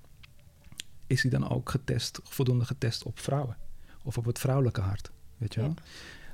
[1.08, 3.58] is die dan ook getest, voldoende getest op vrouwen?
[4.04, 5.74] Of op het vrouwelijke hart, weet je wel?
[5.76, 5.84] Ja.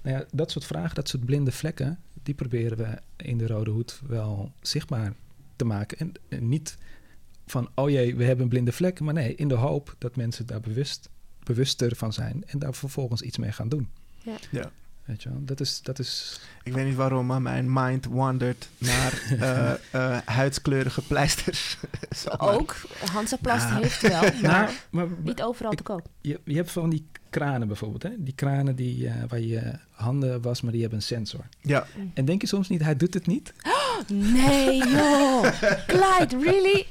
[0.09, 3.71] Nou ja, dat soort vragen, dat soort blinde vlekken, die proberen we in de Rode
[3.71, 5.13] Hoed wel zichtbaar
[5.55, 5.97] te maken.
[5.97, 6.77] En, en niet
[7.45, 10.45] van, oh jee, we hebben een blinde vlek, maar nee, in de hoop dat mensen
[10.45, 11.09] daar bewust,
[11.43, 13.89] bewuster van zijn en daar vervolgens iets mee gaan doen.
[14.51, 14.71] Ja.
[15.09, 18.69] Weet je wel, dat is, dat is Ik weet niet waarom, maar mijn mind wandert
[18.77, 21.77] naar eh, eh, huidskleurige pleisters.
[22.37, 22.75] Ook,
[23.11, 23.81] Hansaplast Nou.
[23.81, 26.07] heeft wel, maar Nou, maar niet overal te koop.
[26.21, 28.09] je, je hebt van die kranen bijvoorbeeld, hè?
[28.17, 31.45] Die kranen die, eh, waar je handen was, maar die hebben een sensor.
[31.61, 33.53] Ja, En denk je soms niet, hij doet het niet?
[34.07, 35.41] Nee, joh.
[35.87, 36.85] Clyde, really?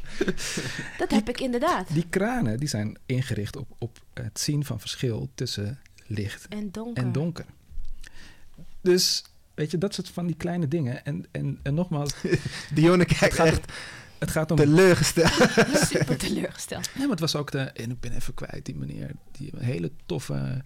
[0.98, 1.92] Dat heb ik inderdaad.
[1.92, 7.02] Die kranen die zijn ingericht op, op het zien van verschil tussen licht En donker.
[7.02, 7.44] en donker.
[8.80, 9.24] Dus
[9.54, 11.04] weet je, dat soort van die kleine dingen.
[11.04, 12.14] En, en, en nogmaals,
[12.74, 13.72] Dionne kijkt gaat echt
[14.18, 14.56] het gaat om...
[14.56, 15.32] teleurgesteld.
[15.86, 16.88] Super teleurgesteld.
[16.94, 17.58] Nee, maar het was ook de...
[17.58, 19.10] En ik ben even kwijt, die meneer.
[19.32, 20.64] Die hele toffe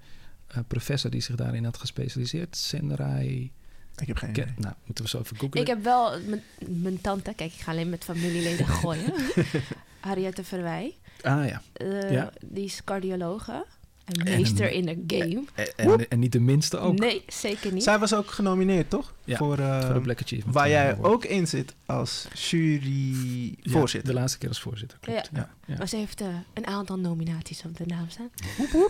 [0.48, 2.56] eh, professor die zich daarin had gespecialiseerd.
[2.56, 3.52] Senrai...
[3.96, 4.54] Ik heb geen Ken- idee.
[4.58, 5.60] nou, moeten we zo even googlen.
[5.60, 6.42] Ik heb wel mijn-
[6.82, 9.12] mijn tante, kijk, ik ga alleen met familieleden gooien.
[10.00, 10.94] Harriette Verwij.
[11.22, 11.62] Ah ja.
[11.72, 12.32] eh, Ja.
[12.44, 13.64] Die is cardiologe.
[14.04, 15.44] En En meester een- in de game.
[15.54, 16.98] En, en, en niet de minste ook.
[16.98, 17.82] Nee, zeker niet.
[17.82, 19.14] Zij was ook genomineerd, toch?
[19.24, 20.54] Ja, voor, eh, Voor de Black Achievement.
[20.56, 24.12] waar jij ook in zit als Ja, juryvoorzitter.
[24.14, 25.28] de laatste keer als voorzitter, klopt.
[25.32, 25.38] Ja.
[25.40, 25.50] Ja.
[25.66, 25.76] Ja.
[25.78, 28.30] Maar ze heeft eh, een aantal nominaties op de naam staan.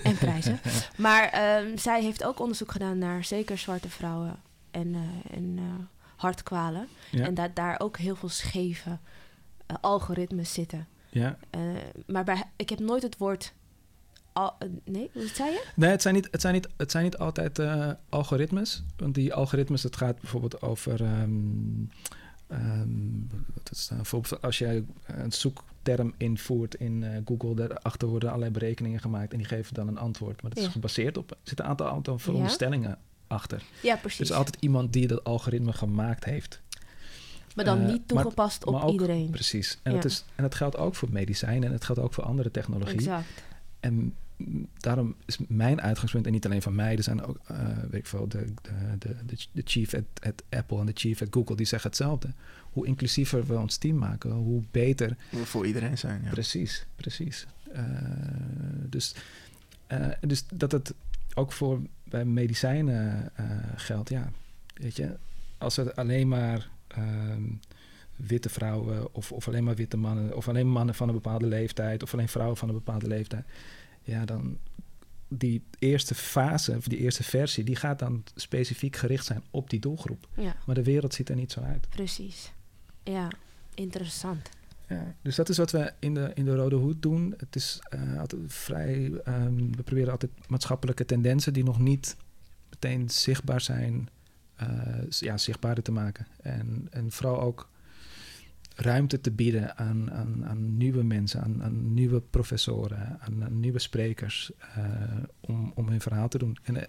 [0.03, 0.61] en prijzen.
[0.97, 4.37] Maar ehm, zij heeft ook onderzoek gedaan naar zeker zwarte vrouwen
[4.71, 5.65] en, eh, en eh,
[6.17, 6.89] hartkwalen.
[7.11, 7.25] Ja.
[7.27, 8.99] En dat daar ook heel veel scheve
[9.81, 10.87] algoritmes zitten.
[11.11, 11.37] Ja.
[11.51, 11.61] Eh,
[12.07, 13.53] maar bij, ik heb nooit het woord...
[14.33, 15.65] Al, eh, nee, wat zei je?
[15.77, 18.83] Nee, het zijn niet, het zijn niet, het zijn niet altijd eh, algoritmes.
[18.97, 21.03] Want die algoritmes, het gaat bijvoorbeeld over...
[21.05, 21.31] ehm,
[22.47, 22.89] ehm,
[23.55, 27.55] wat is het bijvoorbeeld als jij een zoekterm invoert in eh, Google...
[27.55, 29.33] daarachter worden allerlei berekeningen gemaakt...
[29.33, 30.43] en die geven dan een antwoord.
[30.43, 31.31] Maar dat is gebaseerd op...
[31.31, 33.63] er zitten een aantal, aantal veronderstellingen achter.
[33.83, 34.21] Ja, Er precies.
[34.21, 36.61] is altijd iemand die dat algoritme gemaakt heeft.
[37.55, 39.31] maar dan niet maar- toegepast op maar ook- iedereen.
[39.31, 39.79] Precies.
[39.83, 39.97] En, Ja.
[40.01, 41.65] dat is, en dat geldt ook voor medicijnen...
[41.69, 42.95] en het geldt ook voor andere technologie.
[42.97, 43.27] Exact.
[43.81, 44.15] En
[44.79, 48.07] daarom is mijn uitgangspunt, en niet alleen van mij, er zijn ook, eh, weet ik
[48.07, 48.45] veel, de,
[48.99, 52.29] de, de, de, chief at, at Apple en de chief at Google, die zeggen hetzelfde.
[52.73, 55.17] Hoe inclusiever we ons team maken, hoe beter.
[55.45, 56.31] Voor iedereen zijn, ja.
[56.31, 57.47] Precies, precies.
[57.73, 57.83] Eh,
[58.89, 59.15] dus,
[59.87, 60.95] eh, dus dat het
[61.35, 63.31] ook voor bij medicijnen
[63.77, 64.31] geldt, ja.
[64.75, 65.17] Weet je,
[65.59, 67.43] als het alleen maar ehm,
[68.17, 72.03] witte vrouwen of, of alleen maar witte mannen, of alleen mannen van een bepaalde leeftijd,
[72.03, 73.45] of alleen vrouwen van een bepaalde leeftijd,
[74.03, 74.59] ja, dan
[75.29, 79.81] die eerste fase, of die eerste versie, die gaat dan specifiek gericht zijn op die
[79.81, 80.29] doelgroep.
[80.37, 81.89] Ja, Maar de wereld ziet er niet zo uit.
[81.89, 82.53] precies.
[83.03, 83.29] Ja,
[83.75, 84.49] interessant.
[84.89, 87.35] Ja, dus dat is wat we in de, in de Rode Hoed doen.
[87.37, 89.13] Het is eh, altijd vrij.
[89.25, 92.17] ehm, we proberen altijd maatschappelijke tendensen die nog niet
[92.71, 94.09] meteen zichtbaar zijn,
[95.09, 96.27] s- ja, zichtbaarder te maken.
[96.43, 97.69] En, en vooral ook
[98.77, 104.51] ruimte te bieden aan, aan, aan nieuwe mensen, aan, aan nieuwe professoren, aan, nieuwe sprekers,
[104.75, 104.85] eh,
[105.41, 106.57] om, om hun verhaal te doen.
[106.63, 106.87] En eh,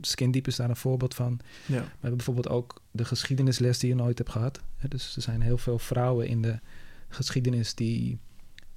[0.00, 1.40] Skin Deep is daar een voorbeeld van.
[1.66, 1.80] ja.
[1.80, 4.60] We hebben bijvoorbeeld ook de geschiedenisles die je nooit hebt gehad.
[4.88, 6.58] Dus er zijn heel veel vrouwen in de
[7.08, 8.18] geschiedenis die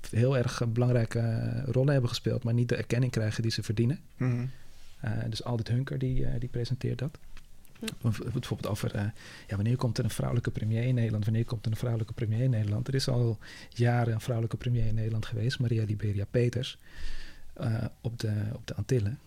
[0.09, 3.99] heel erg belangrijke rollen hebben gespeeld, maar niet de erkenning krijgen die ze verdienen.
[4.17, 4.45] Mhm.
[4.99, 7.19] Eh, dus Aldit Hunker die, die presenteert dat.
[8.01, 9.05] Bijvoorbeeld over eh,
[9.47, 11.25] ja, wanneer komt er een vrouwelijke premier in Nederland?
[11.25, 12.87] Wanneer komt er een vrouwelijke premier in Nederland?
[12.87, 13.37] Er is al
[13.69, 16.77] jaren een vrouwelijke premier in Nederland geweest, Maria Liberia Peters,
[17.53, 19.19] eh, op, de, op de Antillen.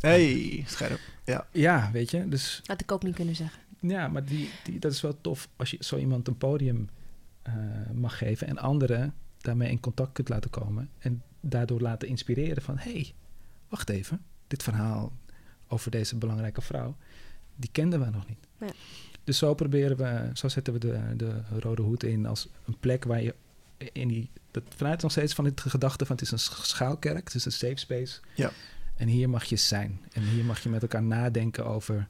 [0.00, 1.00] Hey, scherp.
[1.24, 1.46] Ja.
[1.52, 3.62] Ja, weet je, dus Had ik ook niet kunnen zeggen.
[3.80, 6.88] Ja, maar die, die, dat is wel tof als je zo iemand een podium
[7.42, 7.54] eh,
[7.94, 12.78] mag geven en anderen daarmee in contact kunt laten komen en daardoor laten inspireren van
[12.78, 13.14] hé, hey,
[13.68, 15.12] wacht even, dit verhaal
[15.68, 16.96] over deze belangrijke vrouw,
[17.56, 18.38] die kenden we nog niet.
[18.60, 18.66] Ja.
[19.24, 23.04] Dus zo proberen we, zo zetten we de, de rode hoed in als een plek
[23.04, 23.34] waar je
[23.92, 27.24] in die, dat, vanuit nog steeds van het gedachte van het is een sch- schaalkerk,
[27.24, 28.20] het is een safe space.
[28.34, 28.50] Ja.
[28.96, 30.00] En hier mag je zijn.
[30.12, 32.08] En hier mag je met elkaar nadenken over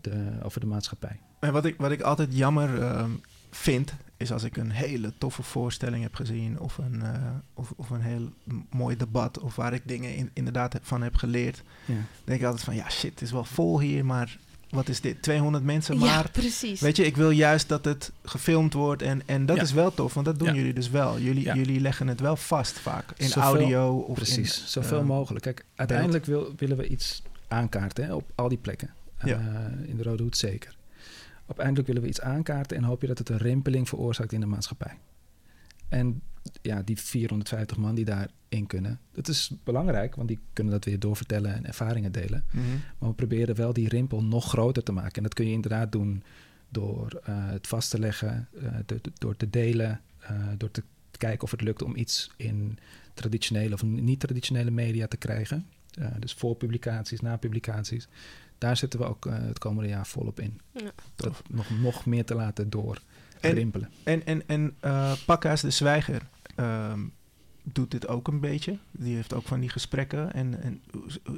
[0.00, 1.20] de, over de maatschappij.
[1.40, 3.10] En wat ik, wat ik altijd jammer ehm,
[3.50, 7.90] vind, is als ik een hele toffe voorstelling heb gezien of een, eh, of, of
[7.90, 8.32] een heel
[8.70, 11.94] mooi debat of waar ik dingen in, inderdaad heb- van heb geleerd, Ja.
[12.24, 14.38] denk ik altijd van ja shit, het is wel vol hier, maar
[14.72, 15.22] wat is dit?
[15.22, 16.08] 200 mensen maar.
[16.08, 16.80] ja, precies.
[16.80, 19.62] Weet je, ik wil juist dat het gefilmd wordt en, en dat Ja.
[19.62, 20.54] is wel tof, want dat doen Ja.
[20.54, 21.18] jullie dus wel.
[21.18, 21.54] Jullie, Ja.
[21.54, 25.44] jullie leggen het wel vast vaak in Zoveel- audio of Precies, in, zoveel eh, mogelijk.
[25.44, 28.90] Kijk, uiteindelijk wil, willen we iets aankaarten hè, op al die plekken.
[29.24, 29.36] Ja.
[29.38, 30.76] Eh, in de Rode Hoed zeker.
[31.46, 34.46] Uiteindelijk willen we iets aankaarten en hoop je dat het een rimpeling veroorzaakt in de
[34.46, 34.96] maatschappij.
[35.92, 36.22] En
[36.62, 40.98] ja, die 450 man die daarin kunnen, dat is belangrijk, want die kunnen dat weer
[40.98, 42.44] doorvertellen en ervaringen delen.
[42.52, 42.64] mhm.
[42.98, 45.12] Maar we proberen wel die rimpel nog groter te maken.
[45.16, 46.22] En dat kun je inderdaad doen
[46.68, 50.82] door eh, het vast te leggen, eh, do- do- door te delen, eh, door te
[51.16, 52.78] kijken of het lukt om iets in
[53.14, 55.66] traditionele of niet-traditionele media te krijgen.
[55.98, 58.08] Eh, dus voor publicaties, na publicaties.
[58.58, 60.60] Daar zitten we ook het komende jaar volop in.
[60.72, 60.92] Ja.
[61.16, 63.02] Dat nog, nog meer te laten door
[63.42, 63.90] En- rimpelen.
[64.02, 66.22] En, en, en eh Pakhuis de Zwijger
[66.56, 67.00] ehm,
[67.62, 68.78] doet dit ook een beetje.
[68.90, 70.32] Die heeft ook van die gesprekken.
[70.32, 70.82] En, en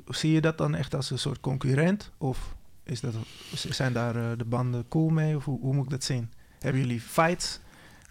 [0.09, 2.10] zie je dat dan echt als een soort concurrent?
[2.18, 3.14] Of is dat,
[3.55, 5.36] zijn daar eh, de banden cool mee?
[5.36, 6.31] Of hoe, hoe moet ik dat zien?
[6.59, 7.60] Hebben jullie fights?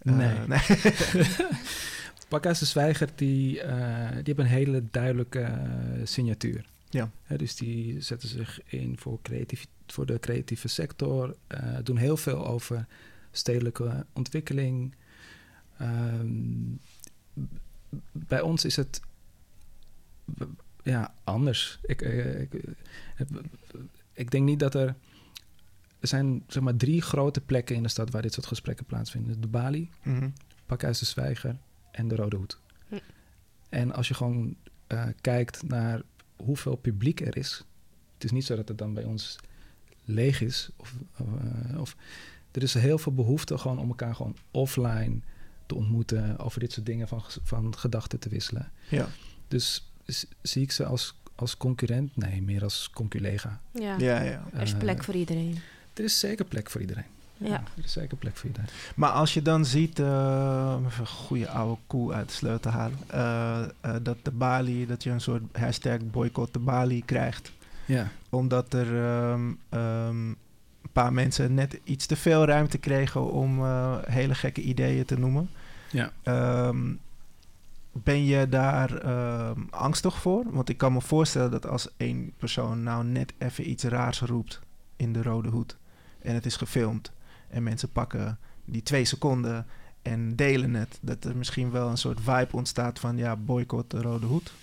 [0.01, 0.33] Nee.
[0.33, 0.43] Uh,
[1.13, 1.25] nee.
[2.27, 3.63] Pakhuis de Zwijger, die, uh,
[4.09, 6.65] die hebben een hele duidelijke uh, signatuur.
[6.89, 7.11] Ja.
[7.37, 11.35] dus die zetten zich in voor, creatief, voor de creatieve sector,
[11.83, 12.85] doen heel veel over
[13.33, 14.95] stedelijke ontwikkeling.
[15.81, 16.79] Um,
[18.11, 19.01] bij ons is het
[20.83, 21.79] ja, anders.
[21.81, 22.53] Ik, ik,
[24.13, 24.95] ik, denk niet dat er...
[25.99, 29.41] Er zijn zeg maar drie grote plekken in de stad waar dit soort gesprekken plaatsvinden.
[29.41, 30.33] De Bali, mm -hmm.
[30.65, 31.57] Pakhuis de Zwijger
[31.91, 32.59] en de Rode Hoed.
[32.87, 32.95] Hm.
[33.69, 34.55] En als je gewoon
[34.87, 36.01] uh, kijkt naar
[36.35, 37.65] hoeveel publiek er is...
[38.13, 39.39] Het is niet zo dat het dan bij ons
[40.05, 40.69] leeg is.
[40.75, 41.95] Of, uh, of,
[42.53, 45.19] er is heel veel behoefte gewoon om elkaar gewoon offline
[45.65, 46.39] te ontmoeten...
[46.39, 48.71] over dit soort dingen van, van gedachten te wisselen.
[48.89, 49.07] Ja.
[49.47, 49.91] Dus
[50.41, 52.17] zie ik ze als, als concurrent?
[52.17, 53.61] Nee, meer als conculega.
[53.71, 53.97] Ja.
[53.97, 54.43] Ja, ja.
[54.53, 55.59] Er is plek voor iedereen.
[55.93, 57.05] Er is zeker plek voor iedereen.
[57.37, 57.63] Ja.
[57.77, 58.69] er is zeker plek voor iedereen.
[58.95, 63.67] Maar als je dan ziet, uh, een goede oude koe uit de sleutel halen, uh,
[63.85, 67.51] uh, dat de Bali, dat je een soort hashtag boycott de Bali krijgt.
[67.85, 68.11] Ja.
[68.29, 68.87] Omdat er
[69.31, 70.37] um, um, een
[70.93, 73.65] paar mensen net iets te veel ruimte kregen om
[74.05, 75.49] hele gekke ideeën te noemen.
[75.91, 76.11] Ja.
[76.67, 76.99] Um,
[77.93, 80.43] ben je daar uh, angstig voor?
[80.51, 84.59] Want ik kan me voorstellen dat als één persoon nou net even iets raars roept
[84.95, 85.77] in de rode hoed
[86.21, 87.11] en het is gefilmd
[87.49, 89.65] en mensen pakken die twee seconden
[90.01, 94.01] en delen het, dat er misschien wel een soort vibe ontstaat van ja, boycott de
[94.01, 94.53] rode hoed.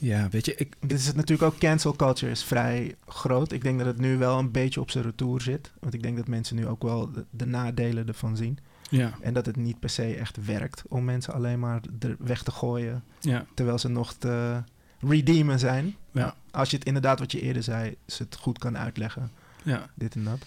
[0.00, 0.76] Ja, weet je, ik...
[0.80, 3.52] Dit is het natuurlijk ook, cancel culture is vrij groot.
[3.52, 5.72] Ik denk dat het nu wel een beetje op zijn retour zit.
[5.80, 8.58] Want ik denk dat mensen nu ook wel de, de nadelen ervan zien.
[8.90, 9.12] Ja.
[9.20, 12.50] En dat het niet per se echt werkt om mensen alleen maar er weg te
[12.50, 13.04] gooien.
[13.20, 13.46] Ja.
[13.54, 14.62] Terwijl ze nog te
[15.00, 15.96] redeemen zijn.
[16.10, 16.34] Ja.
[16.50, 19.30] Als je het inderdaad, wat je eerder zei, ze het goed kan uitleggen.
[19.62, 19.90] Ja.
[19.94, 20.38] Dit en dat.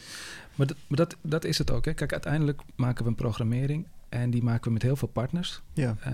[0.56, 1.86] Maar, dat, maar dat, dat is het ook.
[1.86, 1.94] Hè.
[1.94, 3.88] Kijk, uiteindelijk maken we een programmering.
[4.10, 5.62] En die maken we met heel veel partners.
[5.74, 5.96] Ja.
[6.08, 6.14] Uh,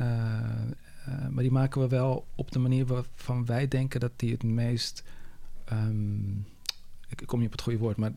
[1.08, 4.44] uh, maar die maken we wel op de manier waarvan wij denken dat die het
[4.44, 5.04] meest...
[5.72, 6.46] Um,
[7.10, 8.12] ik kom niet op het goede woord, maar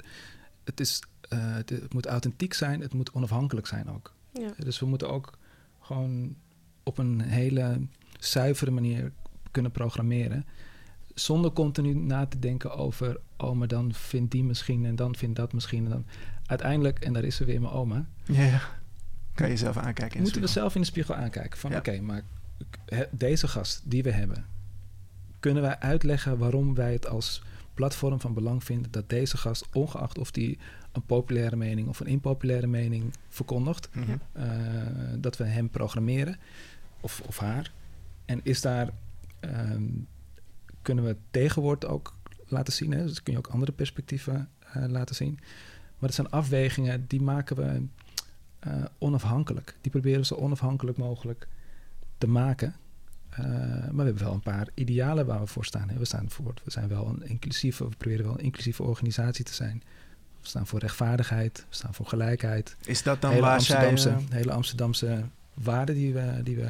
[0.64, 1.02] het is
[1.32, 4.12] uh, het, het, moet authentiek zijn, het moet onafhankelijk zijn ook.
[4.32, 4.52] Ja.
[4.58, 5.38] Dus we moeten ook
[5.80, 6.34] gewoon
[6.82, 7.80] op een hele
[8.18, 9.12] zuivere manier
[9.50, 10.44] kunnen programmeren.
[11.14, 15.36] Zonder continu na te denken over, oh, maar dan vindt die misschien en dan vindt
[15.36, 15.84] dat misschien.
[15.84, 16.04] En dan
[16.46, 18.06] uiteindelijk, en daar is er weer mijn oma.
[18.24, 18.60] Ja,
[19.34, 20.16] kan je jezelf aankijken.
[20.16, 21.58] In moeten we zelf in de spiegel aankijken.
[21.58, 21.78] Van Ja.
[21.78, 22.22] oké, maar
[23.10, 24.44] deze gast die we hebben,
[25.40, 27.42] kunnen wij uitleggen waarom wij het als
[27.74, 30.58] platform van belang vinden dat deze gast, ongeacht of die
[30.92, 34.10] een populaire mening of een impopulaire mening verkondigt, Mhm.
[34.36, 34.42] uh,
[35.18, 36.36] dat we hem programmeren
[37.00, 37.72] of, of haar.
[38.24, 38.90] En is daar,
[39.40, 40.06] um,
[40.82, 42.14] kunnen we het tegenwoord ook
[42.46, 43.06] laten zien, hè?
[43.06, 45.34] dus kun je ook andere perspectieven uh, laten zien.
[45.98, 47.82] Maar het zijn afwegingen die maken we
[48.66, 49.76] uh, onafhankelijk.
[49.80, 51.48] Die proberen we zo onafhankelijk mogelijk
[52.18, 52.74] te maken.
[53.30, 55.88] Uh, maar we hebben wel een paar idealen waar we voor staan.
[55.88, 55.98] Hè.
[55.98, 59.54] We staan voor, we zijn wel een inclusieve, we proberen wel een inclusieve organisatie te
[59.54, 59.82] zijn.
[60.40, 62.76] We staan voor rechtvaardigheid, we staan voor gelijkheid.
[62.84, 64.12] Is dat dan hele waar Amsterdamse, zij...
[64.28, 65.22] uh, hele Amsterdamse
[65.54, 66.68] waarden die we, die we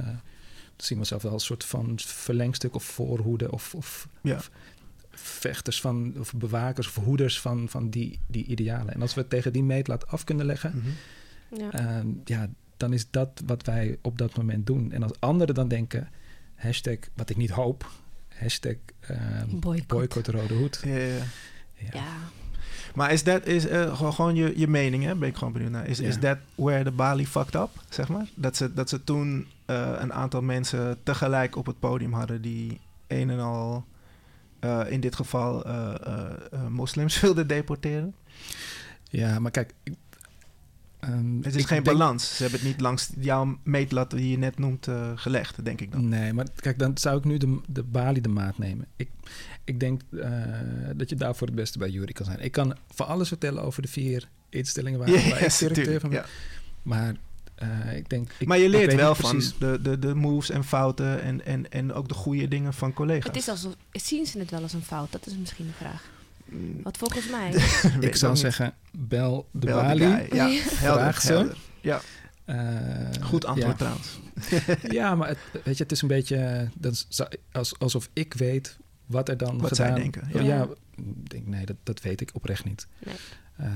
[0.77, 4.35] zien we zelf wel als een soort van verlengstuk of voorhoede of, of, Ja.
[4.37, 4.51] of
[5.11, 8.95] vechters van, of bewakers of hoeders van, van die, die idealen.
[8.95, 11.61] En als we het tegen die meetlat af kunnen leggen, Mhm.
[11.61, 11.81] Ja.
[12.05, 14.93] uh, ja, dan is dat wat wij op dat moment doen.
[14.93, 16.09] En als anderen dan denken,
[16.55, 17.91] hashtag, wat ik niet hoop,
[18.29, 18.75] hashtag
[19.11, 19.87] uh, Boycott.
[19.87, 20.81] boycott rode hoed.
[20.85, 21.21] Ja, ja,
[21.93, 22.05] ja.
[22.95, 25.15] Maar is dat is, uh, gewoon, gewoon je, je mening, hè?
[25.15, 25.87] Ben ik gewoon benieuwd naar.
[25.87, 28.29] Is, is that where the Bali fucked up, zeg maar?
[28.35, 32.81] Dat ze, dat ze toen uh, een aantal mensen tegelijk op het podium hadden die
[33.07, 33.85] een en al,
[34.61, 38.15] uh, in dit geval, uh, uh, moslims wilden deporteren?
[39.11, 39.73] Ja, maar kijk.
[41.07, 42.37] Ehm, Het is geen denk- balans.
[42.37, 45.93] Ze hebben het niet langs jouw meetlat die je net noemt uh, gelegd, denk ik
[45.93, 46.09] dan.
[46.09, 48.87] Nee, maar kijk, dan zou ik nu de, de balie de maat nemen.
[48.97, 49.09] Ik,
[49.65, 50.31] ik denk eh,
[50.97, 52.41] dat je daarvoor het beste bij Jury kan zijn.
[52.41, 56.11] Ik kan van alles vertellen over de vier instellingen waar, waar ik Yes, directeur van
[56.11, 56.19] ben.
[56.19, 56.25] ja.
[56.83, 57.15] Maar
[57.55, 58.31] eh, ik denk...
[58.39, 61.71] Ik, maar je leert wel van precies- de, de, de moves en fouten en, en,
[61.71, 63.27] en ook de goede dingen van collega's.
[63.27, 65.13] Het is alsof, zien ze het wel als een fout?
[65.13, 66.15] Dat is misschien de vraag.
[66.49, 67.51] Mm, Want volgens mij...
[68.09, 70.35] Ik zou zeggen, bel de Bel balie.
[70.35, 71.57] Ja, helder, helder.
[72.45, 73.77] Eh, Goed antwoord ja.
[73.77, 74.21] trouwens.
[74.99, 78.79] Ja, maar het, weet je, het is een beetje dat zo- als, alsof ik weet
[79.07, 80.69] wat er dan Wat zij denken, Ja, ja.
[80.97, 82.87] ik denk, nee, dat, dat weet ik oprecht niet.
[83.07, 83.15] Nee.
[83.57, 83.67] Eh,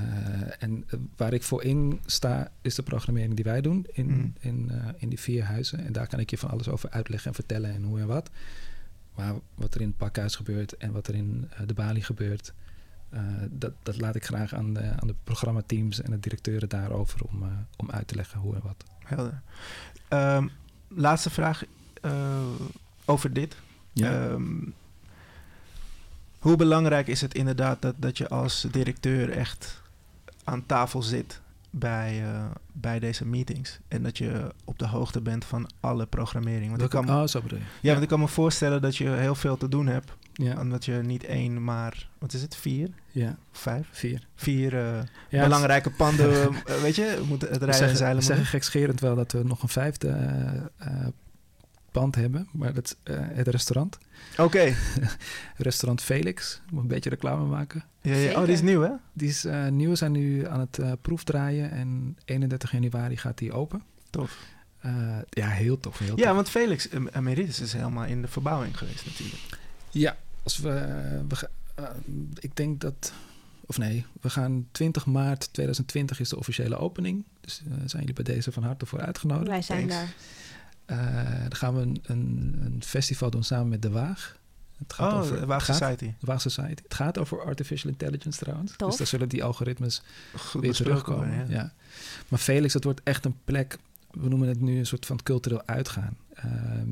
[0.59, 4.27] en eh, waar ik voor in sta, is de programmering die wij doen in, Mhm.
[4.39, 5.85] in, eh, in die vier huizen.
[5.85, 8.29] En daar kan ik je van alles over uitleggen en vertellen en hoe en wat.
[9.15, 12.53] Maar wat er in het pakhuis gebeurt en wat er in eh, de balie gebeurt,
[13.11, 17.21] Eh, dat, dat laat ik graag aan de, aan de programmateams en de directeuren daarover
[17.23, 18.83] om, eh, om uit te leggen hoe en wat.
[19.03, 19.41] Helder.
[20.07, 20.47] Ehm,
[20.87, 21.63] laatste vraag
[22.01, 22.41] eh,
[23.05, 23.55] over dit.
[23.93, 24.43] Ehm,
[26.39, 29.81] hoe belangrijk is het inderdaad dat, dat je als directeur echt
[30.43, 31.40] aan tafel zit
[31.71, 33.79] bij, eh, bij deze meetings?
[33.87, 36.69] En dat je op de hoogte bent van alle programmering?
[36.69, 37.65] Want ik kan, oh, zo bedoel je.
[37.81, 40.11] ja, want ik kan me voorstellen dat je heel veel te doen hebt.
[40.33, 43.87] Ja, Omdat je niet één, maar wat is het, vier ja, vijf?
[43.91, 44.27] vier.
[44.35, 46.31] Vier eh, Ja, belangrijke panden,
[46.65, 49.69] eh, weet je, moet het rijden zeilen we zeggen gekscherend wel dat we nog een
[49.69, 50.09] vijfde
[50.77, 51.07] eh,
[51.91, 53.97] pand hebben, maar dat is eh, het restaurant.
[54.37, 54.73] Oké,
[55.57, 57.83] Restaurant Felix, moet een beetje reclame maken.
[58.01, 58.39] ja, ja.
[58.39, 58.91] oh, die is nieuw hè?
[59.13, 63.37] Die is eh, nieuw, we zijn nu aan het eh, proefdraaien en 31 januari gaat
[63.37, 63.83] die open.
[64.09, 64.37] Tof.
[64.79, 65.97] Eh, ja, heel tof.
[65.99, 66.35] Heel Ja, tof.
[66.35, 69.41] want Felix em- Emeritus is helemaal in de verbouwing geweest natuurlijk.
[69.89, 70.69] Ja, als we,
[71.27, 71.49] we
[72.39, 73.13] ik denk dat,
[73.65, 77.23] of nee, we gaan 20 maart 2020 is de officiële opening.
[77.41, 79.47] Dus zijn jullie bij deze van harte voor uitgenodigd.
[79.47, 79.95] Wij zijn thanks.
[79.95, 80.13] daar.
[80.85, 84.39] Eh, dan gaan we een, een, een festival doen samen met De Waag.
[84.77, 86.13] Het gaat Oh, over de Waag het gaat- Society.
[86.19, 86.81] de Waag Society.
[86.83, 88.73] Het gaat over artificial intelligence trouwens.
[88.77, 88.89] Tof.
[88.89, 90.01] Dus daar zullen die algoritmes
[90.35, 91.35] Goed weer besproken terugkomen.
[91.35, 91.73] worden, ja.
[92.27, 93.77] Maar Felix, dat wordt echt een plek,
[94.11, 96.17] we noemen het nu een soort van cultureel uitgaan.
[96.33, 96.89] Ehm,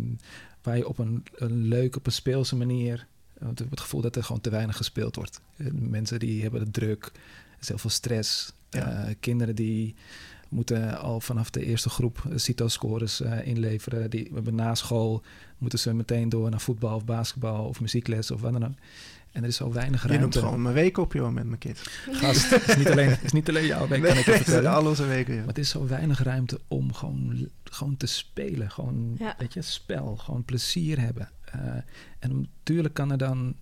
[0.62, 3.08] waar je op een, een leuke, op een speelse manier,
[3.40, 5.42] want ik heb het gevoel dat er gewoon te weinig gespeeld wordt.
[5.58, 8.54] Eh, Mensen die hebben het druk, er is heel veel stress.
[8.70, 8.92] Ja.
[9.04, 9.96] Eh, kinderen die
[10.50, 14.10] moeten al vanaf de eerste groep eh, CITO-scores eh, inleveren.
[14.10, 15.22] Die hebben na school
[15.58, 18.74] moeten ze meteen door naar voetbal of basketbal of muziekles of wat dan ook.
[19.32, 20.40] En er is zo weinig Je noemt ruimte.
[20.40, 21.82] gewoon mijn week op, joh, met mijn kids.
[22.12, 24.72] Gast, het is niet alleen, is niet alleen jouw week, kan ik je het vertellen.
[24.72, 25.40] al onze weken, joh.
[25.46, 28.72] Maar het is zo weinig ruimte om gewoon, gewoon te spelen.
[28.72, 29.36] Gewoon, Ja.
[29.38, 30.16] weet je, spel.
[30.16, 31.30] Gewoon plezier hebben.
[31.46, 31.60] Eh,
[32.20, 33.56] en natuurlijk kan er dan...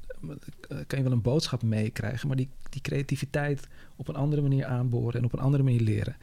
[0.88, 2.28] kan je wel een boodschap meekrijgen...
[2.28, 5.20] maar die, die creativiteit op een andere manier aanboren...
[5.20, 6.16] en op een andere manier leren.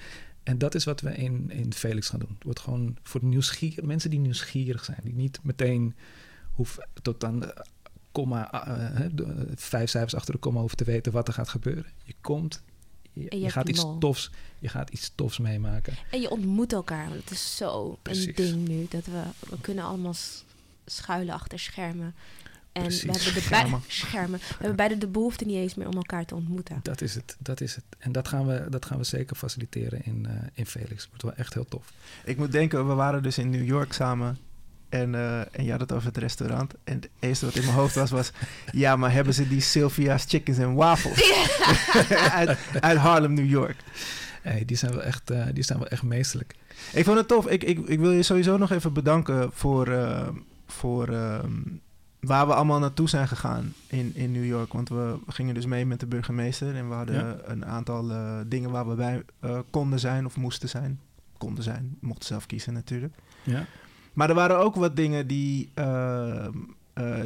[0.44, 2.32] En dat is wat we in, in Felix gaan doen.
[2.34, 4.98] Het wordt gewoon voor nieuwsgierig, mensen die nieuwsgierig zijn.
[5.02, 5.94] Die niet meteen
[6.50, 7.64] hoeven tot aan de
[8.12, 11.86] komma, eh, de- vijf cijfers achter de komma hoeven te weten wat er gaat gebeuren.
[12.04, 12.62] Je komt,
[13.12, 13.98] je, je gaat iets lol.
[13.98, 15.94] tofs, je gaat iets tofs meemaken.
[16.10, 17.08] En je ontmoet elkaar.
[17.08, 18.26] Want het is zo Precies.
[18.26, 18.86] een ding nu.
[18.90, 20.14] Dat we, we kunnen allemaal
[20.86, 22.14] schuilen achter schermen.
[22.74, 23.02] En Precies.
[23.02, 23.82] we hebben, de Schermen.
[23.86, 24.38] schermen.
[24.38, 26.80] we hebben beide de behoefte niet eens meer om elkaar te ontmoeten.
[26.82, 27.84] Dat is het, dat is het.
[27.98, 31.06] En dat gaan we, dat gaan we zeker faciliteren in, eh, in Felix.
[31.08, 31.92] Wordt wel echt heel tof.
[32.24, 34.38] Ik moet denken, we waren dus in New York samen.
[34.88, 36.72] En, eh, en je had het over het restaurant.
[36.84, 38.32] En het eerste wat in mijn hoofd was, was...
[38.72, 41.32] Ja, maar hebben ze die Sylvia's Chickens en Waffles?
[42.32, 43.76] uit, uit Harlem, New York.
[44.42, 46.54] Hey, die, zijn wel echt, eh, die zijn wel echt meesterlijk.
[46.92, 47.46] Ik vond het tof.
[47.46, 50.28] Ik, ik, ik wil je sowieso nog even bedanken voor, eh,
[50.66, 51.60] voor ehm,
[52.26, 54.72] waar we allemaal naartoe zijn gegaan in, in New York.
[54.72, 56.74] Want we gingen dus mee met de burgemeester.
[56.76, 57.36] En we hadden Ja.
[57.44, 61.00] een aantal eh, dingen waar we bij eh, konden zijn of moesten zijn.
[61.38, 63.14] Konden zijn, mochten zelf kiezen natuurlijk.
[63.42, 63.66] Ja.
[64.12, 66.46] Maar er waren ook wat dingen die, eh,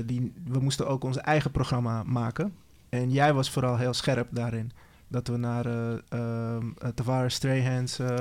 [0.04, 0.32] die...
[0.44, 2.52] We moesten ook ons eigen programma maken.
[2.88, 4.72] En jij was vooral heel scherp daarin.
[5.08, 8.16] Dat we naar eh ehm, eh, Tavares Strayhands eh,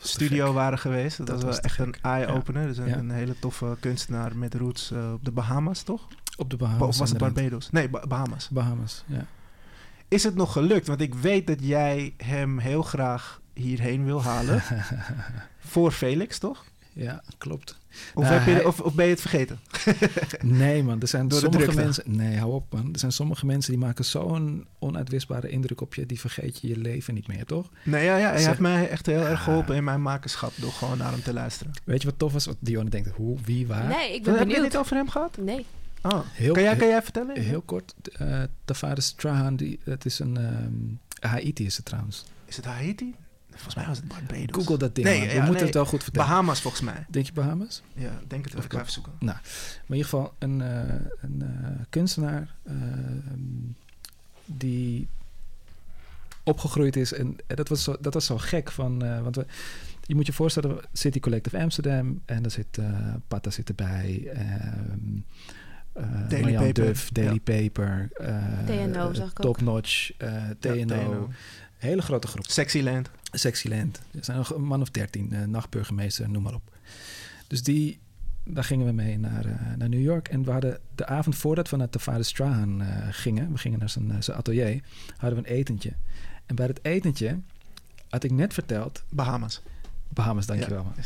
[0.00, 1.16] studio waren geweest.
[1.16, 1.86] Dat, Dat was echt gek.
[1.86, 2.66] een eye-opener.
[2.66, 2.96] Dus een, Ja.
[2.96, 6.06] een hele toffe kunstenaar met roots op de Bahamas, toch?
[6.36, 6.88] Op de Bahamas.
[6.88, 7.18] of was het.
[7.18, 7.70] Barbados?
[7.70, 8.48] Nee, Ba- Bahamas.
[8.48, 9.26] Bahamas, ja.
[10.08, 10.86] Is het nog gelukt?
[10.86, 14.62] Want ik weet dat jij hem heel graag hierheen wil halen.
[15.58, 16.64] voor Felix, toch?
[16.92, 17.78] ja, klopt.
[18.14, 19.58] Of, heb je, hij- of, of ben je het vergeten?
[20.42, 22.04] Nee man, er zijn Door sommige mensen...
[22.06, 22.92] Nee, hou op man.
[22.92, 26.06] Er zijn sommige mensen die maken zo'n onuitwisbare indruk op je...
[26.06, 27.70] die vergeet je je leven niet meer, toch?
[27.82, 30.52] Nee, ja, ja, hij Zeg- heeft mij echt heel erg geholpen in mijn makerschap.
[30.56, 31.72] Door gewoon naar hem te luisteren.
[31.84, 32.46] Weet je wat tof was?
[32.46, 33.88] Wat Dionne denkt, hoe, wie, waar?
[33.88, 35.36] Nee, ik ben Heb je dit over hem gehad?
[35.40, 35.66] Nee.
[36.02, 36.20] Oh.
[36.32, 37.40] Heel- kan, jij, kan jij vertellen?
[37.40, 40.36] Heel kort, uh, Tavares Strahan, die, het is een...
[40.36, 42.24] ehm, Haiti is het trouwens.
[42.44, 43.14] Is het Haiti?
[43.54, 44.44] Volgens mij was het Barbados.
[44.50, 45.26] Google dat ding, Nee, man.
[45.28, 45.64] We ja, moeten nee.
[45.64, 46.28] het wel goed vertellen.
[46.28, 47.06] Bahamas volgens mij.
[47.08, 47.82] Denk je Bahamas?
[47.94, 48.58] Ja, denk het wel.
[48.60, 49.12] Of Ik ga even zoeken.
[49.18, 49.40] Maar
[49.86, 52.74] in ieder geval een, eh, een eh, kunstenaar eh,
[54.44, 55.08] die
[56.42, 57.12] opgegroeid is.
[57.12, 59.04] En eh, dat was zo, dat was zo gek van.
[59.04, 59.46] eh, want we,
[60.06, 62.86] je moet je voorstellen, City Collective Amsterdam en daar zit uh,
[63.28, 64.22] Pata zit erbij.
[64.34, 65.16] ehm
[65.96, 66.84] uh, Daily Marjan Paper.
[66.84, 67.60] Duff, Daily Ja.
[67.68, 69.56] Paper, uh, TNO zag ik ook.
[69.56, 70.84] Top Notch, uh, TNO.
[70.84, 71.28] TNO.
[71.76, 72.44] Hele grote groep.
[72.48, 73.10] Sexyland.
[73.38, 74.00] Sexyland.
[74.10, 76.72] Er zijn nog een man of dertien, uh, nachtburgemeester, noem maar op.
[77.46, 77.98] Dus die,
[78.44, 80.28] daar gingen we mee naar, uh, naar New York.
[80.28, 83.90] En we hadden de avond voordat we naar Tavares Strahan uh, gingen, we gingen naar
[83.90, 84.82] zijn, uh, zijn atelier,
[85.16, 85.92] hadden we een etentje.
[86.46, 87.38] En bij het etentje
[88.08, 89.04] had ik net verteld...
[89.10, 89.62] Bahamas.
[90.08, 90.92] Bahamas, dankjewel.
[90.96, 91.02] Ja.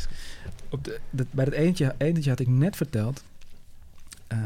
[0.69, 3.23] Op de, de, bij het etentje, etentje had ik net verteld...
[4.33, 4.39] Uh,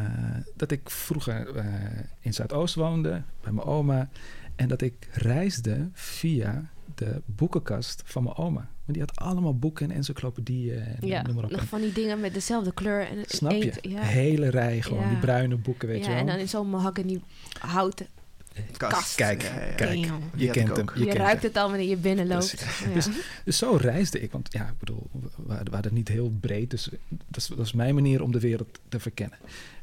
[0.56, 1.66] dat ik vroeger eh,
[2.20, 4.10] in Zuidoost woonde, bij mijn oma.
[4.56, 8.60] En dat ik reisde via de boekenkast van mijn oma.
[8.86, 11.52] Want die had allemaal boeken en encyclopedieën en Ja, noem maar op.
[11.52, 13.08] nog van die dingen met dezelfde kleur.
[13.08, 13.74] En Snap je?
[13.82, 15.10] Ja, Hele rij, gewoon Ja.
[15.10, 16.20] die bruine boeken, weet ja je wel.
[16.20, 17.22] en dan in zo'n mahogany
[17.60, 18.08] houten
[18.78, 19.16] kast.
[19.16, 19.74] Kijk, Ja, ja, ja.
[19.74, 19.90] kijk.
[19.92, 20.06] Die
[20.36, 20.86] Je kent hem.
[20.94, 21.52] Je, Je, kent ruikt hem.
[21.52, 22.60] het al wanneer je binnenloopt.
[22.88, 22.94] Ja.
[22.94, 23.08] Dus-
[23.46, 24.32] Dus zo reisde ik.
[24.32, 25.10] Want ja, ik bedoel,
[25.48, 26.70] we waren, niet heel breed.
[26.70, 26.90] Dus
[27.56, 29.38] dat is mijn manier om de wereld te verkennen.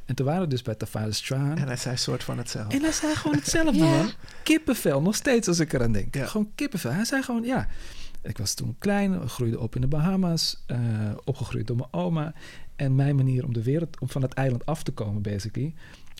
[0.05, 1.57] En toen waren we dus bij Tavares Straan.
[1.57, 2.75] En hij zei soort van hetzelfde.
[2.75, 3.89] En hij zei gewoon hetzelfde, Ja.
[3.97, 4.09] man.
[4.43, 6.15] Kippenvel, nog steeds als ik eraan denk.
[6.15, 6.25] Ja.
[6.25, 6.91] Gewoon kippenvel.
[6.91, 7.67] Hij zei gewoon, ja.
[8.23, 10.63] Ik was toen klein, groeide op in de Bahamas.
[10.67, 10.77] eh,
[11.23, 12.33] opgegroeid door mijn oma.
[12.75, 15.73] En mijn manier om de wereld, om van het eiland af te komen, basically...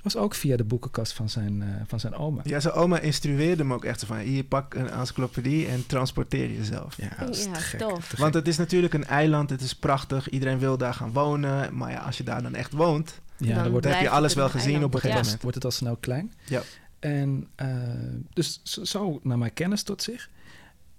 [0.03, 2.41] was ook via de boekenkast van zijn, eh, van zijn oma.
[2.44, 4.18] Ja, zijn oma instrueerde me ook echt van...
[4.18, 6.98] hier, pak een encyclopedie en transporteer jezelf.
[7.02, 7.80] Ja, dat is Ja, te gek.
[7.80, 8.07] tof.
[8.10, 10.30] te Want het is natuurlijk een eiland, het is prachtig.
[10.30, 11.78] Iedereen wil daar gaan wonen.
[11.78, 13.22] Maar ja, als je daar dan echt woont...
[13.38, 14.86] ja, dan dan wordt Dan heb je alles wel gezien eiland.
[14.86, 15.15] op een Ja.
[15.15, 15.41] gegeven het, moment.
[15.41, 16.34] wordt het al snel klein.
[16.45, 16.61] Ja.
[16.99, 17.68] En eh,
[18.34, 20.30] dus zo, zo nam hij kennis tot zich.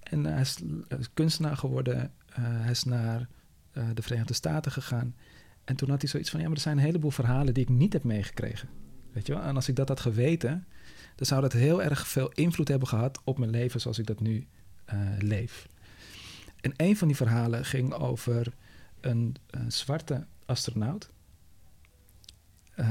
[0.03, 0.57] En hij is
[0.89, 2.12] eh, kunstenaar geworden.
[2.29, 3.29] Eh, hij is naar
[3.73, 5.15] eh, de Verenigde Staten gegaan.
[5.65, 6.41] En toen had hij zoiets van...
[6.41, 8.69] ja, maar er zijn een heleboel verhalen die ik niet heb meegekregen.
[9.12, 9.43] Weet je wel?
[9.43, 10.66] En als ik dat had geweten...
[11.16, 13.20] dan zou dat heel erg veel invloed hebben gehad...
[13.24, 14.47] op mijn leven zoals ik dat nu
[14.84, 15.66] eh, leef.
[16.60, 18.52] En een van die verhalen ging over
[19.01, 21.10] een, een zwarte astronaut...
[22.74, 22.86] Eh,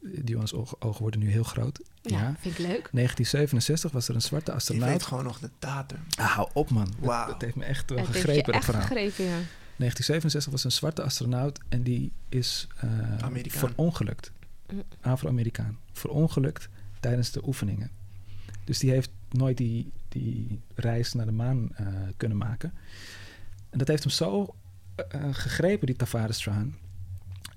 [0.00, 1.80] die jongens ogen, ogen worden nu heel groot.
[2.02, 2.34] Ja, Ja.
[2.40, 2.88] vind ik leuk.
[2.92, 4.90] 1967 was er een zwarte Je astronaut.
[4.90, 5.98] weet gewoon nog de datum.
[6.18, 6.84] Ah, hou op, man.
[6.84, 7.26] Dat- Wauw.
[7.26, 9.38] Dat, heeft me echt wel Het heeft je gegrepen, dat echt gegrepen, ja.
[9.76, 13.58] 1967 was een zwarte astronaut en die is uh, Amerikaan.
[13.58, 14.32] verongelukt.
[15.00, 15.78] Afro-Amerikaan.
[15.92, 16.68] Verongelukt
[17.00, 17.90] tijdens de oefeningen.
[18.64, 21.86] Dus die heeft nooit die, die reis naar de maan uh,
[22.16, 22.72] kunnen maken.
[23.70, 24.54] En dat heeft hem zo
[25.14, 26.74] uh, gegrepen, die Tavares Straan.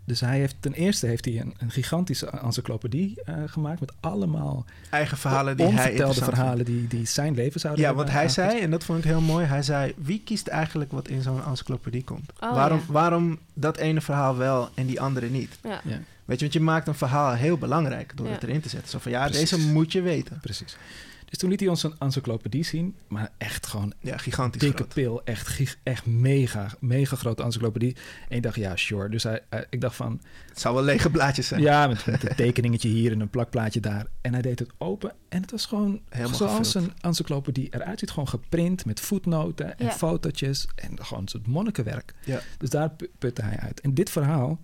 [0.05, 4.65] Dus hij heeft ten eerste heeft hij een, een gigantische encyclopedie uh, gemaakt met allemaal
[4.89, 8.59] eigen verhalen die hij onvertelde verhalen die, die zijn leven zouden Ja, wat hij zei,
[8.59, 12.03] en dat vond ik heel mooi, hij zei: wie kiest eigenlijk wat in zo'n encyclopedie
[12.03, 12.31] komt?
[12.39, 12.91] Oh, waarom, ja.
[12.91, 15.59] waarom dat ene verhaal wel en die andere niet?
[15.63, 15.81] Ja.
[15.83, 15.99] Ja.
[16.25, 18.31] Weet je, want je maakt een verhaal heel belangrijk door Ja.
[18.33, 18.89] het erin te zetten.
[18.89, 19.49] Zo van ja, Precies.
[19.49, 20.39] deze moet je weten.
[20.41, 20.77] Precies.
[21.25, 24.93] Dus toen liet hij ons een encyclopedie zien, maar echt gewoon Ja, gigantisch dikke groot.
[24.93, 27.95] pil, echt, gig- echt mega, mega grote encyclopedie.
[28.29, 29.09] En ik dacht, ja, sure.
[29.09, 31.61] Dus hij, hij- ik dacht van, Het zou wel lege blaadjes zijn.
[31.61, 34.05] ja, met, met een tekeningetje hier en een plakplaatje daar.
[34.21, 36.85] En hij deed het open en het was gewoon Helemaal zoals gevuld.
[36.85, 38.09] een encyclopedie eruit ziet.
[38.11, 39.91] Gewoon geprint met voetnoten en Ja.
[39.91, 42.13] fotootjes en gewoon een soort monnikenwerk.
[42.25, 42.39] Ja.
[42.57, 43.81] Dus daar pu- putte hij uit.
[43.81, 44.59] En dit verhaal,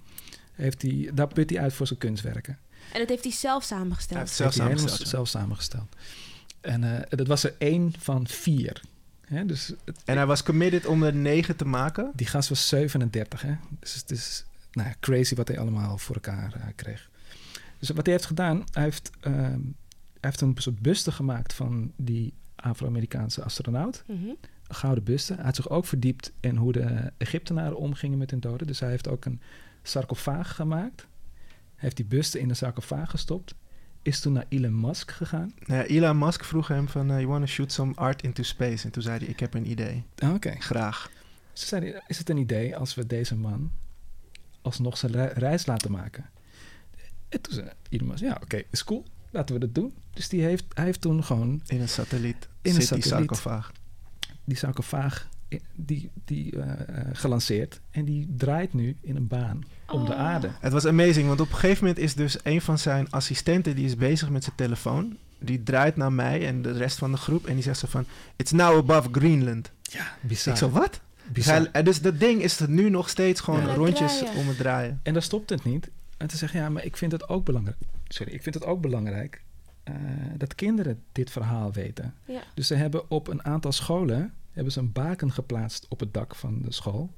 [0.60, 2.58] heeft hij, daar put hij uit voor zijn kunstwerken.
[2.94, 4.20] En dat heeft hij zelf Hij samengesteld.
[4.20, 5.04] heeft zelf Heeft hij samengesteld.
[5.10, 5.16] ja.
[5.16, 5.96] zelf samengesteld.
[6.62, 8.82] En eh, dat was er één van vier.
[9.26, 9.46] Hè?
[9.46, 12.12] Dus het- En hij was committed om er negen te maken.
[12.16, 13.42] die gast was 37.
[13.42, 13.54] Hè?
[13.80, 17.10] Dus het is nou, ja, crazy wat hij allemaal voor elkaar eh, kreeg.
[17.80, 21.92] Dus wat hij heeft gedaan, hij heeft, ehm, hij heeft een soort buste gemaakt van
[21.96, 24.04] die Afro-Amerikaanse astronaut.
[24.08, 24.28] Mhm.
[24.28, 25.34] Een gouden buste.
[25.34, 28.68] Hij had zich ook verdiept in hoe de Egyptenaren omgingen met hun doden.
[28.68, 29.42] Dus hij heeft ook een
[29.90, 31.08] sarcofaag gemaakt.
[31.76, 33.56] Heeft die buste in een sarcofaag gestopt.
[34.02, 35.54] Is toen naar Elon Musk gegaan.
[35.66, 38.86] Ja, Elon Musk vroeg hem van, eh, you want to shoot some art into space?
[38.86, 40.04] En toen zei hij, ik heb een idee.
[40.18, 40.56] Ah, Oké.
[40.60, 41.12] Graag.
[41.54, 43.72] Ze zeiden, is het een idee als we deze man
[44.62, 46.30] alsnog zijn re- reis laten maken?
[47.30, 49.06] En toen zei Elon Musk, ja oké, is cool.
[49.32, 49.94] Laten we dat doen.
[50.14, 52.48] Dus die heeft, hij heeft toen gewoon In een satelliet.
[52.62, 53.08] In een zit die satelliet.
[53.08, 53.72] sarcofaag.
[54.44, 55.30] die sarcofaag
[55.76, 57.80] die, die, eh, eh, gelanceerd.
[57.92, 60.20] En die draait nu in een baan om de Oh.
[60.20, 60.50] aarde.
[60.60, 63.76] Het was amazing, want op een gegeven moment is dus een van zijn assistenten...
[63.76, 65.18] die is bezig met zijn telefoon.
[65.40, 67.48] Die draait naar mij en de rest van de groep.
[67.48, 68.06] En die zegt zo van,
[68.36, 69.72] it's now above Greenland.
[69.82, 70.54] Ja, bizar.
[70.54, 70.90] Ik zo, wat?
[70.92, 71.68] Dus, bizar.
[71.72, 73.74] hij- dus dat ding is er nu nog steeds gewoon Ja.
[73.74, 75.00] rondjes om het draaien.
[75.04, 75.90] En daar stopt het niet.
[76.18, 77.78] En te zeggen, ja, maar ik vind het ook belangrijk.
[78.08, 79.42] Sorry, ik vind het ook belangrijk
[79.84, 79.96] eh,
[80.38, 82.14] dat kinderen dit verhaal weten.
[82.26, 82.42] Ja.
[82.54, 86.36] Dus ze hebben op een aantal scholen hebben ze een baken geplaatst op het dak
[86.36, 87.14] van de school.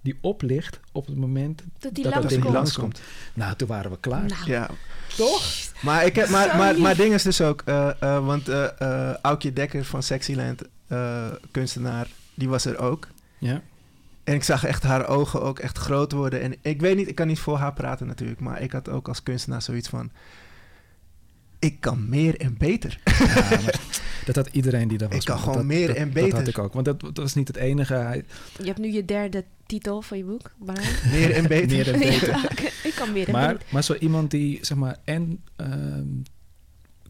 [0.00, 3.00] Die oplicht op het moment Dat die dat ding die langskomt.
[3.34, 4.26] Nou, toen waren we klaar.
[4.26, 4.70] Nou, Ja,
[5.16, 5.42] Toch?
[5.82, 7.62] maar, ik heb, maar, maar, maar ding is dus ook...
[7.64, 13.08] eh, eh, want eh eh, Aukje Dekker van Sexyland, eh, kunstenaar, die was er ook.
[13.38, 13.62] Ja.
[14.24, 16.40] En ik zag echt haar ogen ook echt groot worden.
[16.40, 18.40] En ik weet niet, ik kan niet voor haar praten natuurlijk.
[18.40, 20.10] Maar ik had ook als kunstenaar zoiets van...
[21.62, 23.00] Ik kan meer en beter.
[23.04, 23.60] ja
[24.24, 25.18] dat had iedereen die daar was.
[25.18, 26.48] Ik kan gewoon Dat- meer dat- en Dat had beter.
[26.48, 26.72] ik ook.
[26.72, 28.22] Want dat, dat was niet het enige.
[28.58, 30.92] Je hebt nu je derde titel van je boek, Brian.
[31.10, 31.76] Meer en beter.
[31.76, 32.28] Meer en beter.
[32.28, 32.50] Ja,
[32.84, 33.66] ik kan meer en Maar, beter.
[33.72, 36.06] maar zo iemand die zeg maar en ehm,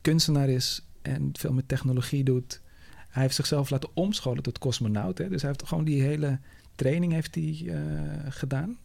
[0.01, 2.61] kunstenaar is en veel met technologie doet.
[3.09, 5.19] Hij heeft zichzelf laten omscholen tot cosmonaut.
[5.19, 5.29] Hè?
[5.29, 6.39] Dus hij heeft gewoon die hele
[6.75, 7.77] training heeft hij, eh,
[8.29, 8.79] gedaan.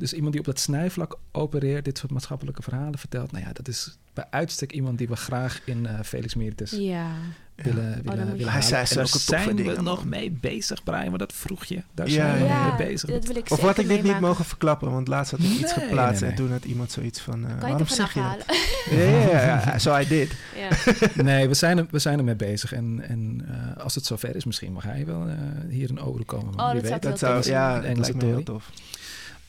[0.00, 3.32] Dus iemand die op dat snijvlak opereert, dit soort maatschappelijke verhalen vertelt.
[3.32, 7.06] Nou ja, dat is bij uitstek iemand die we graag in eh, Felix Meritus Ja.
[7.54, 10.08] willen, moet je- willen Hij zei En zijn we dingen, nog man.
[10.08, 11.08] mee bezig, Brian.
[11.08, 11.82] Maar dat vroeg je.
[11.94, 13.10] Daar Ja, zijn we ja, Ja, mee bezig.
[13.10, 14.90] dat wil ik Of had ik dit niet mogen verklappen?
[14.90, 17.34] Want laatst had ik iets geplaatst nee, en toen had iemand zoiets van...
[17.34, 18.28] eh, Kan je waarom het zeg je dat?
[18.28, 18.44] halen?
[18.90, 20.32] Ja, ja, ja, ja, zo I did.
[20.56, 20.68] Ja.
[21.22, 22.72] Nee, we zijn, er, we zijn ermee bezig.
[22.72, 23.46] En, en
[23.76, 25.34] eh, als het zover is, misschien mag hij wel eh,
[25.68, 26.58] hier in Oru komen.
[26.58, 27.04] Oh, Wie dat zou weet.
[27.04, 28.70] ik Dat heel ja, dat lijkt me heel tof.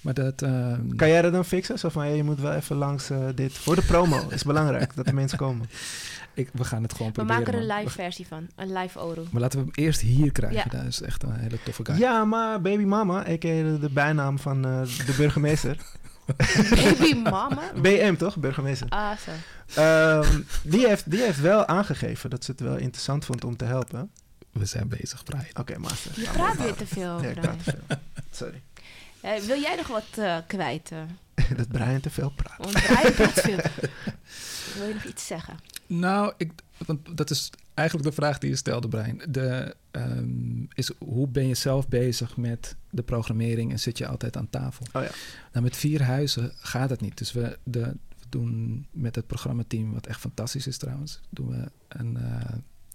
[0.01, 0.41] Maar dat...
[0.41, 1.79] eh, Kan jij dat dan fixen?
[1.79, 3.53] Zo van, hey, je moet wel even langs eh, dit.
[3.53, 5.69] Voor de promo is belangrijk dat de mensen komen.
[6.33, 7.39] ik, we gaan het gewoon We proberen.
[7.39, 7.77] maken er een man.
[7.77, 8.47] live versie van.
[8.55, 9.23] Een live Oro.
[9.31, 10.63] Maar laten we hem eerst hier krijgen.
[10.71, 10.77] Ja.
[10.77, 11.97] Dat is echt een hele toffe guy.
[11.97, 13.37] Ja, maar Baby Mama, a.k.a.
[13.63, 15.77] de, de bijnaam van eh, de burgemeester.
[16.69, 17.61] Baby mama?
[17.81, 18.89] BM toch, burgemeester?
[18.89, 19.31] Ah, zo.
[19.81, 23.65] Ehm, die, heeft, die heeft wel aangegeven dat ze het wel interessant vond om te
[23.65, 24.11] helpen.
[24.51, 25.45] We zijn bezig, Brian.
[25.59, 26.11] Oké, master.
[26.15, 27.21] Je praat weer te veel.
[27.21, 27.97] Ja, ik praat te veel.
[28.31, 28.61] Sorry.
[29.21, 30.91] Eh, wil jij nog wat eh, kwijt?
[30.91, 31.01] eh?
[31.57, 32.57] dat Brian te veel praat.
[32.57, 33.57] Want Brian praat veel.
[34.77, 35.57] Wil je nog iets zeggen?
[35.87, 36.51] Nou, ik,
[36.85, 39.21] want dat is eigenlijk de vraag die je stelde, Brian.
[39.29, 44.37] De, ehm, is hoe ben je zelf bezig met de programmering en zit je altijd
[44.37, 44.85] aan tafel?
[44.93, 45.11] Oh ja.
[45.51, 47.17] Nou, met vier huizen gaat het niet.
[47.17, 47.79] Dus we, de,
[48.19, 52.17] we doen met het programmateam, wat echt fantastisch is trouwens, doen we, een,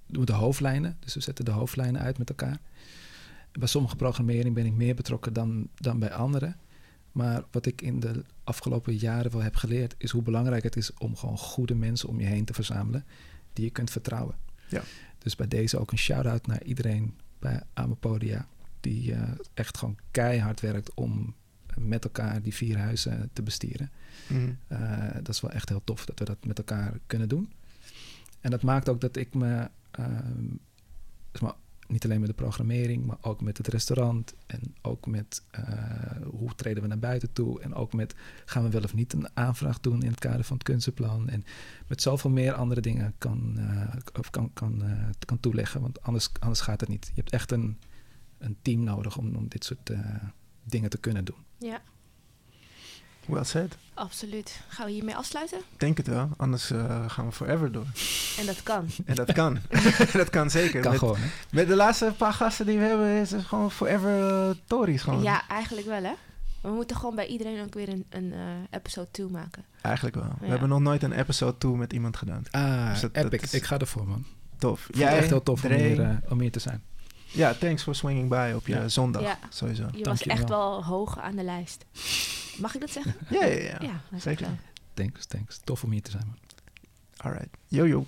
[0.07, 0.97] doen we de hoofdlijnen.
[1.01, 2.59] Dus we zetten de hoofdlijnen uit met elkaar.
[3.59, 6.55] Bij sommige programmering ben ik meer betrokken dan, dan bij andere.
[7.13, 10.95] Maar wat ik in de afgelopen jaren wel heb geleerd, is hoe belangrijk het is
[10.95, 13.05] om gewoon goede mensen om je heen te verzamelen
[13.53, 14.37] die je kunt vertrouwen.
[14.69, 14.83] Ja.
[15.19, 18.49] Dus bij deze ook een shout-out naar iedereen bij Amopodia,
[18.81, 21.35] die eh, echt gewoon keihard werkt om
[21.77, 23.91] met elkaar die vier huizen te bestieren.
[24.27, 24.53] Mhm.
[24.69, 27.53] Eh, dat is wel echt heel tof dat we dat met elkaar kunnen doen.
[28.41, 29.69] En dat maakt ook dat ik me,
[31.33, 31.55] zeg maar,
[31.89, 35.63] niet alleen met de programmering, maar ook met het restaurant en ook met eh,
[36.25, 38.15] hoe treden we naar buiten toe en ook met
[38.45, 41.45] gaan we wel of niet een aanvraag doen in het kader van het kunstenplan en
[41.87, 46.31] met zoveel meer andere dingen kan, eh, of kan, kan, eh, kan toeleggen, want anders,
[46.39, 47.07] anders gaat het niet.
[47.07, 47.79] Je hebt echt een,
[48.39, 49.93] een team nodig om, om dit soort
[50.65, 51.45] dingen te kunnen doen.
[51.59, 51.83] Ja,
[53.27, 53.77] Well said.
[53.95, 54.61] absoluut.
[54.69, 55.59] Gaan we hiermee afsluiten?
[55.59, 57.87] Ik Denk het wel, anders eh, gaan we forever door.
[58.39, 58.89] En dat kan.
[59.05, 59.59] En dat kan.
[60.13, 60.81] dat kan zeker.
[60.81, 61.27] Kan met, gewoon, hè?
[61.51, 65.23] met de laatste paar gasten die we hebben, is het gewoon forever uh, Tories gewoon.
[65.23, 66.13] Ja, eigenlijk wel hè.
[66.61, 68.39] We moeten gewoon bij iedereen ook weer een, een eh,
[68.71, 69.65] episode 2 maken.
[69.83, 70.29] Eigenlijk wel.
[70.39, 70.51] We Ja.
[70.51, 72.43] hebben nog nooit een episode 2 met iemand gedaan.
[72.51, 73.43] Ah, Dus dat- dat epic.
[73.43, 74.25] is- Ik ga ervoor, man.
[74.59, 74.81] Tof.
[74.81, 76.83] Vond het echt heel tof om hier, om hier te zijn.
[77.37, 78.89] Ja, thanks for swinging by op je Ja.
[78.89, 79.23] zondag.
[79.23, 79.39] Ja.
[79.51, 79.87] Sowieso.
[79.93, 81.85] Je was echt wel hoog aan de lijst.
[82.59, 83.15] Mag ik dat zeggen?
[83.31, 83.77] Ja, ja, ja.
[83.81, 84.47] Ja, zeker.
[84.95, 85.61] Thanks, thanks.
[85.65, 86.37] Tof om hier te zijn, man.
[87.17, 87.49] Alright.
[87.69, 88.07] Yo, yo.